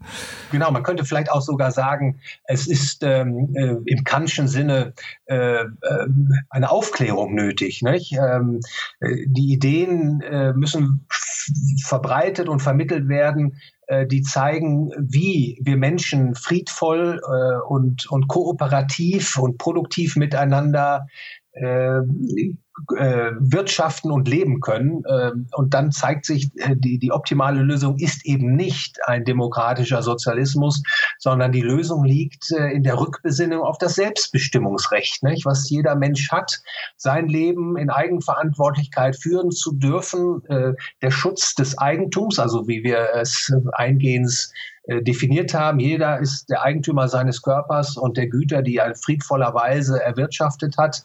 Genau, 0.50 0.70
man 0.70 0.82
könnte 0.82 1.04
vielleicht 1.04 1.30
auch 1.30 1.42
sogar 1.42 1.70
sagen, 1.72 2.20
es 2.44 2.66
ist 2.66 3.02
ähm, 3.02 3.54
äh, 3.54 3.76
im 3.84 4.04
Kantschen 4.04 4.48
Sinne 4.48 4.94
äh, 5.26 5.62
äh, 5.62 5.66
eine 6.50 6.70
Aufklärung 6.70 7.34
nötig. 7.34 7.82
Nicht? 7.82 8.12
Ähm, 8.12 8.60
äh, 9.00 9.26
die 9.26 9.52
Ideen 9.52 10.20
äh, 10.22 10.52
müssen 10.54 11.06
verbreitet 11.84 12.48
und 12.48 12.60
vermittelt 12.60 13.08
werden, 13.08 13.60
die 14.10 14.22
zeigen, 14.22 14.90
wie 14.98 15.60
wir 15.62 15.76
Menschen 15.76 16.34
friedvoll 16.34 17.20
und, 17.68 18.10
und 18.10 18.26
kooperativ 18.26 19.38
und 19.38 19.58
produktiv 19.58 20.16
miteinander 20.16 21.06
äh, 22.96 23.32
wirtschaften 23.38 24.10
und 24.10 24.28
leben 24.28 24.60
können. 24.60 25.02
Äh, 25.04 25.32
und 25.52 25.74
dann 25.74 25.92
zeigt 25.92 26.26
sich, 26.26 26.50
äh, 26.56 26.76
die, 26.76 26.98
die 26.98 27.12
optimale 27.12 27.62
Lösung 27.62 27.96
ist 27.98 28.24
eben 28.26 28.54
nicht 28.54 28.98
ein 29.06 29.24
demokratischer 29.24 30.02
Sozialismus, 30.02 30.82
sondern 31.18 31.52
die 31.52 31.62
Lösung 31.62 32.04
liegt 32.04 32.50
äh, 32.52 32.72
in 32.72 32.82
der 32.82 32.98
Rückbesinnung 32.98 33.62
auf 33.62 33.78
das 33.78 33.94
Selbstbestimmungsrecht, 33.94 35.22
nicht? 35.22 35.46
was 35.46 35.68
jeder 35.70 35.94
Mensch 35.96 36.30
hat, 36.30 36.60
sein 36.96 37.28
Leben 37.28 37.76
in 37.76 37.90
Eigenverantwortlichkeit 37.90 39.16
führen 39.16 39.50
zu 39.50 39.72
dürfen, 39.72 40.44
äh, 40.46 40.72
der 41.02 41.10
Schutz 41.10 41.54
des 41.54 41.78
Eigentums, 41.78 42.38
also 42.38 42.68
wie 42.68 42.82
wir 42.82 43.08
es 43.14 43.52
eingehend 43.72 44.50
definiert 44.88 45.52
haben. 45.54 45.80
Jeder 45.80 46.18
ist 46.18 46.48
der 46.48 46.62
Eigentümer 46.62 47.08
seines 47.08 47.42
Körpers 47.42 47.96
und 47.96 48.16
der 48.16 48.28
Güter, 48.28 48.62
die 48.62 48.76
er 48.76 48.94
friedvollerweise 48.94 50.02
erwirtschaftet 50.02 50.76
hat. 50.78 51.04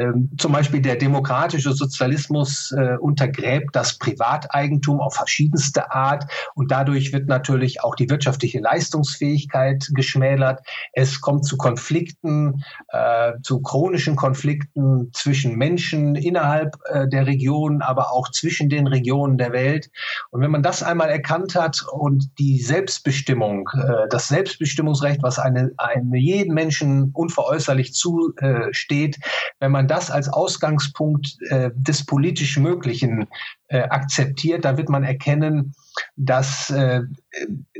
Ähm, 0.00 0.30
zum 0.38 0.52
Beispiel 0.52 0.80
der 0.80 0.96
demokratische 0.96 1.72
Sozialismus 1.72 2.72
äh, 2.72 2.96
untergräbt 2.98 3.74
das 3.74 3.98
Privateigentum 3.98 5.00
auf 5.00 5.14
verschiedenste 5.14 5.92
Art 5.92 6.24
und 6.54 6.70
dadurch 6.70 7.12
wird 7.12 7.28
natürlich 7.28 7.82
auch 7.82 7.94
die 7.94 8.08
wirtschaftliche 8.08 8.60
Leistungsfähigkeit 8.60 9.88
geschmälert. 9.94 10.60
Es 10.92 11.20
kommt 11.20 11.44
zu 11.44 11.56
Konflikten, 11.56 12.64
äh, 12.88 13.32
zu 13.42 13.60
chronischen 13.60 14.16
Konflikten 14.16 15.10
zwischen 15.12 15.56
Menschen 15.56 16.14
innerhalb 16.14 16.76
äh, 16.90 17.08
der 17.08 17.26
Region, 17.26 17.82
aber 17.82 18.12
auch 18.12 18.30
zwischen 18.30 18.68
den 18.68 18.86
Regionen 18.86 19.38
der 19.38 19.52
Welt. 19.52 19.90
Und 20.30 20.40
wenn 20.40 20.50
man 20.50 20.62
das 20.62 20.82
einmal 20.82 21.10
erkannt 21.10 21.54
hat 21.54 21.84
und 21.90 22.30
die 22.38 22.60
Selbstbestimmung 22.60 23.17
Selbstbestimmung, 23.18 23.68
äh, 23.74 24.08
das 24.10 24.28
Selbstbestimmungsrecht, 24.28 25.22
was 25.22 25.38
eine, 25.38 25.72
einem 25.76 26.14
jeden 26.14 26.54
Menschen 26.54 27.10
unveräußerlich 27.12 27.92
zusteht, 27.92 29.18
wenn 29.60 29.72
man 29.72 29.88
das 29.88 30.10
als 30.10 30.28
Ausgangspunkt 30.28 30.58
Ausgangspunkt 30.58 31.36
äh, 31.50 31.70
des 31.74 32.04
politisch 32.06 32.58
Möglichen 32.58 33.26
äh, 33.68 33.82
akzeptiert, 33.82 34.64
dann 34.64 34.76
wird 34.76 34.88
man 34.88 35.04
erkennen, 35.04 35.74
dass 36.16 36.70
äh, 36.70 37.02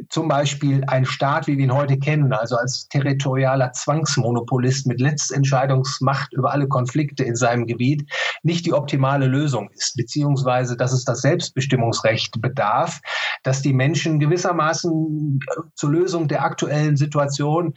zum 0.09 0.29
Beispiel 0.29 0.85
ein 0.87 1.05
Staat, 1.05 1.47
wie 1.47 1.59
wir 1.59 1.65
ihn 1.65 1.75
heute 1.75 1.99
kennen, 1.99 2.33
also 2.33 2.57
als 2.57 2.89
territorialer 2.89 3.73
Zwangsmonopolist 3.73 4.87
mit 4.87 5.01
Letztentscheidungsmacht 5.01 6.33
über 6.33 6.53
alle 6.53 6.69
Konflikte 6.69 7.25
in 7.25 7.37
seinem 7.37 7.67
Gebiet, 7.67 8.11
nicht 8.43 8.67
die 8.67 8.73
optimale 8.73 9.27
Lösung 9.27 9.71
ist, 9.71 9.97
beziehungsweise 9.97 10.77
dass 10.77 10.93
es 10.93 11.05
das 11.05 11.21
Selbstbestimmungsrecht 11.21 12.41
bedarf, 12.41 13.01
dass 13.43 13.63
die 13.63 13.73
Menschen 13.73 14.21
gewissermaßen 14.21 15.41
zur 15.75 15.91
Lösung 15.91 16.29
der 16.29 16.45
aktuellen 16.45 16.97
Situation 16.97 17.75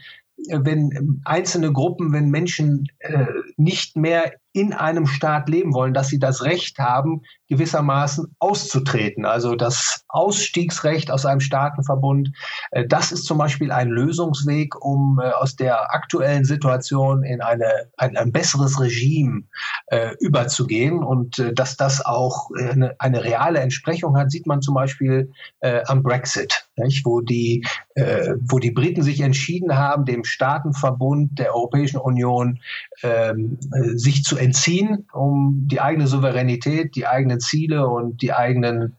wenn 0.50 1.22
einzelne 1.26 1.72
Gruppen, 1.72 2.14
wenn 2.14 2.30
Menschen 2.30 2.88
äh, 3.00 3.26
nicht 3.58 3.96
mehr 3.96 4.34
in 4.54 4.74
einem 4.74 5.08
Staat 5.08 5.48
leben 5.48 5.74
wollen, 5.74 5.94
dass 5.94 6.10
sie 6.10 6.20
das 6.20 6.44
Recht 6.44 6.78
haben, 6.78 7.22
gewissermaßen 7.48 8.36
auszutreten. 8.40 9.26
Also 9.26 9.56
das 9.56 10.06
Ausstiegsrecht 10.08 11.12
aus 11.12 11.26
einem 11.26 11.40
Staatenverbund, 11.40 12.32
äh, 12.72 12.86
das 12.88 13.12
ist 13.12 13.26
zum 13.26 13.38
Beispiel 13.38 13.72
ein 13.72 13.90
Lösungsweg, 13.90 14.84
um 14.84 15.20
äh, 15.20 15.32
aus 15.32 15.56
der 15.56 15.94
aktuellen 15.94 16.46
Situation 16.46 17.24
in 17.24 17.42
eine, 17.42 17.90
ein, 17.98 18.18
ein 18.18 18.32
besseres 18.32 18.80
Regime 18.80 19.44
äh, 19.88 20.16
überzugehen. 20.20 21.04
Und 21.04 21.40
äh, 21.40 21.54
dass 21.54 21.78
das 21.78 22.06
auch 22.06 22.50
eine, 22.58 22.96
eine, 23.00 23.24
reale 23.24 23.60
Entsprechung 23.60 24.18
hat, 24.18 24.32
sieht 24.32 24.48
man 24.48 24.62
zum 24.62 24.76
Beispiel 24.76 25.32
äh, 25.60 25.82
am 25.86 26.04
Brexit, 26.04 26.68
nicht? 26.78 27.06
Wo, 27.06 27.22
die, 27.22 27.66
äh, 27.96 28.36
wo 28.40 28.60
die 28.60 28.72
Briten 28.72 29.04
sich 29.04 29.22
entschieden 29.22 29.78
haben, 29.78 30.06
dem 30.06 30.24
Staatenverbund 30.24 31.38
der 31.38 31.54
Europäischen 31.54 31.98
Union 31.98 32.60
ähm, 33.04 33.58
sich 33.96 34.24
zu 34.24 34.38
entziehen, 34.42 35.08
um 35.14 35.68
die 35.68 35.82
eigene 35.82 36.08
Souveränität, 36.08 36.96
die 36.96 37.08
eigenen 37.08 37.40
Ziele 37.40 37.88
und 37.88 38.22
die 38.22 38.34
eigenen 38.34 38.98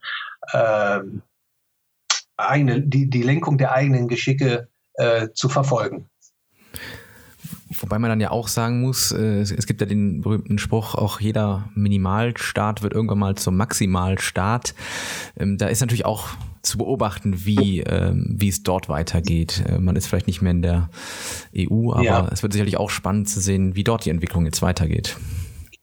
äh, 0.53 1.01
eigene, 2.37 2.81
die, 2.81 3.11
die 3.11 3.23
Lenkung 3.23 3.59
der 3.59 3.73
eigenen 3.73 4.09
Geschicke 4.09 4.69
äh, 4.95 5.29
zu 5.35 5.49
verfolgen. 5.49 6.07
Wobei 7.81 7.99
man 7.99 8.11
dann 8.11 8.21
ja 8.21 8.31
auch 8.31 8.49
sagen 8.49 8.81
muss, 8.81 9.13
äh, 9.13 9.41
es 9.41 9.67
gibt 9.67 9.81
ja 9.81 9.87
den 9.87 10.21
berühmten 10.21 10.59
Spruch, 10.59 10.95
auch 10.95 11.21
jeder 11.21 11.71
Minimalstaat 11.75 12.83
wird 12.83 12.93
irgendwann 12.93 13.19
mal 13.19 13.35
zum 13.35 13.57
Maximalstaat. 13.57 14.75
Ähm, 15.37 15.59
da 15.59 15.67
ist 15.67 15.81
natürlich 15.81 16.05
auch 16.05 16.29
zu 16.63 16.79
beobachten, 16.79 17.45
wie, 17.45 17.81
ähm, 17.81 18.35
wie 18.39 18.49
es 18.49 18.63
dort 18.63 18.89
weitergeht. 18.89 19.65
Äh, 19.69 19.79
man 19.79 19.97
ist 19.97 20.07
vielleicht 20.07 20.27
nicht 20.27 20.43
mehr 20.43 20.53
in 20.53 20.63
der 20.63 20.91
EU, 21.57 21.93
aber 21.93 22.03
ja. 22.03 22.29
es 22.33 22.43
wird 22.43 22.53
sicherlich 22.53 22.77
auch 22.77 22.91
spannend 22.91 23.29
zu 23.29 23.41
sehen, 23.41 23.75
wie 23.75 23.85
dort 23.85 24.05
die 24.05 24.11
Entwicklung 24.11 24.45
jetzt 24.45 24.63
weitergeht. 24.63 25.17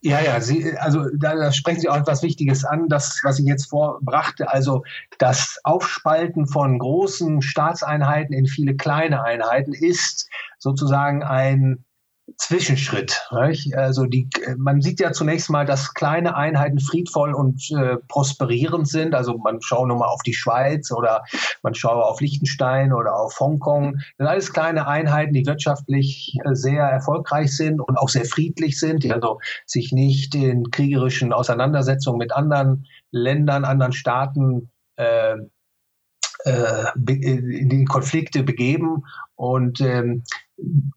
Ja, 0.02 0.22
ja, 0.22 0.40
Sie, 0.40 0.78
also 0.78 1.08
da, 1.14 1.36
da 1.36 1.52
sprechen 1.52 1.82
Sie 1.82 1.90
auch 1.90 1.98
etwas 1.98 2.24
Wichtiges 2.24 2.64
an, 2.64 2.88
das, 2.88 3.20
was 3.24 3.38
ich 3.38 3.46
jetzt 3.46 3.70
vorbrachte, 3.70 4.50
also 4.50 4.84
das 5.18 5.60
Aufspalten 5.66 6.48
von 6.48 6.80
großen 6.80 7.42
Staatseinheiten 7.42 8.34
in 8.34 8.46
viele 8.46 8.76
kleine 8.76 9.24
Einheiten 9.24 9.74
ist 9.74 10.30
sozusagen 10.58 11.22
ein 11.22 11.84
Zwischenschritt. 12.38 13.22
Nicht? 13.32 13.76
Also 13.76 14.06
die, 14.06 14.30
man 14.58 14.82
sieht 14.82 15.00
ja 15.00 15.12
zunächst 15.12 15.50
mal, 15.50 15.66
dass 15.66 15.94
kleine 15.94 16.36
Einheiten 16.36 16.80
friedvoll 16.80 17.34
und 17.34 17.70
äh, 17.72 17.98
prosperierend 18.08 18.88
sind. 18.88 19.16
Also 19.16 19.38
man 19.38 19.62
schaue 19.62 19.88
nur 19.88 19.98
mal 19.98 20.08
auf 20.08 20.22
die 20.24 20.34
Schweiz 20.34 20.92
oder 20.92 21.24
man 21.64 21.76
schaue 21.76 22.04
auf 22.04 22.22
Liechtenstein 22.22 22.94
oder 22.94 23.16
auf 23.16 23.40
Hongkong. 23.40 23.94
Das 23.94 24.04
sind 24.18 24.28
alles 24.28 24.54
kleine 24.54 24.88
Einheiten, 24.88 25.34
die 25.34 25.46
wirtschaftlich 25.46 26.36
äh, 26.46 26.56
sehr 26.56 26.84
erfolgreich 26.84 27.56
sind 27.56 27.80
und 27.80 27.98
auch 27.98 28.10
sehr 28.10 28.26
friedlich 28.26 28.80
sind, 28.80 29.04
die 29.04 29.14
also 29.14 29.40
sich 29.66 29.92
nicht 29.92 30.36
in 30.36 30.72
kriegerischen 30.72 31.34
Auseinandersetzungen 31.34 32.18
mit 32.18 32.32
anderen 32.32 32.86
Ländern, 33.12 33.66
anderen 33.66 33.94
Staaten 33.94 34.70
äh, 34.96 35.36
äh 36.46 36.86
in 37.06 37.86
Konflikte 37.86 38.44
begeben. 38.44 39.04
Und 39.36 39.82
ähm, 39.82 40.24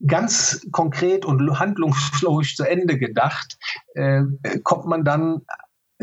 ganz 0.06 0.66
konkret 0.72 1.24
und 1.24 1.58
handlungslogisch 1.58 2.56
zu 2.56 2.64
Ende 2.64 2.98
gedacht, 2.98 3.58
äh, 3.94 4.22
kommt 4.62 4.86
man 4.86 5.04
dann 5.04 5.42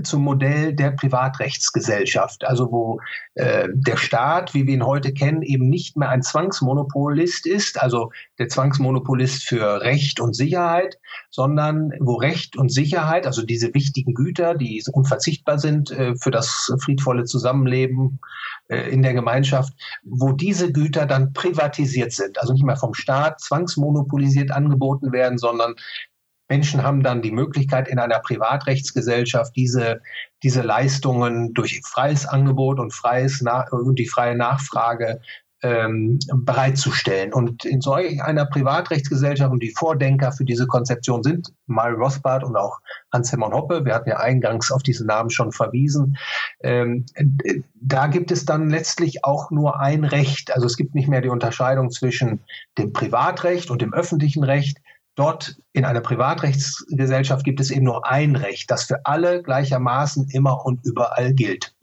zum 0.04 0.24
Modell 0.24 0.74
der 0.74 0.92
Privatrechtsgesellschaft, 0.92 2.46
also 2.46 2.72
wo 2.72 3.00
äh, 3.36 3.68
der 3.74 3.98
Staat, 3.98 4.54
wie 4.54 4.68
wir 4.68 4.74
ihn 4.74 4.86
heute 4.86 5.14
kennen, 5.14 5.42
eben 5.42 5.70
nicht 5.70 5.98
mehr 5.98 6.10
ein 6.10 6.22
Zwangsmonopolist 6.22 7.46
ist, 7.46 7.82
also 7.82 8.12
der 8.38 8.50
Zwangsmonopolist 8.50 9.44
für 9.44 9.82
Recht 9.82 10.20
und 10.20 10.36
Sicherheit, 10.36 10.98
sondern 11.30 11.92
wo 12.00 12.16
Recht 12.16 12.58
und 12.58 12.72
Sicherheit, 12.72 13.26
also 13.26 13.44
diese 13.44 13.74
wichtigen 13.74 14.14
Güter, 14.14 14.56
die 14.56 14.84
unverzichtbar 14.92 15.60
sind 15.60 15.92
äh, 15.92 16.16
für 16.16 16.32
das 16.32 16.74
friedvolle 16.84 17.26
Zusammenleben 17.26 18.20
äh, 18.68 18.90
in 18.90 19.02
der 19.02 19.14
Gemeinschaft, 19.14 19.74
wo 20.04 20.32
diese 20.32 20.72
Güter 20.72 21.06
dann 21.06 21.34
privatisiert 21.34 22.12
sind, 22.12 22.40
also 22.40 22.54
nicht 22.54 22.66
mehr 22.66 22.78
vom 22.78 22.94
Staat 22.94 23.42
zwangsmonopolisiert 23.42 24.52
angeboten 24.52 25.12
werden, 25.12 25.38
sondern 25.38 25.76
Menschen 26.50 26.84
haben 26.84 27.04
dann 27.04 27.22
die 27.22 27.32
Möglichkeit, 27.32 27.88
in 27.88 28.00
einer 28.00 28.20
Privatrechtsgesellschaft 28.20 29.56
diese, 29.56 30.02
diese 30.44 30.64
Leistungen 30.64 31.54
durch 31.54 31.82
freies 31.86 32.26
Angebot 32.26 32.80
und, 32.80 32.92
freies 32.92 33.44
und 33.72 34.00
die 34.00 34.08
freie 34.08 34.36
Nachfrage 34.36 35.22
ähm, 35.62 36.20
bereitzustellen. 36.34 37.34
Und 37.34 37.66
in 37.66 37.82
solch 37.82 38.22
einer 38.24 38.46
Privatrechtsgesellschaft 38.46 39.52
und 39.52 39.62
die 39.62 39.74
Vordenker 39.78 40.32
für 40.32 40.46
diese 40.46 40.68
Konzeption 40.68 41.22
sind 41.22 41.54
Mario 41.68 41.98
Rothbard 41.98 42.44
und 42.44 42.56
auch 42.56 42.80
Hans-Hermann 43.12 43.54
Hoppe. 43.54 43.84
Wir 43.86 43.94
hatten 43.94 44.10
ja 44.10 44.18
eingangs 44.18 44.72
auf 44.72 44.84
diesen 44.84 45.08
Namen 45.08 45.30
schon 45.30 45.52
verwiesen. 45.52 46.18
Ähm, 46.64 47.06
da 47.76 48.08
gibt 48.08 48.32
es 48.32 48.46
dann 48.46 48.70
letztlich 48.70 49.26
auch 49.26 49.52
nur 49.52 49.80
ein 49.80 50.06
Recht. 50.06 50.54
Also 50.54 50.66
es 50.66 50.78
gibt 50.78 50.96
nicht 50.96 51.10
mehr 51.10 51.22
die 51.22 51.30
Unterscheidung 51.30 51.92
zwischen 51.92 52.40
dem 52.78 52.94
Privatrecht 52.94 53.70
und 53.70 53.82
dem 53.82 53.94
öffentlichen 53.94 54.44
Recht. 54.44 54.78
Dort 55.20 55.58
in 55.74 55.84
einer 55.84 56.00
Privatrechtsgesellschaft 56.00 57.44
gibt 57.44 57.60
es 57.60 57.72
eben 57.72 57.84
nur 57.84 58.10
ein 58.10 58.38
Recht, 58.38 58.72
das 58.72 58.86
für 58.86 59.06
alle 59.06 59.44
gleichermaßen 59.44 60.30
immer 60.30 60.66
und 60.66 60.80
überall 60.86 61.34
gilt. 61.34 61.76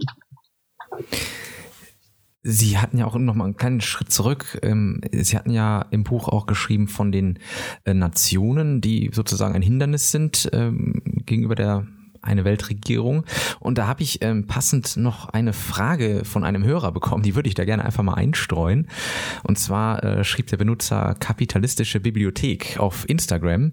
Sie 2.42 2.78
hatten 2.78 2.96
ja 2.96 3.04
auch 3.04 3.14
noch 3.18 3.34
mal 3.34 3.44
einen 3.44 3.58
kleinen 3.58 3.82
Schritt 3.82 4.10
zurück. 4.10 4.58
Ähm, 4.62 5.02
Sie 5.12 5.36
hatten 5.36 5.50
ja 5.50 5.84
im 5.90 6.02
Buch 6.02 6.28
auch 6.28 6.46
geschrieben 6.46 6.88
von 6.88 7.12
den 7.12 7.38
äh, 7.84 7.92
Nationen, 7.92 8.80
die 8.80 9.10
sozusagen 9.12 9.54
ein 9.54 9.60
Hindernis 9.60 10.12
sind 10.12 10.48
ähm, 10.54 11.02
gegenüber 11.26 11.56
der 11.56 11.86
eine 12.26 12.44
Weltregierung. 12.44 13.24
Und 13.60 13.78
da 13.78 13.86
habe 13.86 14.02
ich 14.02 14.22
ähm, 14.22 14.46
passend 14.46 14.96
noch 14.96 15.28
eine 15.28 15.52
Frage 15.52 16.24
von 16.24 16.44
einem 16.44 16.64
Hörer 16.64 16.92
bekommen, 16.92 17.22
die 17.22 17.34
würde 17.34 17.48
ich 17.48 17.54
da 17.54 17.64
gerne 17.64 17.84
einfach 17.84 18.02
mal 18.02 18.14
einstreuen. 18.14 18.88
Und 19.42 19.58
zwar 19.58 20.02
äh, 20.02 20.24
schrieb 20.24 20.48
der 20.48 20.56
Benutzer 20.56 21.16
Kapitalistische 21.18 22.00
Bibliothek 22.00 22.78
auf 22.78 23.08
Instagram 23.08 23.72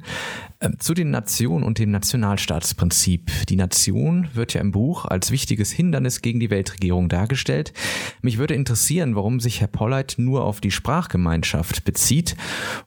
zu 0.80 0.93
den 0.93 1.12
Nationen 1.12 1.63
und 1.63 1.80
dem 1.80 1.91
Nationalstaatsprinzip. 1.91 3.32
Die 3.49 3.56
Nation 3.56 4.30
wird 4.34 4.54
ja 4.54 4.62
im 4.62 4.71
Buch 4.71 5.06
als 5.06 5.32
wichtiges 5.32 5.71
Hindernis 5.71 6.21
gegen 6.21 6.39
die 6.39 6.49
Weltregierung 6.49 7.10
dargestellt. 7.10 7.73
Mich 8.21 8.38
würde 8.38 8.54
interessieren, 8.54 9.15
warum 9.15 9.39
sich 9.39 9.62
Herr 9.62 9.67
Polleit 9.67 10.15
nur 10.17 10.45
auf 10.45 10.62
die 10.62 10.71
Sprachgemeinschaft 10.71 11.84
bezieht 11.84 12.36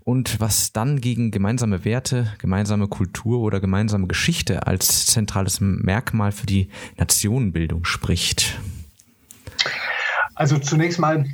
und 0.04 0.40
was 0.40 0.72
dann 0.72 1.00
gegen 1.00 1.30
gemeinsame 1.30 1.84
Werte, 1.84 2.32
gemeinsame 2.38 2.88
Kultur 2.88 3.40
oder 3.40 3.60
gemeinsame 3.60 4.06
Geschichte 4.06 4.66
als 4.66 5.06
zentrales 5.06 5.60
Merkmal 5.60 6.32
für 6.32 6.46
die 6.46 6.68
Nationenbildung 6.96 7.84
spricht? 7.84 8.58
Also 10.34 10.58
zunächst 10.58 10.98
mal 10.98 11.26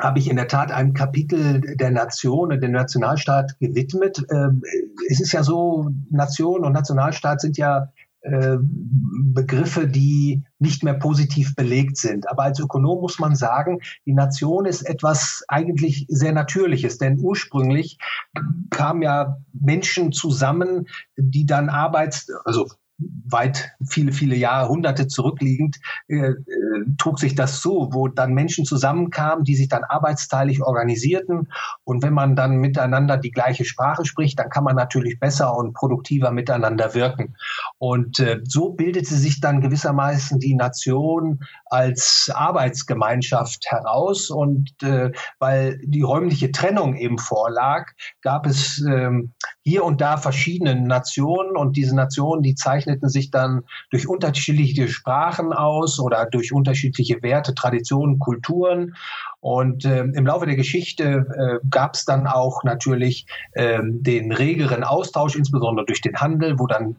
habe 0.00 0.18
ich 0.18 0.30
in 0.30 0.36
der 0.36 0.48
Tat 0.48 0.70
ein 0.70 0.94
Kapitel 0.94 1.60
der 1.76 1.90
Nation 1.90 2.52
und 2.52 2.60
dem 2.62 2.72
Nationalstaat 2.72 3.58
gewidmet. 3.58 4.24
Ähm, 4.30 4.62
es 5.08 5.20
ist 5.20 5.32
ja 5.32 5.42
so, 5.42 5.90
Nation 6.10 6.64
und 6.64 6.72
Nationalstaat 6.72 7.40
sind 7.40 7.58
ja 7.58 7.88
äh, 8.20 8.58
Begriffe, 8.60 9.86
die 9.86 10.42
nicht 10.58 10.82
mehr 10.82 10.94
positiv 10.94 11.54
belegt 11.54 11.96
sind. 11.96 12.28
Aber 12.28 12.44
als 12.44 12.58
Ökonom 12.58 13.00
muss 13.00 13.18
man 13.18 13.34
sagen, 13.34 13.80
die 14.06 14.12
Nation 14.12 14.66
ist 14.66 14.82
etwas 14.82 15.44
eigentlich 15.48 16.06
sehr 16.08 16.32
Natürliches, 16.32 16.98
denn 16.98 17.18
ursprünglich 17.20 17.98
kamen 18.70 19.02
ja 19.02 19.38
Menschen 19.52 20.12
zusammen, 20.12 20.88
die 21.16 21.46
dann 21.46 21.68
Arbeits, 21.68 22.28
also 22.44 22.68
weit 22.98 23.72
viele, 23.86 24.12
viele 24.12 24.34
Jahrhunderte 24.34 25.06
zurückliegend, 25.06 25.76
äh, 26.08 26.16
äh, 26.16 26.34
trug 26.98 27.18
sich 27.18 27.34
das 27.34 27.60
so, 27.60 27.90
wo 27.92 28.08
dann 28.08 28.34
Menschen 28.34 28.64
zusammenkamen, 28.64 29.44
die 29.44 29.54
sich 29.54 29.68
dann 29.68 29.84
arbeitsteilig 29.84 30.62
organisierten. 30.62 31.48
Und 31.84 32.02
wenn 32.02 32.12
man 32.12 32.34
dann 32.34 32.56
miteinander 32.56 33.16
die 33.16 33.30
gleiche 33.30 33.64
Sprache 33.64 34.04
spricht, 34.04 34.38
dann 34.38 34.50
kann 34.50 34.64
man 34.64 34.76
natürlich 34.76 35.20
besser 35.20 35.56
und 35.56 35.74
produktiver 35.74 36.32
miteinander 36.32 36.94
wirken. 36.94 37.36
Und 37.78 38.18
äh, 38.18 38.40
so 38.44 38.70
bildete 38.70 39.14
sich 39.14 39.40
dann 39.40 39.60
gewissermaßen 39.60 40.40
die 40.40 40.54
Nation 40.54 41.40
als 41.66 42.30
Arbeitsgemeinschaft 42.34 43.66
heraus. 43.70 44.30
Und 44.30 44.72
äh, 44.82 45.12
weil 45.38 45.78
die 45.84 46.02
räumliche 46.02 46.50
Trennung 46.50 46.96
eben 46.96 47.18
vorlag, 47.18 47.92
gab 48.22 48.46
es 48.46 48.82
ähm, 48.88 49.32
hier 49.62 49.84
und 49.84 50.00
da 50.00 50.16
verschiedene 50.16 50.74
Nationen 50.74 51.56
und 51.56 51.76
diese 51.76 51.94
Nationen, 51.94 52.42
die 52.42 52.54
zeichneten 52.88 53.08
sich 53.08 53.30
dann 53.30 53.62
durch 53.90 54.08
unterschiedliche 54.08 54.88
Sprachen 54.88 55.52
aus 55.52 56.00
oder 56.00 56.26
durch 56.26 56.52
unterschiedliche 56.52 57.22
Werte, 57.22 57.54
Traditionen, 57.54 58.18
Kulturen. 58.18 58.94
Und 59.40 59.84
äh, 59.84 60.00
im 60.00 60.26
Laufe 60.26 60.46
der 60.46 60.56
Geschichte 60.56 61.26
äh, 61.36 61.66
gab 61.68 61.94
es 61.94 62.04
dann 62.04 62.26
auch 62.26 62.64
natürlich 62.64 63.26
äh, 63.52 63.80
den 63.82 64.32
regeren 64.32 64.84
Austausch, 64.84 65.36
insbesondere 65.36 65.86
durch 65.86 66.00
den 66.00 66.16
Handel, 66.16 66.58
wo 66.58 66.66
dann 66.66 66.96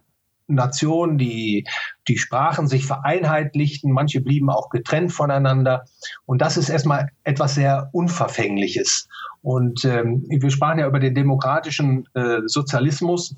Nationen, 0.52 1.20
die, 1.20 1.68
die 2.08 2.18
Sprachen 2.18 2.68
sich 2.68 2.86
vereinheitlichten, 2.86 3.92
manche 3.92 4.20
blieben 4.20 4.50
auch 4.50 4.70
getrennt 4.70 5.12
voneinander. 5.12 5.86
Und 6.26 6.42
das 6.42 6.58
ist 6.58 6.70
erstmal 6.70 7.10
etwas 7.24 7.54
sehr 7.54 7.90
Unverfängliches. 7.92 9.08
Und 9.44 9.86
ähm, 9.86 10.26
wir 10.28 10.50
sprachen 10.50 10.80
ja 10.80 10.88
über 10.88 11.00
den 11.00 11.14
demokratischen 11.14 12.06
äh, 12.16 12.40
Sozialismus. 12.48 13.36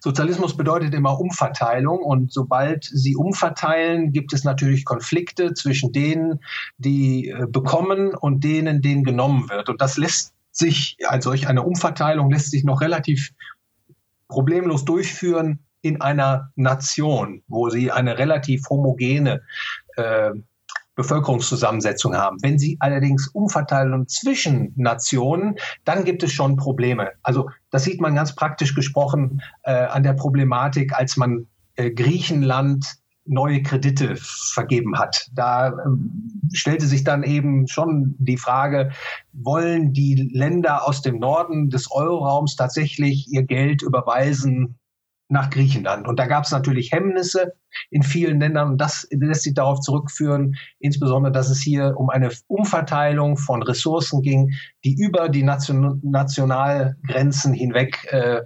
Sozialismus 0.00 0.56
bedeutet 0.56 0.94
immer 0.94 1.20
Umverteilung 1.20 1.98
und 2.00 2.32
sobald 2.32 2.84
sie 2.84 3.16
umverteilen, 3.16 4.12
gibt 4.12 4.32
es 4.32 4.44
natürlich 4.44 4.84
Konflikte 4.84 5.52
zwischen 5.54 5.92
denen, 5.92 6.40
die 6.78 7.28
äh, 7.28 7.46
bekommen 7.46 8.14
und 8.14 8.42
denen, 8.42 8.80
denen 8.82 9.04
genommen 9.04 9.48
wird. 9.50 9.68
Und 9.68 9.80
das 9.80 9.98
lässt 9.98 10.34
sich, 10.52 10.96
als 11.06 11.24
solch 11.24 11.48
eine 11.48 11.62
Umverteilung 11.62 12.30
lässt 12.30 12.50
sich 12.50 12.64
noch 12.64 12.80
relativ 12.80 13.30
problemlos 14.28 14.84
durchführen, 14.84 15.60
in 15.82 16.00
einer 16.00 16.52
Nation, 16.56 17.42
wo 17.48 17.70
sie 17.70 17.90
eine 17.90 18.18
relativ 18.18 18.68
homogene 18.68 19.42
äh, 19.96 20.30
Bevölkerungszusammensetzung 20.94 22.14
haben. 22.14 22.36
Wenn 22.42 22.58
sie 22.58 22.76
allerdings 22.80 23.28
umverteilen 23.28 24.06
zwischen 24.08 24.74
Nationen, 24.76 25.56
dann 25.84 26.04
gibt 26.04 26.22
es 26.22 26.32
schon 26.32 26.56
Probleme. 26.56 27.12
Also 27.22 27.48
das 27.70 27.84
sieht 27.84 28.00
man 28.00 28.14
ganz 28.14 28.34
praktisch 28.34 28.74
gesprochen 28.74 29.42
äh, 29.62 29.72
an 29.72 30.02
der 30.02 30.14
Problematik, 30.14 30.92
als 30.92 31.16
man 31.16 31.46
äh, 31.76 31.90
Griechenland 31.90 33.00
neue 33.26 33.62
Kredite 33.62 34.16
vergeben 34.16 34.98
hat. 34.98 35.28
Da 35.32 35.68
ähm, 35.68 36.42
stellte 36.52 36.86
sich 36.86 37.04
dann 37.04 37.22
eben 37.22 37.68
schon 37.68 38.16
die 38.18 38.38
Frage, 38.38 38.90
wollen 39.32 39.92
die 39.92 40.30
Länder 40.32 40.86
aus 40.86 41.02
dem 41.02 41.18
Norden 41.18 41.70
des 41.70 41.90
Euroraums 41.90 42.56
tatsächlich 42.56 43.28
ihr 43.30 43.44
Geld 43.44 43.82
überweisen 43.82 44.79
nach 45.30 45.50
Griechenland. 45.50 46.08
Und 46.08 46.18
da 46.18 46.26
gab 46.26 46.44
es 46.44 46.50
natürlich 46.50 46.92
Hemmnisse 46.92 47.52
in 47.90 48.02
vielen 48.02 48.40
Ländern 48.40 48.70
und 48.70 48.78
das 48.78 49.06
lässt 49.10 49.42
sich 49.44 49.54
darauf 49.54 49.80
zurückführen, 49.80 50.56
insbesondere, 50.80 51.32
dass 51.32 51.50
es 51.50 51.60
hier 51.60 51.94
um 51.96 52.10
eine 52.10 52.30
Umverteilung 52.48 53.36
von 53.36 53.62
Ressourcen 53.62 54.22
ging, 54.22 54.52
die 54.84 54.94
über 54.94 55.28
die 55.28 55.44
Nation 55.44 56.00
Nationalgrenzen 56.02 57.54
hinweg 57.54 58.08
äh, 58.10 58.42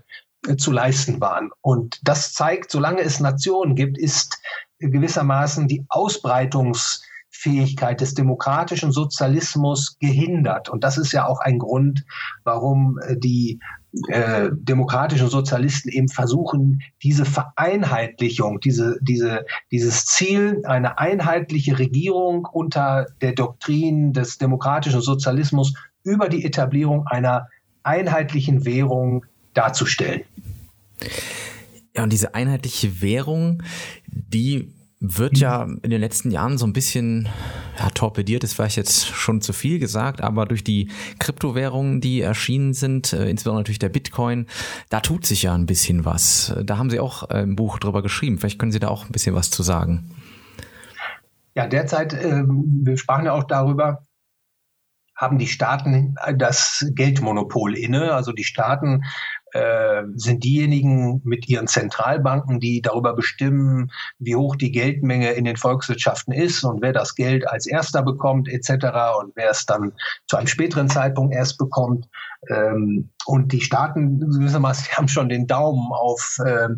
zu 0.59 0.72
leisten 0.72 1.22
waren. 1.22 1.49
Und 1.62 2.01
das 2.05 2.35
zeigt, 2.35 2.70
solange 2.70 3.01
es 3.01 3.18
Nationen 3.18 3.76
gibt, 3.76 3.97
ist 3.97 4.37
gewissermaßen 4.78 5.68
die 5.68 5.87
Ausbreitungsfähigkeit 5.89 8.03
des 8.03 8.12
demokratischen 8.12 8.93
Sozialismus 8.93 9.97
gehindert. 10.01 10.68
Und 10.68 10.85
das 10.85 10.99
ist 10.99 11.12
ja 11.12 11.26
auch 11.26 11.41
ein 11.41 11.59
Grund, 11.59 12.05
warum 12.45 12.99
äh, 12.99 13.16
die 13.16 13.59
äh, 14.09 14.51
demokratischen 14.53 15.28
Sozialisten 15.28 15.88
eben 15.88 16.09
versuchen, 16.09 16.82
diese 17.03 17.24
Vereinheitlichung, 17.24 18.61
diese, 18.61 18.99
diese, 19.01 19.47
dieses 19.70 20.05
Ziel, 20.07 20.62
eine 20.64 20.99
einheitliche 20.99 21.78
Regierung 21.78 22.47
unter 22.51 23.07
der 23.20 23.32
Doktrin 23.32 24.12
des 24.12 24.38
demokratischen 24.38 25.01
Sozialismus 25.01 25.74
über 26.03 26.28
die 26.28 26.45
Etablierung 26.45 27.07
einer 27.07 27.49
einheitlichen 27.82 28.64
Währung 28.64 29.26
darzustellen. 29.53 30.22
Ja, 31.97 32.03
und 32.03 32.12
diese 32.12 32.34
einheitliche 32.34 33.01
Währung, 33.01 33.62
die 34.07 34.72
wird 35.07 35.38
ja 35.38 35.64
in 35.82 35.90
den 35.90 36.00
letzten 36.00 36.30
Jahren 36.30 36.57
so 36.59 36.66
ein 36.66 36.72
bisschen 36.72 37.28
ja, 37.78 37.90
torpediert, 37.90 38.44
ist 38.44 38.55
vielleicht 38.55 38.76
jetzt 38.76 39.07
schon 39.07 39.40
zu 39.40 39.52
viel 39.52 39.78
gesagt, 39.78 40.22
aber 40.22 40.46
durch 40.46 40.64
die 40.64 40.90
Kryptowährungen, 41.18 42.00
die 42.00 42.20
erschienen 42.20 42.72
sind, 42.72 43.12
äh, 43.12 43.28
insbesondere 43.28 43.64
durch 43.64 43.78
der 43.78 43.90
Bitcoin, 43.90 44.46
da 44.88 45.00
tut 45.00 45.26
sich 45.26 45.42
ja 45.42 45.55
ein 45.55 45.66
bisschen 45.66 46.05
was. 46.05 46.55
Da 46.64 46.78
haben 46.78 46.90
Sie 46.90 47.00
auch 47.00 47.30
äh, 47.30 47.42
im 47.42 47.57
Buch 47.57 47.78
drüber 47.78 48.02
geschrieben. 48.02 48.38
Vielleicht 48.38 48.59
können 48.59 48.72
Sie 48.72 48.80
da 48.80 48.88
auch 48.88 49.05
ein 49.05 49.12
bisschen 49.12 49.34
was 49.34 49.50
zu 49.50 49.62
sagen. 49.62 50.11
Ja, 51.55 51.66
derzeit, 51.66 52.14
äh, 52.14 52.42
wir 52.46 52.96
sprachen 52.96 53.26
ja 53.26 53.32
auch 53.32 53.44
darüber, 53.44 54.02
haben 55.16 55.38
die 55.38 55.46
Staaten 55.46 56.16
das 56.36 56.84
Geldmonopol 56.94 57.76
inne. 57.76 58.14
Also 58.14 58.32
die 58.32 58.44
Staaten 58.44 59.05
äh, 59.55 60.02
sind 60.16 60.42
diejenigen 60.42 61.20
mit 61.24 61.48
ihren 61.48 61.68
Zentralbanken, 61.68 62.59
die 62.59 62.82
darüber 62.82 63.14
bestimmen, 63.14 63.92
wie 64.18 64.34
hoch 64.34 64.57
die 64.57 64.72
Geldmenge 64.72 65.30
in 65.32 65.44
den 65.44 65.57
Volkswirtschaften 65.57 66.34
ist 66.34 66.64
und 66.64 66.82
wer 66.82 66.92
das 66.92 67.14
Geld 67.14 67.48
als 67.48 67.66
erster 67.66 68.02
bekommt 68.02 68.48
etc. 68.48 68.70
und 69.20 69.32
wer 69.36 69.50
es 69.50 69.64
dann 69.64 69.92
zu 70.26 70.36
einem 70.36 70.48
späteren 70.48 70.88
Zeitpunkt 70.88 71.34
erst 71.34 71.57
bekommt. 71.57 72.09
Ähm, 72.51 73.11
und 73.26 73.53
die 73.53 73.61
Staaten 73.61 74.20
gewissermaßen 74.20 74.88
haben 74.97 75.09
schon 75.09 75.28
den 75.28 75.47
Daumen 75.47 75.92
auf, 75.92 76.38
äh, 76.45 76.68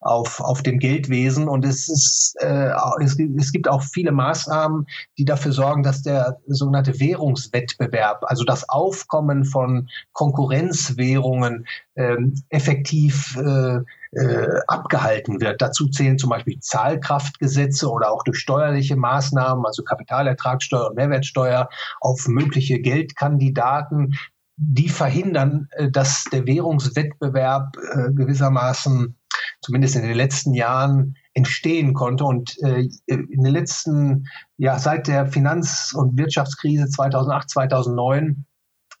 auf, 0.00 0.40
auf 0.40 0.62
dem 0.62 0.78
Geldwesen. 0.78 1.48
Und 1.48 1.64
es, 1.64 1.88
ist, 1.88 2.36
äh, 2.40 2.70
es, 3.02 3.18
es 3.18 3.52
gibt 3.52 3.68
auch 3.68 3.82
viele 3.82 4.12
Maßnahmen, 4.12 4.86
die 5.18 5.24
dafür 5.24 5.52
sorgen, 5.52 5.82
dass 5.82 6.02
der 6.02 6.38
sogenannte 6.46 6.98
Währungswettbewerb, 7.00 8.24
also 8.26 8.44
das 8.44 8.68
Aufkommen 8.68 9.44
von 9.44 9.88
Konkurrenzwährungen, 10.12 11.66
äh, 11.94 12.16
effektiv 12.50 13.36
äh, 13.36 13.80
äh, 14.12 14.60
abgehalten 14.66 15.40
wird. 15.40 15.62
Dazu 15.62 15.88
zählen 15.88 16.18
zum 16.18 16.30
Beispiel 16.30 16.58
Zahlkraftgesetze 16.58 17.88
oder 17.88 18.10
auch 18.10 18.24
durch 18.24 18.38
steuerliche 18.38 18.96
Maßnahmen, 18.96 19.64
also 19.64 19.84
Kapitalertragssteuer 19.84 20.88
und 20.88 20.96
Mehrwertsteuer 20.96 21.68
auf 22.00 22.26
mögliche 22.26 22.80
Geldkandidaten, 22.80 24.18
die 24.62 24.88
verhindern, 24.88 25.68
äh, 25.72 25.90
dass 25.90 26.24
der 26.24 26.46
Währungswettbewerb 26.46 27.76
äh, 27.76 28.12
gewissermaßen 28.12 29.16
zumindest 29.62 29.96
in 29.96 30.02
den 30.02 30.16
letzten 30.16 30.54
Jahren 30.54 31.16
entstehen 31.34 31.94
konnte. 31.94 32.24
Und 32.24 32.56
äh, 32.62 32.88
in 33.06 33.42
den 33.42 33.52
letzten, 33.52 34.26
ja, 34.58 34.78
seit 34.78 35.06
der 35.06 35.26
Finanz- 35.26 35.94
und 35.96 36.18
Wirtschaftskrise 36.18 36.88
2008, 36.88 37.50
2009 37.50 38.44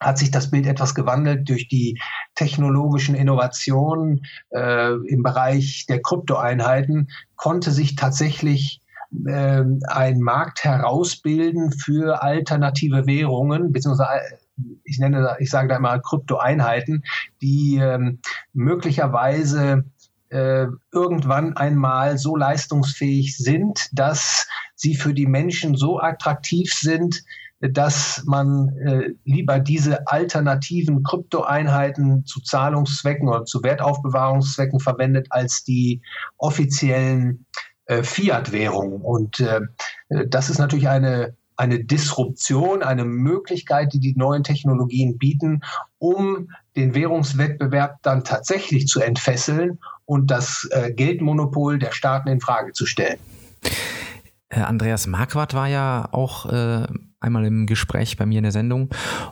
hat 0.00 0.16
sich 0.16 0.30
das 0.30 0.50
Bild 0.50 0.66
etwas 0.66 0.94
gewandelt 0.94 1.48
durch 1.48 1.68
die 1.68 2.00
technologischen 2.34 3.14
Innovationen 3.14 4.22
äh, 4.50 4.94
im 5.06 5.22
Bereich 5.22 5.84
der 5.88 6.00
Kryptoeinheiten, 6.00 7.10
konnte 7.36 7.70
sich 7.70 7.96
tatsächlich 7.96 8.80
äh, 9.26 9.62
ein 9.88 10.20
Markt 10.20 10.64
herausbilden 10.64 11.72
für 11.72 12.22
alternative 12.22 13.06
Währungen, 13.06 13.72
beziehungsweise 13.72 14.38
ich 14.84 14.98
nenne, 14.98 15.36
ich 15.38 15.50
sage 15.50 15.68
da 15.68 15.76
immer 15.76 15.98
Kryptoeinheiten, 15.98 17.04
die 17.40 17.76
ähm, 17.76 18.20
möglicherweise 18.52 19.84
äh, 20.30 20.66
irgendwann 20.92 21.56
einmal 21.56 22.18
so 22.18 22.36
leistungsfähig 22.36 23.36
sind, 23.36 23.88
dass 23.92 24.46
sie 24.74 24.94
für 24.94 25.12
die 25.12 25.26
Menschen 25.26 25.74
so 25.74 26.00
attraktiv 26.00 26.72
sind, 26.72 27.22
dass 27.60 28.22
man 28.24 28.70
äh, 28.78 29.10
lieber 29.24 29.58
diese 29.58 30.06
alternativen 30.06 31.02
Kryptoeinheiten 31.02 32.24
zu 32.24 32.40
Zahlungszwecken 32.40 33.28
oder 33.28 33.44
zu 33.44 33.62
Wertaufbewahrungszwecken 33.62 34.80
verwendet 34.80 35.26
als 35.30 35.62
die 35.64 36.00
offiziellen 36.38 37.44
äh, 37.84 38.02
Fiat-Währungen. 38.02 39.02
Und 39.02 39.40
äh, 39.40 39.60
das 40.28 40.48
ist 40.48 40.58
natürlich 40.58 40.88
eine 40.88 41.36
eine 41.60 41.84
Disruption, 41.84 42.82
eine 42.82 43.04
Möglichkeit, 43.04 43.92
die 43.92 44.00
die 44.00 44.14
neuen 44.16 44.42
Technologien 44.42 45.18
bieten, 45.18 45.60
um 45.98 46.48
den 46.74 46.94
Währungswettbewerb 46.94 47.98
dann 48.02 48.24
tatsächlich 48.24 48.86
zu 48.86 49.00
entfesseln 49.00 49.78
und 50.06 50.30
das 50.30 50.66
äh, 50.70 50.90
Geldmonopol 50.90 51.78
der 51.78 51.92
Staaten 51.92 52.30
in 52.30 52.40
Frage 52.40 52.72
zu 52.72 52.86
stellen. 52.86 53.18
Andreas 54.48 55.06
Marquardt 55.06 55.52
war 55.52 55.68
ja 55.68 56.08
auch 56.12 56.46
äh, 56.46 56.86
einmal 57.20 57.44
im 57.44 57.66
Gespräch 57.66 58.16
bei 58.16 58.26
mir 58.26 58.38
in 58.38 58.44
der 58.44 58.52
Sendung 58.52 58.90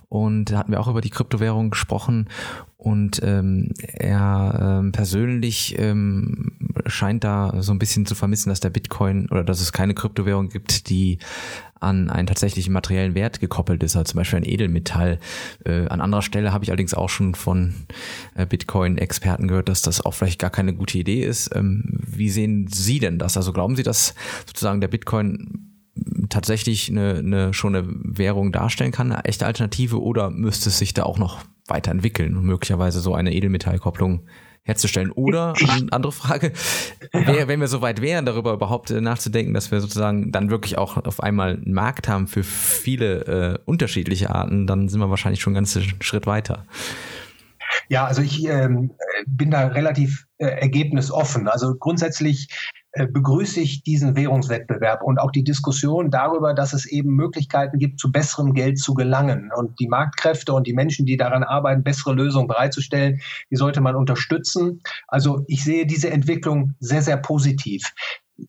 und 0.08 0.46
da 0.46 0.58
hatten 0.58 0.72
wir 0.72 0.80
auch 0.80 0.88
über 0.88 1.00
die 1.00 1.10
Kryptowährung 1.10 1.70
gesprochen 1.70 2.28
und 2.76 3.20
ähm, 3.24 3.72
er 3.80 4.78
ähm, 4.80 4.92
persönlich 4.92 5.76
ähm, 5.78 6.52
scheint 6.86 7.24
da 7.24 7.60
so 7.60 7.72
ein 7.72 7.78
bisschen 7.78 8.06
zu 8.06 8.14
vermissen, 8.14 8.50
dass 8.50 8.60
der 8.60 8.70
Bitcoin 8.70 9.28
oder 9.30 9.42
dass 9.42 9.60
es 9.60 9.72
keine 9.72 9.94
Kryptowährung 9.94 10.48
gibt, 10.48 10.88
die 10.88 11.18
an 11.80 12.10
einen 12.10 12.26
tatsächlichen 12.26 12.72
materiellen 12.72 13.14
Wert 13.14 13.40
gekoppelt 13.40 13.82
ist, 13.82 13.96
also 13.96 14.12
zum 14.12 14.18
Beispiel 14.18 14.38
ein 14.38 14.48
Edelmetall. 14.48 15.18
Äh, 15.64 15.86
an 15.88 16.00
anderer 16.00 16.22
Stelle 16.22 16.52
habe 16.52 16.64
ich 16.64 16.70
allerdings 16.70 16.94
auch 16.94 17.08
schon 17.08 17.34
von 17.34 17.74
äh, 18.34 18.46
Bitcoin-Experten 18.46 19.48
gehört, 19.48 19.68
dass 19.68 19.82
das 19.82 20.04
auch 20.04 20.14
vielleicht 20.14 20.40
gar 20.40 20.50
keine 20.50 20.74
gute 20.74 20.98
Idee 20.98 21.24
ist. 21.24 21.54
Ähm, 21.54 21.84
wie 22.06 22.30
sehen 22.30 22.68
Sie 22.68 22.98
denn 22.98 23.18
das? 23.18 23.36
Also 23.36 23.52
glauben 23.52 23.76
Sie, 23.76 23.82
dass 23.82 24.14
sozusagen 24.46 24.80
der 24.80 24.88
Bitcoin 24.88 25.67
tatsächlich 26.28 26.90
eine, 26.90 27.16
eine 27.16 27.54
schon 27.54 27.74
eine 27.74 27.86
Währung 27.88 28.52
darstellen 28.52 28.92
kann, 28.92 29.12
eine 29.12 29.24
echte 29.24 29.46
Alternative, 29.46 30.02
oder 30.02 30.30
müsste 30.30 30.68
es 30.68 30.78
sich 30.78 30.94
da 30.94 31.04
auch 31.04 31.18
noch 31.18 31.44
weiterentwickeln 31.66 32.36
und 32.36 32.44
möglicherweise 32.44 33.00
so 33.00 33.14
eine 33.14 33.34
Edelmetallkopplung 33.34 34.26
herzustellen. 34.62 35.10
Oder, 35.10 35.54
andere 35.90 36.12
Frage, 36.12 36.52
wär, 37.12 37.48
wenn 37.48 37.60
wir 37.60 37.68
so 37.68 37.80
weit 37.80 38.00
wären, 38.00 38.26
darüber 38.26 38.52
überhaupt 38.52 38.90
äh, 38.90 39.00
nachzudenken, 39.00 39.54
dass 39.54 39.70
wir 39.70 39.80
sozusagen 39.80 40.30
dann 40.30 40.50
wirklich 40.50 40.78
auch 40.78 40.96
auf 41.04 41.22
einmal 41.22 41.54
einen 41.54 41.72
Markt 41.72 42.08
haben 42.08 42.28
für 42.28 42.44
viele 42.44 43.24
äh, 43.24 43.58
unterschiedliche 43.64 44.30
Arten, 44.30 44.66
dann 44.66 44.88
sind 44.88 45.00
wir 45.00 45.10
wahrscheinlich 45.10 45.40
schon 45.40 45.52
einen 45.52 45.64
ganzen 45.64 45.82
Schritt 46.00 46.26
weiter. 46.26 46.66
Ja, 47.88 48.06
also 48.06 48.22
ich 48.22 48.46
ähm, 48.46 48.92
bin 49.26 49.50
da 49.50 49.68
relativ 49.68 50.26
äh, 50.38 50.46
ergebnisoffen. 50.46 51.48
Also 51.48 51.74
grundsätzlich 51.74 52.48
begrüße 52.92 53.60
ich 53.60 53.82
diesen 53.82 54.16
Währungswettbewerb 54.16 55.02
und 55.02 55.18
auch 55.18 55.30
die 55.30 55.44
Diskussion 55.44 56.10
darüber, 56.10 56.54
dass 56.54 56.72
es 56.72 56.86
eben 56.86 57.10
Möglichkeiten 57.14 57.78
gibt, 57.78 58.00
zu 58.00 58.10
besserem 58.10 58.54
Geld 58.54 58.78
zu 58.78 58.94
gelangen. 58.94 59.50
Und 59.54 59.78
die 59.78 59.88
Marktkräfte 59.88 60.52
und 60.54 60.66
die 60.66 60.72
Menschen, 60.72 61.04
die 61.04 61.16
daran 61.16 61.44
arbeiten, 61.44 61.82
bessere 61.82 62.14
Lösungen 62.14 62.48
bereitzustellen, 62.48 63.20
die 63.50 63.56
sollte 63.56 63.80
man 63.80 63.94
unterstützen. 63.94 64.80
Also 65.06 65.44
ich 65.48 65.64
sehe 65.64 65.86
diese 65.86 66.10
Entwicklung 66.10 66.74
sehr, 66.80 67.02
sehr 67.02 67.18
positiv. 67.18 67.92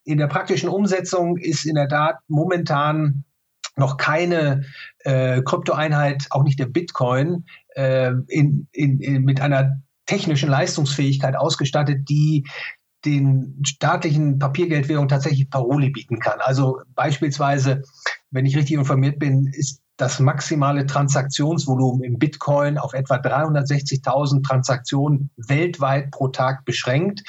In 0.04 0.18
der 0.18 0.28
praktischen 0.28 0.68
Umsetzung 0.68 1.36
ist 1.36 1.66
in 1.66 1.74
der 1.74 1.88
Tat 1.88 2.16
momentan 2.28 3.24
noch 3.76 3.96
keine 3.98 4.62
äh, 5.00 5.42
Kryptoeinheit, 5.42 6.26
auch 6.30 6.44
nicht 6.44 6.58
der 6.58 6.66
Bitcoin, 6.66 7.44
äh, 7.74 8.12
in, 8.28 8.68
in, 8.72 9.00
in, 9.00 9.22
mit 9.24 9.40
einer 9.40 9.80
technischen 10.06 10.50
Leistungsfähigkeit 10.50 11.36
ausgestattet, 11.36 12.08
die 12.08 12.44
den 13.04 13.62
staatlichen 13.64 14.38
Papiergeldwährungen 14.38 15.08
tatsächlich 15.08 15.50
Paroli 15.50 15.90
bieten 15.90 16.18
kann. 16.18 16.40
Also 16.40 16.80
beispielsweise, 16.94 17.82
wenn 18.30 18.46
ich 18.46 18.56
richtig 18.56 18.76
informiert 18.76 19.18
bin, 19.18 19.46
ist 19.46 19.80
das 20.00 20.18
maximale 20.18 20.86
Transaktionsvolumen 20.86 22.02
im 22.02 22.18
Bitcoin 22.18 22.78
auf 22.78 22.94
etwa 22.94 23.16
360.000 23.16 24.42
Transaktionen 24.42 25.30
weltweit 25.36 26.10
pro 26.10 26.28
Tag 26.28 26.64
beschränkt. 26.64 27.22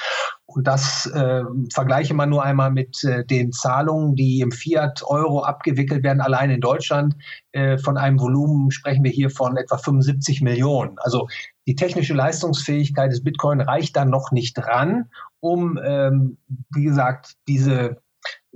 Und 0.46 0.66
das 0.66 1.06
äh, 1.06 1.42
vergleiche 1.72 2.14
man 2.14 2.30
nur 2.30 2.42
einmal 2.42 2.70
mit 2.70 3.04
äh, 3.04 3.24
den 3.24 3.52
Zahlungen, 3.52 4.16
die 4.16 4.40
im 4.40 4.52
Fiat-Euro 4.52 5.42
abgewickelt 5.42 6.02
werden, 6.02 6.20
allein 6.20 6.50
in 6.50 6.60
Deutschland. 6.60 7.14
Äh, 7.52 7.78
von 7.78 7.96
einem 7.96 8.18
Volumen 8.20 8.70
sprechen 8.70 9.04
wir 9.04 9.10
hier 9.10 9.30
von 9.30 9.56
etwa 9.56 9.76
75 9.76 10.40
Millionen. 10.42 10.98
Also 10.98 11.28
die 11.66 11.74
technische 11.74 12.14
Leistungsfähigkeit 12.14 13.12
des 13.12 13.22
Bitcoin 13.22 13.60
reicht 13.60 13.96
dann 13.96 14.10
noch 14.10 14.32
nicht 14.32 14.58
ran, 14.58 15.10
um, 15.42 15.78
ähm, 15.82 16.38
wie 16.72 16.84
gesagt, 16.84 17.34
diese 17.48 18.00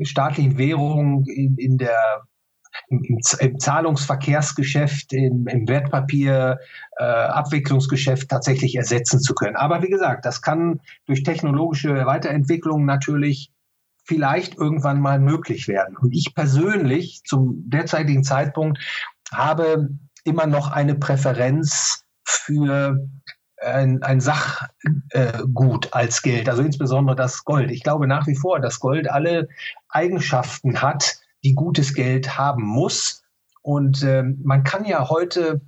staatlichen 0.01 0.57
Währungen 0.57 1.24
in, 1.26 1.57
in 1.57 1.78
der 1.78 2.22
im, 2.89 3.59
Zahlungsverkehrsgeschäft, 3.59 5.12
im, 5.12 5.47
im 5.49 5.68
Wertpapier, 5.68 6.59
äh, 6.97 7.05
tatsächlich 8.28 8.76
ersetzen 8.76 9.20
zu 9.20 9.34
können. 9.34 9.57
Aber 9.57 9.82
wie 9.82 9.89
gesagt, 9.91 10.24
das 10.24 10.43
kann 10.43 10.80
durch 11.07 11.22
technologische 11.22 12.07
Weiterentwicklung 12.07 12.84
natürlich 12.84 13.51
vielleicht 14.05 14.57
irgendwann 14.57 15.01
mal 15.01 15.18
möglich 15.18 15.66
werden. 15.66 15.97
Und 15.97 16.12
ich 16.12 16.34
persönlich 16.34 17.22
zum 17.24 17.68
derzeitigen 17.68 18.22
Zeitpunkt 18.22 18.78
habe 19.32 19.89
immer 20.22 20.47
noch 20.47 20.70
eine 20.70 20.95
Präferenz 20.95 22.05
für 22.24 23.09
ein, 23.62 24.02
ein 24.02 24.20
Sachgut 24.20 25.86
äh, 25.86 25.88
als 25.92 26.22
Geld, 26.22 26.48
also 26.48 26.62
insbesondere 26.62 27.16
das 27.16 27.44
Gold. 27.44 27.70
Ich 27.70 27.82
glaube 27.82 28.07
nach 28.07 28.26
wie 28.26 28.36
vor, 28.36 28.61
dass 28.61 28.80
Gold 28.80 29.11
alle 29.11 29.48
Eigenschaften 29.88 30.82
hat, 30.82 31.16
die 31.44 31.54
gutes 31.54 31.94
Geld 31.94 32.38
haben 32.38 32.62
muss. 32.62 33.22
Und 33.62 34.02
äh, 34.02 34.22
man 34.22 34.64
kann 34.64 34.84
ja 34.84 35.09
heute 35.09 35.61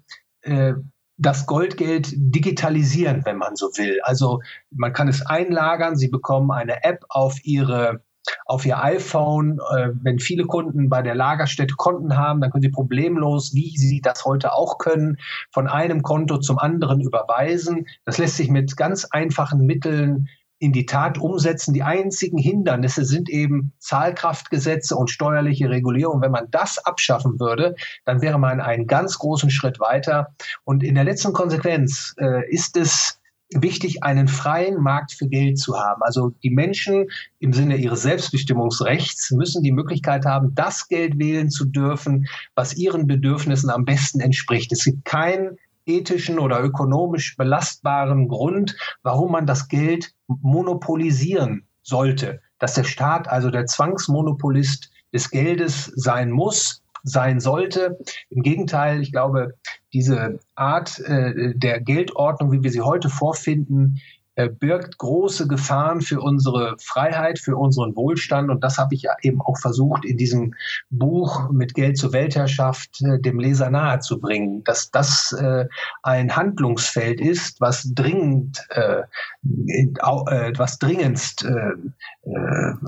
äh, 0.43 0.74
das 1.16 1.47
Goldgeld 1.47 2.12
digitalisieren, 2.14 3.24
wenn 3.24 3.39
man 3.39 3.57
so 3.57 3.66
will. 3.76 4.01
Also 4.03 4.41
man 4.70 4.93
kann 4.93 5.09
es 5.09 5.24
einlagern, 5.26 5.97
Sie 5.97 6.09
bekommen 6.09 6.53
eine 6.53 6.84
App 6.84 7.05
auf 7.09 7.45
Ihre 7.45 8.05
auf 8.47 8.64
Ihr 8.66 8.83
iPhone. 8.83 9.59
Äh, 9.76 9.91
wenn 10.03 10.18
viele 10.18 10.45
Kunden 10.45 10.89
bei 10.89 11.03
der 11.03 11.14
Lagerstätte 11.14 11.74
Konten 11.76 12.16
haben, 12.16 12.41
dann 12.41 12.51
können 12.51 12.62
Sie 12.62 12.70
problemlos, 12.70 13.55
wie 13.55 13.76
Sie 13.76 14.01
das 14.01 14.24
heute 14.24 14.53
auch 14.53 14.79
können, 14.79 15.18
von 15.51 15.68
einem 15.68 16.03
Konto 16.03 16.39
zum 16.39 16.59
anderen 16.59 17.01
überweisen. 17.01 17.87
Das 18.05 18.18
lässt 18.18 18.37
sich 18.37 18.51
mit 18.51 18.76
ganz 18.76 19.05
einfachen 19.05 19.66
Mitteln 19.66 20.29
in 20.59 20.72
die 20.72 20.87
Tat 20.87 21.18
umsetzen. 21.18 21.72
Die 21.72 21.83
einzigen 21.83 22.39
Hindernisse 22.39 23.05
sind 23.05 23.29
eben 23.29 23.72
Zahlkraftgesetze 23.79 24.97
und 24.97 25.11
steuerliche 25.11 25.70
Regulierung. 25.70 26.20
Wenn 26.20 26.33
man 26.33 26.51
das 26.51 26.79
abschaffen 26.79 27.39
würde, 27.39 27.76
dann 28.05 28.22
wäre 28.22 28.39
man 28.39 28.61
einen 28.61 28.87
ganz 28.87 29.18
großen 29.18 29.51
Schritt 29.51 29.79
weiter. 29.79 30.35
Und 30.64 30.83
in 30.83 30.95
der 30.95 31.05
letzten 31.05 31.33
Konsequenz 31.33 32.14
äh, 32.18 32.49
ist 32.51 32.76
es 32.76 33.18
wichtig, 33.55 34.03
einen 34.03 34.28
freien 34.28 34.80
Markt 34.80 35.12
für 35.12 35.28
Geld 35.28 35.59
zu 35.59 35.78
haben. 35.78 36.03
Also 36.03 36.30
die 36.42 36.51
Menschen 36.51 37.07
im 37.38 37.53
Sinne 37.53 37.76
ihres 37.76 38.03
Selbstbestimmungsrechts 38.03 39.30
müssen 39.30 39.62
die 39.62 39.72
Möglichkeit 39.72 40.24
haben, 40.26 40.55
das 40.55 40.88
Geld 40.88 41.18
wählen 41.18 41.51
zu 41.51 41.64
dürfen, 41.64 42.26
was 42.55 42.76
ihren 42.76 43.07
Bedürfnissen 43.07 43.70
am 43.70 43.84
besten 43.84 44.20
entspricht. 44.20 44.72
Es 44.72 44.84
gibt 44.84 45.05
keinen 45.05 45.57
ethischen 45.86 46.38
oder 46.38 46.62
ökonomisch 46.62 47.36
belastbaren 47.36 48.28
Grund, 48.28 48.76
warum 49.03 49.32
man 49.32 49.46
das 49.46 49.68
Geld 49.68 50.12
monopolisieren 50.26 51.66
sollte. 51.82 52.40
Dass 52.59 52.74
der 52.74 52.84
Staat 52.84 53.28
also 53.28 53.51
der 53.51 53.66
Zwangsmonopolist 53.66 54.90
des 55.12 55.30
Geldes 55.30 55.90
sein 55.96 56.30
muss, 56.30 56.82
sein 57.09 57.40
sollte. 57.40 57.98
Im 58.30 58.42
Gegenteil, 58.42 59.00
ich 59.00 59.12
glaube, 59.12 59.54
diese 59.92 60.38
Art 60.54 60.98
äh, 61.00 61.54
der 61.54 61.80
Geldordnung, 61.80 62.52
wie 62.52 62.62
wir 62.62 62.70
sie 62.70 62.82
heute 62.82 63.09
vorfinden, 63.09 64.00
birgt 64.47 64.99
große 64.99 65.49
Gefahren 65.49 66.01
für 66.01 66.20
unsere 66.20 66.76
Freiheit, 66.78 67.41
für 67.41 67.57
unseren 67.57 67.97
Wohlstand. 67.97 68.51
Und 68.51 68.62
das 68.62 68.78
habe 68.78 68.95
ich 68.95 69.05
eben 69.22 69.41
auch 69.41 69.59
versucht, 69.59 70.05
in 70.05 70.16
diesem 70.16 70.55
Buch 70.91 71.51
mit 71.51 71.74
Geld 71.74 71.99
zur 71.99 72.12
Weltherrschaft 72.12 73.03
äh, 73.03 73.20
dem 73.20 73.41
Leser 73.41 73.70
nahezubringen, 73.70 74.62
dass 74.64 74.91
das 74.91 75.32
äh, 75.32 75.66
ein 76.03 76.36
Handlungsfeld 76.36 77.20
ist, 77.20 77.61
was 77.61 77.93
dringend, 77.95 78.64
äh, 78.70 79.03
äh, 79.43 80.53
was 80.57 80.78
dringendst 80.78 81.45
äh, 81.45 81.72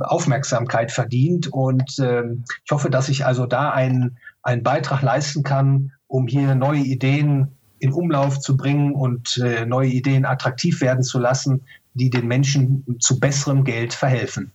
Aufmerksamkeit 0.03 0.92
verdient. 0.92 1.53
Und 1.53 1.98
ähm, 2.01 2.44
ich 2.64 2.70
hoffe, 2.70 2.90
dass 2.90 3.09
ich 3.09 3.26
also 3.26 3.46
da 3.46 3.70
einen, 3.70 4.18
einen 4.42 4.62
Beitrag 4.62 5.03
leisten 5.03 5.42
kann, 5.42 5.92
um 6.07 6.26
hier 6.26 6.55
neue 6.55 6.80
Ideen 6.80 7.57
in 7.81 7.93
Umlauf 7.93 8.41
zu 8.41 8.57
bringen 8.57 8.93
und 8.93 9.39
äh, 9.39 9.66
neue 9.66 9.89
Ideen 9.89 10.24
attraktiv 10.24 10.81
werden 10.81 11.03
zu 11.03 11.18
lassen, 11.18 11.62
die 11.95 12.11
den 12.11 12.28
Menschen 12.28 12.85
zu 13.01 13.18
besserem 13.18 13.64
Geld 13.64 13.95
verhelfen. 13.95 14.53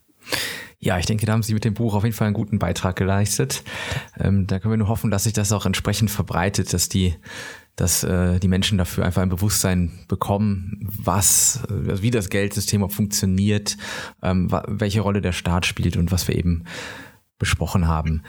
Ja, 0.80 1.00
ich 1.00 1.06
denke, 1.06 1.26
da 1.26 1.34
haben 1.34 1.44
Sie 1.44 1.54
mit 1.54 1.66
dem 1.66 1.74
Buch 1.74 1.96
auf 1.96 2.04
jeden 2.04 2.16
Fall 2.16 2.28
einen 2.28 2.36
guten 2.36 2.60
Beitrag 2.60 2.96
geleistet. 2.96 3.64
Ähm, 4.20 4.46
da 4.46 4.60
können 4.60 4.74
wir 4.74 4.78
nur 4.78 4.88
hoffen, 4.88 5.10
dass 5.10 5.24
sich 5.24 5.34
das 5.34 5.52
auch 5.52 5.66
entsprechend 5.66 6.12
verbreitet, 6.12 6.74
dass 6.74 6.90
die, 6.90 7.16
dass 7.76 8.04
äh, 8.04 8.40
die 8.40 8.48
Menschen 8.48 8.78
dafür 8.78 9.06
einfach 9.06 9.22
ein 9.22 9.30
Bewusstsein 9.30 9.92
bekommen, 10.08 10.78
was, 10.82 11.64
äh, 11.70 12.02
wie 12.02 12.12
das 12.12 12.30
Geldsystem 12.30 12.88
funktioniert, 12.90 13.78
ähm, 14.22 14.52
welche 14.68 15.02
Rolle 15.02 15.22
der 15.22 15.32
Staat 15.32 15.66
spielt 15.66 15.98
und 15.98 16.12
was 16.12 16.28
wir 16.28 16.36
eben 16.36 16.66
besprochen 17.40 17.88
haben. 17.88 18.22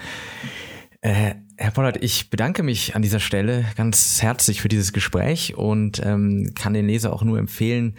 Äh, 1.07 1.37
Herr 1.57 1.71
Pollard, 1.71 2.03
ich 2.03 2.31
bedanke 2.31 2.65
mich 2.65 2.97
an 2.97 3.03
dieser 3.03 3.21
Stelle 3.21 3.65
ganz 3.77 4.21
herzlich 4.23 4.61
für 4.61 4.67
dieses 4.67 4.93
Gespräch 4.93 5.57
und 5.57 6.05
ähm, 6.05 6.51
kann 6.57 6.75
den 6.75 6.89
Leser 6.89 7.13
auch 7.13 7.23
nur 7.23 7.39
empfehlen, 7.39 7.95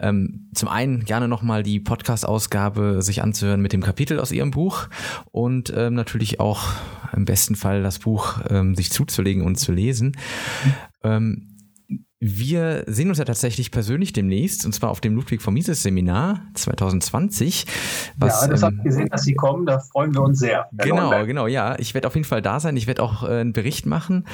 ähm, 0.00 0.48
zum 0.54 0.68
einen 0.68 1.04
gerne 1.04 1.28
nochmal 1.28 1.62
die 1.62 1.78
Podcast-Ausgabe 1.78 3.00
sich 3.00 3.22
anzuhören 3.22 3.62
mit 3.62 3.72
dem 3.72 3.80
Kapitel 3.80 4.18
aus 4.18 4.32
Ihrem 4.32 4.50
Buch 4.50 4.88
und 5.30 5.72
ähm, 5.76 5.94
natürlich 5.94 6.40
auch 6.40 6.72
im 7.12 7.26
besten 7.26 7.54
Fall 7.54 7.84
das 7.84 8.00
Buch 8.00 8.40
ähm, 8.50 8.74
sich 8.74 8.90
zuzulegen 8.90 9.44
und 9.44 9.54
zu 9.54 9.70
lesen. 9.70 10.16
Ähm, 11.04 11.57
Wir 12.20 12.82
sehen 12.88 13.10
uns 13.10 13.18
ja 13.18 13.24
tatsächlich 13.24 13.70
persönlich 13.70 14.12
demnächst, 14.12 14.66
und 14.66 14.72
zwar 14.72 14.90
auf 14.90 15.00
dem 15.00 15.14
Ludwig 15.14 15.40
von 15.40 15.54
Mises 15.54 15.84
Seminar 15.84 16.42
2020. 16.54 17.64
Was, 18.16 18.42
ja, 18.42 18.48
das 18.48 18.60
ähm, 18.60 18.66
habe 18.66 18.76
ich 18.78 18.82
gesehen, 18.82 19.08
dass 19.08 19.22
Sie 19.22 19.34
kommen, 19.34 19.66
da 19.66 19.78
freuen 19.78 20.12
wir 20.12 20.22
uns 20.22 20.40
sehr. 20.40 20.68
Genau, 20.72 21.24
genau, 21.26 21.46
ja. 21.46 21.78
Ich 21.78 21.94
werde 21.94 22.08
auf 22.08 22.16
jeden 22.16 22.26
Fall 22.26 22.42
da 22.42 22.58
sein. 22.58 22.76
Ich 22.76 22.88
werde 22.88 23.04
auch 23.04 23.22
äh, 23.22 23.40
einen 23.40 23.52
Bericht 23.52 23.86
machen 23.86 24.26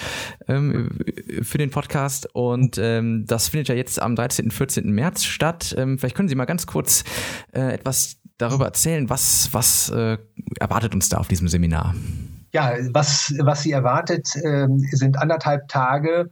ähm, 0.48 0.98
für 1.42 1.58
den 1.58 1.70
Podcast 1.70 2.26
und 2.34 2.78
ähm, 2.78 3.26
das 3.26 3.48
findet 3.48 3.68
ja 3.68 3.74
jetzt 3.74 4.00
am 4.00 4.16
13. 4.16 4.46
und 4.46 4.52
14. 4.52 4.90
März 4.90 5.24
statt. 5.24 5.74
Ähm, 5.76 5.98
vielleicht 5.98 6.16
können 6.16 6.30
Sie 6.30 6.36
mal 6.36 6.46
ganz 6.46 6.66
kurz 6.66 7.04
äh, 7.52 7.74
etwas 7.74 8.16
darüber 8.38 8.64
erzählen, 8.64 9.10
was, 9.10 9.50
was 9.52 9.90
äh, 9.90 10.16
erwartet 10.58 10.94
uns 10.94 11.10
da 11.10 11.18
auf 11.18 11.28
diesem 11.28 11.48
Seminar? 11.48 11.94
Ja, 12.52 12.72
was, 12.92 13.34
was 13.40 13.62
Sie 13.62 13.72
erwartet, 13.72 14.34
äh, 14.36 14.68
sind 14.92 15.18
anderthalb 15.18 15.68
Tage 15.68 16.30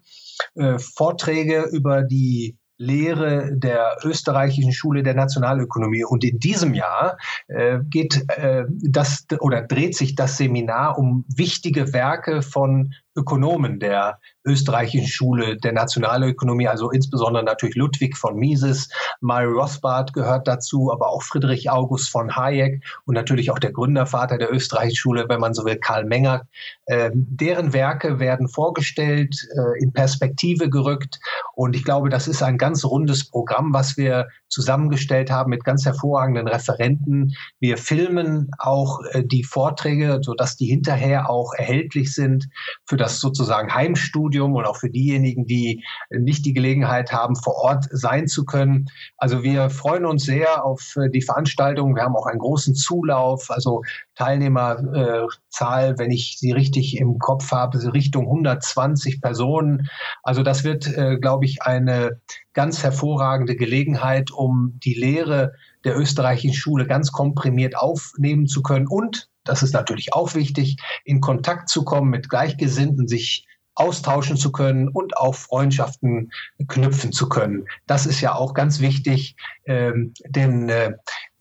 äh, 0.54 0.78
Vorträge 0.78 1.68
über 1.72 2.02
die 2.02 2.56
Lehre 2.82 3.50
der 3.52 3.96
österreichischen 4.02 4.72
Schule 4.72 5.02
der 5.02 5.14
Nationalökonomie. 5.14 6.04
Und 6.04 6.24
in 6.24 6.38
diesem 6.38 6.74
Jahr 6.74 7.16
äh, 7.46 7.78
geht 7.88 8.24
äh, 8.28 8.64
das 8.82 9.24
oder 9.40 9.62
dreht 9.62 9.96
sich 9.96 10.16
das 10.16 10.36
Seminar 10.36 10.98
um 10.98 11.24
wichtige 11.28 11.92
Werke 11.92 12.42
von 12.42 12.92
Ökonomen 13.14 13.78
der 13.78 14.18
österreichischen 14.44 15.06
Schule 15.06 15.56
der 15.56 15.72
Nationalökonomie, 15.72 16.68
also 16.68 16.90
insbesondere 16.90 17.44
natürlich 17.44 17.76
Ludwig 17.76 18.16
von 18.16 18.36
Mises, 18.36 18.88
Mario 19.20 19.50
Rothbard 19.50 20.12
gehört 20.12 20.48
dazu, 20.48 20.90
aber 20.92 21.08
auch 21.08 21.22
Friedrich 21.22 21.70
August 21.70 22.10
von 22.10 22.34
Hayek 22.34 22.82
und 23.04 23.14
natürlich 23.14 23.50
auch 23.50 23.58
der 23.58 23.72
Gründervater 23.72 24.38
der 24.38 24.52
österreichischen 24.52 24.96
Schule, 24.96 25.26
wenn 25.28 25.40
man 25.40 25.54
so 25.54 25.64
will, 25.64 25.76
Karl 25.76 26.04
Menger. 26.04 26.42
Ähm, 26.88 27.26
deren 27.30 27.72
Werke 27.72 28.18
werden 28.18 28.48
vorgestellt, 28.48 29.36
äh, 29.56 29.82
in 29.82 29.92
Perspektive 29.92 30.68
gerückt 30.68 31.20
und 31.54 31.76
ich 31.76 31.84
glaube, 31.84 32.08
das 32.08 32.26
ist 32.28 32.42
ein 32.42 32.58
ganz 32.58 32.84
rundes 32.84 33.28
Programm, 33.28 33.72
was 33.72 33.96
wir 33.96 34.28
zusammengestellt 34.48 35.30
haben 35.30 35.50
mit 35.50 35.64
ganz 35.64 35.84
hervorragenden 35.84 36.46
Referenten. 36.46 37.34
Wir 37.60 37.78
filmen 37.78 38.50
auch 38.58 39.00
äh, 39.10 39.24
die 39.24 39.44
Vorträge, 39.44 40.20
sodass 40.22 40.56
die 40.56 40.66
hinterher 40.66 41.30
auch 41.30 41.54
erhältlich 41.54 42.14
sind 42.14 42.48
für 42.84 42.96
das 43.02 43.20
sozusagen 43.20 43.74
Heimstudium 43.74 44.54
und 44.54 44.64
auch 44.64 44.76
für 44.76 44.90
diejenigen, 44.90 45.44
die 45.44 45.84
nicht 46.10 46.46
die 46.46 46.52
Gelegenheit 46.52 47.12
haben, 47.12 47.36
vor 47.36 47.56
Ort 47.56 47.86
sein 47.90 48.28
zu 48.28 48.44
können. 48.44 48.86
Also 49.16 49.42
wir 49.42 49.70
freuen 49.70 50.06
uns 50.06 50.24
sehr 50.24 50.64
auf 50.64 50.94
äh, 50.96 51.10
die 51.10 51.22
Veranstaltung. 51.22 51.94
Wir 51.94 52.04
haben 52.04 52.16
auch 52.16 52.26
einen 52.26 52.38
großen 52.38 52.74
Zulauf, 52.74 53.50
also 53.50 53.82
Teilnehmerzahl, 54.14 55.98
wenn 55.98 56.10
ich 56.10 56.36
sie 56.38 56.52
richtig 56.52 56.96
im 56.98 57.18
Kopf 57.18 57.50
habe, 57.50 57.92
Richtung 57.92 58.24
120 58.26 59.20
Personen. 59.20 59.88
Also 60.22 60.42
das 60.42 60.64
wird, 60.64 60.86
äh, 60.86 61.18
glaube 61.18 61.44
ich, 61.44 61.62
eine 61.62 62.20
ganz 62.52 62.82
hervorragende 62.82 63.56
Gelegenheit, 63.56 64.30
um 64.30 64.78
die 64.82 64.94
Lehre 64.94 65.54
der 65.84 65.98
österreichischen 65.98 66.54
Schule 66.54 66.86
ganz 66.86 67.10
komprimiert 67.10 67.76
aufnehmen 67.76 68.46
zu 68.46 68.62
können 68.62 68.86
und, 68.86 69.28
das 69.44 69.62
ist 69.62 69.74
natürlich 69.74 70.12
auch 70.12 70.34
wichtig, 70.34 70.76
in 71.04 71.20
Kontakt 71.20 71.68
zu 71.68 71.84
kommen 71.84 72.10
mit 72.10 72.28
Gleichgesinnten, 72.28 73.08
sich 73.08 73.46
austauschen 73.74 74.36
zu 74.36 74.52
können 74.52 74.88
und 74.88 75.16
auch 75.16 75.34
Freundschaften 75.34 76.30
knüpfen 76.68 77.12
zu 77.12 77.28
können. 77.28 77.66
Das 77.86 78.06
ist 78.06 78.20
ja 78.20 78.34
auch 78.34 78.54
ganz 78.54 78.80
wichtig, 78.80 79.36
ähm, 79.64 80.12
denn 80.26 80.68
äh, 80.68 80.92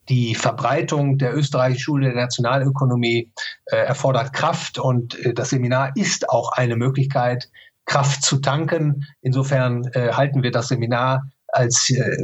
die 0.08 0.34
Verbreitung 0.34 1.18
der 1.18 1.36
österreichischen 1.36 1.82
Schule 1.82 2.06
der 2.06 2.22
Nationalökonomie 2.22 3.32
äh, 3.66 3.76
erfordert 3.76 4.32
Kraft 4.32 4.78
und 4.78 5.18
äh, 5.24 5.34
das 5.34 5.50
Seminar 5.50 5.92
ist 5.94 6.28
auch 6.28 6.52
eine 6.52 6.76
Möglichkeit, 6.76 7.50
Kraft 7.84 8.22
zu 8.22 8.38
tanken. 8.38 9.06
Insofern 9.20 9.84
äh, 9.92 10.12
halten 10.12 10.42
wir 10.42 10.50
das 10.50 10.68
Seminar 10.68 11.28
als 11.48 11.90
äh, 11.90 12.16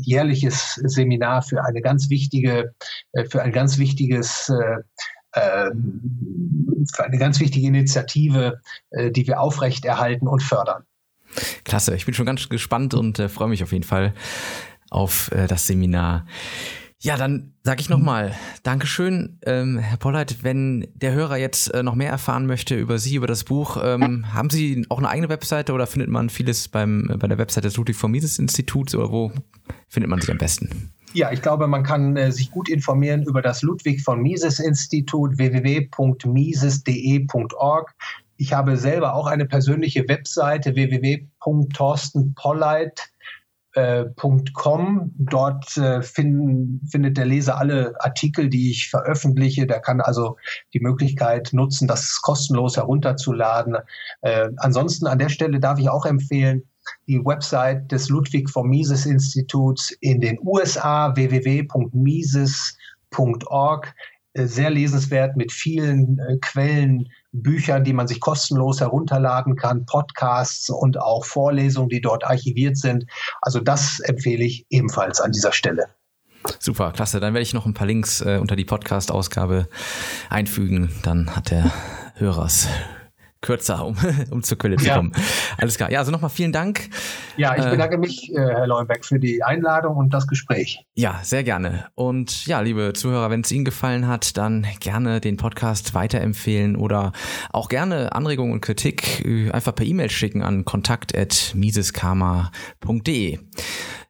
jährliches 0.00 0.74
Seminar 0.84 1.42
für 1.42 1.64
eine 1.64 1.82
ganz 1.82 2.08
wichtige, 2.08 2.74
äh, 3.12 3.24
für 3.24 3.42
ein 3.42 3.52
ganz 3.52 3.78
wichtiges 3.78 4.48
äh, 4.48 4.76
eine 5.36 7.18
ganz 7.18 7.40
wichtige 7.40 7.66
Initiative, 7.66 8.60
äh, 8.90 9.10
die 9.10 9.26
wir 9.26 9.40
aufrechterhalten 9.40 10.28
und 10.28 10.42
fördern. 10.42 10.84
Klasse, 11.64 11.94
ich 11.94 12.04
bin 12.06 12.14
schon 12.14 12.26
ganz 12.26 12.48
gespannt 12.48 12.94
und 12.94 13.18
äh, 13.18 13.28
freue 13.28 13.48
mich 13.48 13.62
auf 13.62 13.72
jeden 13.72 13.84
Fall 13.84 14.14
auf 14.90 15.30
äh, 15.32 15.46
das 15.46 15.66
Seminar. 15.66 16.26
Ja, 16.98 17.16
dann 17.16 17.52
sage 17.62 17.82
ich 17.82 17.90
nochmal 17.90 18.34
Dankeschön, 18.62 19.38
ähm, 19.44 19.78
Herr 19.78 19.98
Polleit. 19.98 20.42
Wenn 20.42 20.88
der 20.94 21.12
Hörer 21.12 21.36
jetzt 21.36 21.72
äh, 21.74 21.82
noch 21.82 21.94
mehr 21.94 22.10
erfahren 22.10 22.46
möchte 22.46 22.74
über 22.74 22.98
Sie, 22.98 23.16
über 23.16 23.26
das 23.26 23.44
Buch, 23.44 23.76
ähm, 23.82 24.32
haben 24.32 24.48
Sie 24.48 24.86
auch 24.88 24.98
eine 24.98 25.08
eigene 25.08 25.28
Webseite 25.28 25.74
oder 25.74 25.86
findet 25.86 26.08
man 26.08 26.30
vieles 26.30 26.68
beim, 26.68 27.14
bei 27.18 27.28
der 27.28 27.36
Webseite 27.36 27.68
des 27.68 27.76
Ludwig 27.76 27.96
von 27.96 28.10
Mises 28.10 28.38
Instituts 28.38 28.94
oder 28.94 29.12
wo 29.12 29.30
findet 29.88 30.08
man 30.08 30.20
sich 30.20 30.30
am 30.30 30.38
besten? 30.38 30.94
Ja, 31.16 31.32
ich 31.32 31.40
glaube, 31.40 31.66
man 31.66 31.82
kann 31.82 32.14
äh, 32.18 32.30
sich 32.30 32.50
gut 32.50 32.68
informieren 32.68 33.22
über 33.22 33.40
das 33.40 33.62
Ludwig 33.62 34.02
von 34.02 34.20
Mises 34.20 34.60
Institut 34.60 35.38
www.mises.de.org. 35.38 37.94
Ich 38.36 38.52
habe 38.52 38.76
selber 38.76 39.14
auch 39.14 39.26
eine 39.26 39.46
persönliche 39.46 40.06
Webseite 40.10 40.74
www.torstenpolleit.com 40.74 42.92
äh. 43.76 44.10
Dort 45.16 45.74
äh, 45.78 46.02
finden, 46.02 46.86
findet 46.86 47.16
der 47.16 47.24
Leser 47.24 47.56
alle 47.56 47.94
Artikel, 47.98 48.50
die 48.50 48.70
ich 48.70 48.90
veröffentliche. 48.90 49.66
Der 49.66 49.80
kann 49.80 50.02
also 50.02 50.36
die 50.74 50.80
Möglichkeit 50.80 51.48
nutzen, 51.54 51.88
das 51.88 52.20
kostenlos 52.20 52.76
herunterzuladen. 52.76 53.78
Äh, 54.20 54.50
ansonsten 54.58 55.06
an 55.06 55.18
der 55.18 55.30
Stelle 55.30 55.60
darf 55.60 55.78
ich 55.78 55.88
auch 55.88 56.04
empfehlen, 56.04 56.64
die 57.06 57.24
Website 57.24 57.90
des 57.92 58.08
Ludwig 58.08 58.50
von 58.50 58.68
Mises 58.68 59.06
Instituts 59.06 59.90
in 60.00 60.20
den 60.20 60.38
USA 60.42 61.14
www.mises.org 61.14 62.74
sehr 64.38 64.70
lesenswert 64.70 65.36
mit 65.36 65.52
vielen 65.52 66.18
äh, 66.18 66.36
Quellen, 66.38 67.08
Büchern, 67.32 67.84
die 67.84 67.92
man 67.92 68.08
sich 68.08 68.20
kostenlos 68.20 68.80
herunterladen 68.80 69.56
kann, 69.56 69.86
Podcasts 69.86 70.70
und 70.70 70.98
auch 70.98 71.24
Vorlesungen, 71.24 71.88
die 71.88 72.00
dort 72.00 72.24
archiviert 72.24 72.76
sind. 72.76 73.06
Also 73.40 73.60
das 73.60 74.00
empfehle 74.00 74.44
ich 74.44 74.66
ebenfalls 74.70 75.20
an 75.20 75.32
dieser 75.32 75.52
Stelle. 75.52 75.86
Super, 76.58 76.92
klasse. 76.92 77.20
Dann 77.20 77.34
werde 77.34 77.42
ich 77.42 77.54
noch 77.54 77.66
ein 77.66 77.74
paar 77.74 77.86
Links 77.86 78.20
äh, 78.20 78.38
unter 78.40 78.56
die 78.56 78.64
Podcast-Ausgabe 78.64 79.68
einfügen. 80.30 80.90
Dann 81.02 81.34
hat 81.34 81.50
der 81.50 81.72
Hörers 82.14 82.68
kürzer, 83.46 83.86
um, 83.86 83.96
um 84.30 84.42
zur 84.42 84.58
Quelle 84.58 84.76
zu 84.76 84.90
kommen. 84.90 85.12
Ja. 85.14 85.22
Alles 85.58 85.76
klar. 85.76 85.88
Ja, 85.90 86.00
also 86.00 86.10
nochmal 86.10 86.30
vielen 86.30 86.50
Dank. 86.52 86.90
Ja, 87.36 87.56
ich 87.56 87.64
äh, 87.64 87.70
bedanke 87.70 87.96
mich, 87.96 88.32
äh, 88.32 88.38
Herr 88.38 88.66
Leuenbeck, 88.66 89.04
für 89.04 89.20
die 89.20 89.44
Einladung 89.44 89.96
und 89.96 90.12
das 90.12 90.26
Gespräch. 90.26 90.84
Ja, 90.94 91.20
sehr 91.22 91.44
gerne. 91.44 91.86
Und 91.94 92.46
ja, 92.46 92.58
liebe 92.60 92.92
Zuhörer, 92.92 93.30
wenn 93.30 93.42
es 93.42 93.52
Ihnen 93.52 93.64
gefallen 93.64 94.08
hat, 94.08 94.36
dann 94.36 94.66
gerne 94.80 95.20
den 95.20 95.36
Podcast 95.36 95.94
weiterempfehlen 95.94 96.74
oder 96.76 97.12
auch 97.52 97.68
gerne 97.68 98.10
Anregungen 98.12 98.52
und 98.52 98.60
Kritik 98.60 99.24
äh, 99.24 99.52
einfach 99.52 99.72
per 99.74 99.86
E-Mail 99.86 100.10
schicken 100.10 100.42
an 100.42 100.64
kontakt.miseskarma.de. 100.64 103.38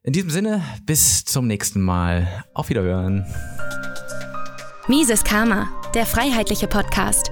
In 0.03 0.13
diesem 0.13 0.31
Sinne, 0.31 0.61
bis 0.85 1.25
zum 1.25 1.47
nächsten 1.47 1.81
Mal. 1.81 2.45
Auf 2.53 2.69
Wiederhören. 2.69 3.25
Mises 4.87 5.23
Karma, 5.23 5.67
der 5.93 6.05
freiheitliche 6.05 6.67
Podcast 6.67 7.31